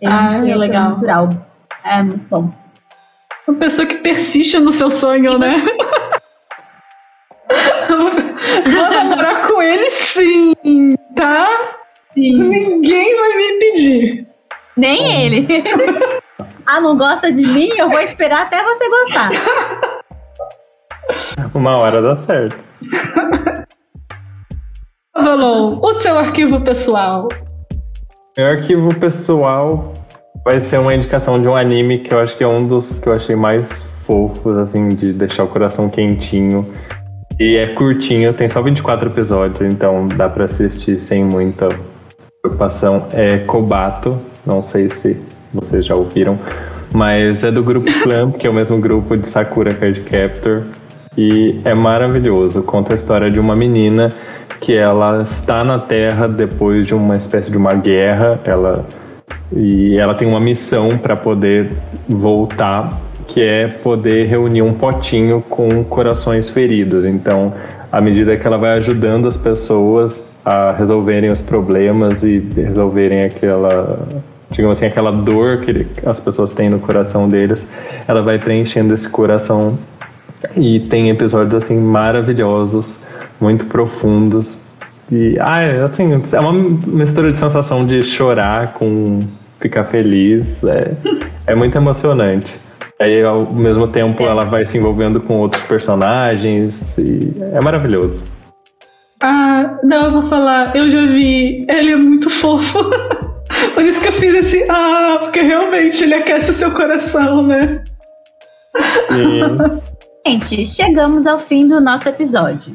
Tem 0.00 0.08
Ah, 0.08 0.28
um 0.32 0.48
é 0.48 0.54
legal. 0.54 0.90
Natural. 0.90 1.30
É 1.84 2.02
muito 2.02 2.26
bom. 2.28 2.52
Uma 3.46 3.58
pessoa 3.58 3.86
que 3.86 3.96
persiste 3.96 4.58
no 4.58 4.70
seu 4.70 4.90
sonho, 4.90 5.38
né? 5.38 5.54
Vou 7.88 8.90
namorar 8.90 9.46
com 9.46 9.62
ele 9.62 9.86
sim, 9.90 10.94
tá? 11.16 11.48
Sim. 12.10 12.36
Ninguém 12.48 13.16
vai 13.18 13.36
me 13.36 13.56
impedir. 13.56 14.26
Nem 14.76 15.22
ele. 15.24 15.46
ah, 16.66 16.80
não 16.80 16.96
gosta 16.96 17.32
de 17.32 17.42
mim? 17.42 17.70
Eu 17.76 17.88
vou 17.88 18.00
esperar 18.00 18.42
até 18.42 18.62
você 18.62 18.88
gostar. 18.88 19.30
Uma 21.54 21.78
hora 21.78 22.02
dá 22.02 22.16
certo. 22.18 22.56
Avalon, 25.14 25.80
o 25.82 25.94
seu 25.94 26.18
arquivo 26.18 26.60
pessoal. 26.60 27.28
Meu 28.38 28.46
arquivo 28.46 28.94
pessoal 28.94 29.94
vai 30.44 30.60
ser 30.60 30.78
uma 30.78 30.94
indicação 30.94 31.42
de 31.42 31.48
um 31.48 31.56
anime 31.56 31.98
que 31.98 32.14
eu 32.14 32.20
acho 32.20 32.36
que 32.36 32.44
é 32.44 32.46
um 32.46 32.68
dos 32.68 33.00
que 33.00 33.08
eu 33.08 33.12
achei 33.12 33.34
mais 33.34 33.82
fofos, 34.06 34.56
assim, 34.56 34.90
de 34.90 35.12
deixar 35.12 35.42
o 35.42 35.48
coração 35.48 35.90
quentinho. 35.90 36.64
E 37.36 37.56
é 37.56 37.66
curtinho, 37.74 38.32
tem 38.32 38.46
só 38.46 38.62
24 38.62 39.08
episódios, 39.08 39.60
então 39.60 40.06
dá 40.06 40.28
pra 40.28 40.44
assistir 40.44 41.00
sem 41.00 41.24
muita 41.24 41.68
preocupação. 42.40 43.08
É 43.12 43.38
Kobato, 43.38 44.16
não 44.46 44.62
sei 44.62 44.88
se 44.88 45.20
vocês 45.52 45.84
já 45.84 45.96
ouviram, 45.96 46.38
mas 46.92 47.42
é 47.42 47.50
do 47.50 47.64
grupo 47.64 47.90
Clamp, 48.04 48.36
que 48.36 48.46
é 48.46 48.50
o 48.50 48.54
mesmo 48.54 48.78
grupo 48.78 49.16
de 49.16 49.26
Sakura 49.26 49.74
Card 49.74 50.00
Captor. 50.02 50.62
E 51.16 51.60
é 51.64 51.74
maravilhoso. 51.74 52.62
Conta 52.62 52.92
a 52.92 52.94
história 52.94 53.28
de 53.28 53.40
uma 53.40 53.56
menina 53.56 54.12
que 54.60 54.74
ela 54.74 55.22
está 55.22 55.62
na 55.64 55.78
Terra 55.78 56.26
depois 56.26 56.86
de 56.86 56.94
uma 56.94 57.16
espécie 57.16 57.50
de 57.50 57.56
uma 57.56 57.74
guerra. 57.74 58.40
Ela 58.44 58.84
e 59.54 59.98
ela 59.98 60.14
tem 60.14 60.28
uma 60.28 60.40
missão 60.40 60.98
para 60.98 61.16
poder 61.16 61.72
voltar 62.08 63.00
que 63.28 63.42
é 63.42 63.68
poder 63.68 64.26
reunir 64.26 64.62
um 64.62 64.72
potinho 64.72 65.42
com 65.48 65.84
corações 65.84 66.48
feridos. 66.48 67.04
Então, 67.04 67.52
à 67.92 68.00
medida 68.00 68.36
que 68.36 68.46
ela 68.46 68.56
vai 68.56 68.76
ajudando 68.78 69.28
as 69.28 69.36
pessoas 69.36 70.24
a 70.44 70.72
resolverem 70.72 71.30
os 71.30 71.42
problemas 71.42 72.24
e 72.24 72.38
resolverem 72.38 73.24
aquela, 73.24 73.98
digamos 74.50 74.78
assim, 74.78 74.86
aquela 74.86 75.12
dor 75.12 75.60
que 75.60 75.86
as 76.06 76.18
pessoas 76.18 76.52
têm 76.52 76.70
no 76.70 76.78
coração 76.78 77.28
deles, 77.28 77.66
ela 78.06 78.22
vai 78.22 78.38
preenchendo 78.38 78.94
esse 78.94 79.08
coração 79.08 79.78
e 80.56 80.80
tem 80.80 81.10
episódios 81.10 81.54
assim 81.54 81.78
maravilhosos, 81.78 82.98
muito 83.40 83.66
profundos. 83.66 84.60
E 85.10 85.38
ah, 85.40 85.84
assim, 85.84 86.20
é 86.32 86.40
uma 86.40 86.52
mistura 86.52 87.32
de 87.32 87.38
sensação 87.38 87.86
de 87.86 88.02
chorar 88.02 88.74
com 88.74 89.20
ficar 89.58 89.84
feliz. 89.84 90.62
É, 90.64 90.92
é 91.46 91.54
muito 91.54 91.76
emocionante. 91.76 92.58
Aí, 93.00 93.24
ao 93.24 93.52
mesmo 93.52 93.86
tempo, 93.86 94.22
ela 94.24 94.44
vai 94.44 94.66
se 94.66 94.76
envolvendo 94.76 95.20
com 95.20 95.38
outros 95.38 95.62
personagens 95.62 96.98
e 96.98 97.32
é 97.52 97.60
maravilhoso. 97.60 98.24
Ah, 99.22 99.78
não, 99.82 100.06
eu 100.06 100.12
vou 100.12 100.28
falar, 100.28 100.74
eu 100.76 100.90
já 100.90 101.06
vi, 101.06 101.64
ele 101.68 101.92
é 101.92 101.96
muito 101.96 102.28
fofo. 102.28 102.78
Por 103.74 103.84
isso 103.84 104.00
que 104.00 104.08
eu 104.08 104.12
fiz 104.12 104.34
esse 104.34 104.64
ah, 104.68 105.18
porque 105.20 105.40
realmente 105.40 106.02
ele 106.02 106.14
aquece 106.14 106.52
seu 106.52 106.72
coração, 106.72 107.46
né? 107.46 107.82
Sim. 109.08 109.80
Gente, 110.26 110.66
chegamos 110.66 111.26
ao 111.26 111.38
fim 111.38 111.66
do 111.66 111.80
nosso 111.80 112.08
episódio. 112.08 112.74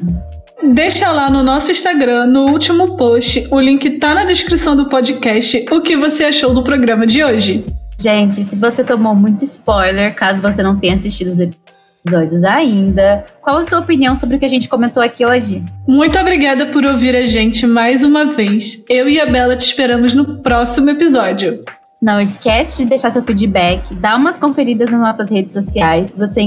Deixa 0.62 1.10
lá 1.10 1.28
no 1.28 1.42
nosso 1.42 1.70
Instagram, 1.70 2.26
no 2.26 2.50
último 2.50 2.96
post, 2.96 3.46
o 3.50 3.60
link 3.60 3.98
tá 3.98 4.14
na 4.14 4.24
descrição 4.24 4.74
do 4.74 4.88
podcast, 4.88 5.66
o 5.70 5.80
que 5.80 5.96
você 5.96 6.24
achou 6.24 6.54
do 6.54 6.62
programa 6.62 7.06
de 7.06 7.22
hoje. 7.22 7.66
Gente, 8.00 8.42
se 8.42 8.56
você 8.56 8.82
tomou 8.82 9.14
muito 9.14 9.44
spoiler, 9.44 10.14
caso 10.14 10.40
você 10.40 10.62
não 10.62 10.78
tenha 10.78 10.94
assistido 10.94 11.28
os 11.28 11.38
episódios 11.38 12.44
ainda, 12.44 13.24
qual 13.40 13.58
a 13.58 13.64
sua 13.64 13.80
opinião 13.80 14.16
sobre 14.16 14.36
o 14.36 14.38
que 14.38 14.44
a 14.44 14.48
gente 14.48 14.68
comentou 14.68 15.02
aqui 15.02 15.24
hoje? 15.24 15.62
Muito 15.86 16.18
obrigada 16.18 16.66
por 16.66 16.84
ouvir 16.84 17.16
a 17.16 17.24
gente 17.24 17.66
mais 17.66 18.02
uma 18.02 18.26
vez. 18.26 18.84
Eu 18.88 19.08
e 19.08 19.20
a 19.20 19.26
Bela 19.26 19.56
te 19.56 19.66
esperamos 19.66 20.14
no 20.14 20.38
próximo 20.38 20.90
episódio. 20.90 21.64
Não 22.00 22.20
esquece 22.20 22.76
de 22.76 22.84
deixar 22.84 23.10
seu 23.10 23.22
feedback, 23.22 23.94
dá 23.94 24.16
umas 24.16 24.38
conferidas 24.38 24.90
nas 24.90 25.00
nossas 25.00 25.30
redes 25.30 25.52
sociais. 25.52 26.12
Você 26.16 26.42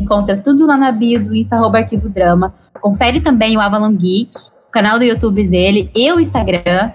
encontra 0.00 0.36
tudo 0.36 0.66
lá 0.66 0.76
na 0.76 0.90
bio 0.90 1.22
do 1.22 1.34
Insta 1.34 1.56
Arquivo 1.56 2.08
Drama. 2.08 2.54
Confere 2.82 3.20
também 3.20 3.56
o 3.56 3.60
Avalon 3.60 3.92
Geek, 3.92 4.32
o 4.68 4.72
canal 4.72 4.98
do 4.98 5.04
YouTube 5.04 5.46
dele 5.46 5.88
e 5.94 6.10
o 6.12 6.18
Instagram. 6.18 6.90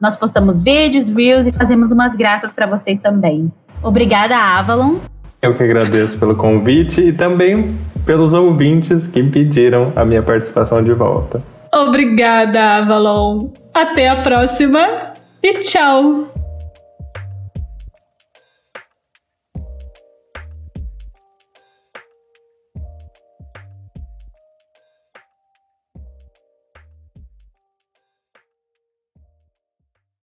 Nós 0.00 0.16
postamos 0.16 0.60
vídeos, 0.60 1.06
reels 1.08 1.46
e 1.46 1.52
fazemos 1.52 1.92
umas 1.92 2.16
graças 2.16 2.52
para 2.52 2.66
vocês 2.66 2.98
também. 2.98 3.50
Obrigada, 3.80 4.36
Avalon. 4.36 4.98
Eu 5.40 5.56
que 5.56 5.62
agradeço 5.62 6.18
pelo 6.18 6.34
convite 6.34 7.00
e 7.00 7.12
também 7.12 7.78
pelos 8.04 8.34
ouvintes 8.34 9.06
que 9.06 9.22
pediram 9.22 9.92
a 9.94 10.04
minha 10.04 10.22
participação 10.22 10.82
de 10.82 10.92
volta. 10.92 11.40
Obrigada, 11.72 12.78
Avalon. 12.78 13.50
Até 13.72 14.08
a 14.08 14.22
próxima 14.22 15.14
e 15.40 15.60
tchau! 15.60 16.41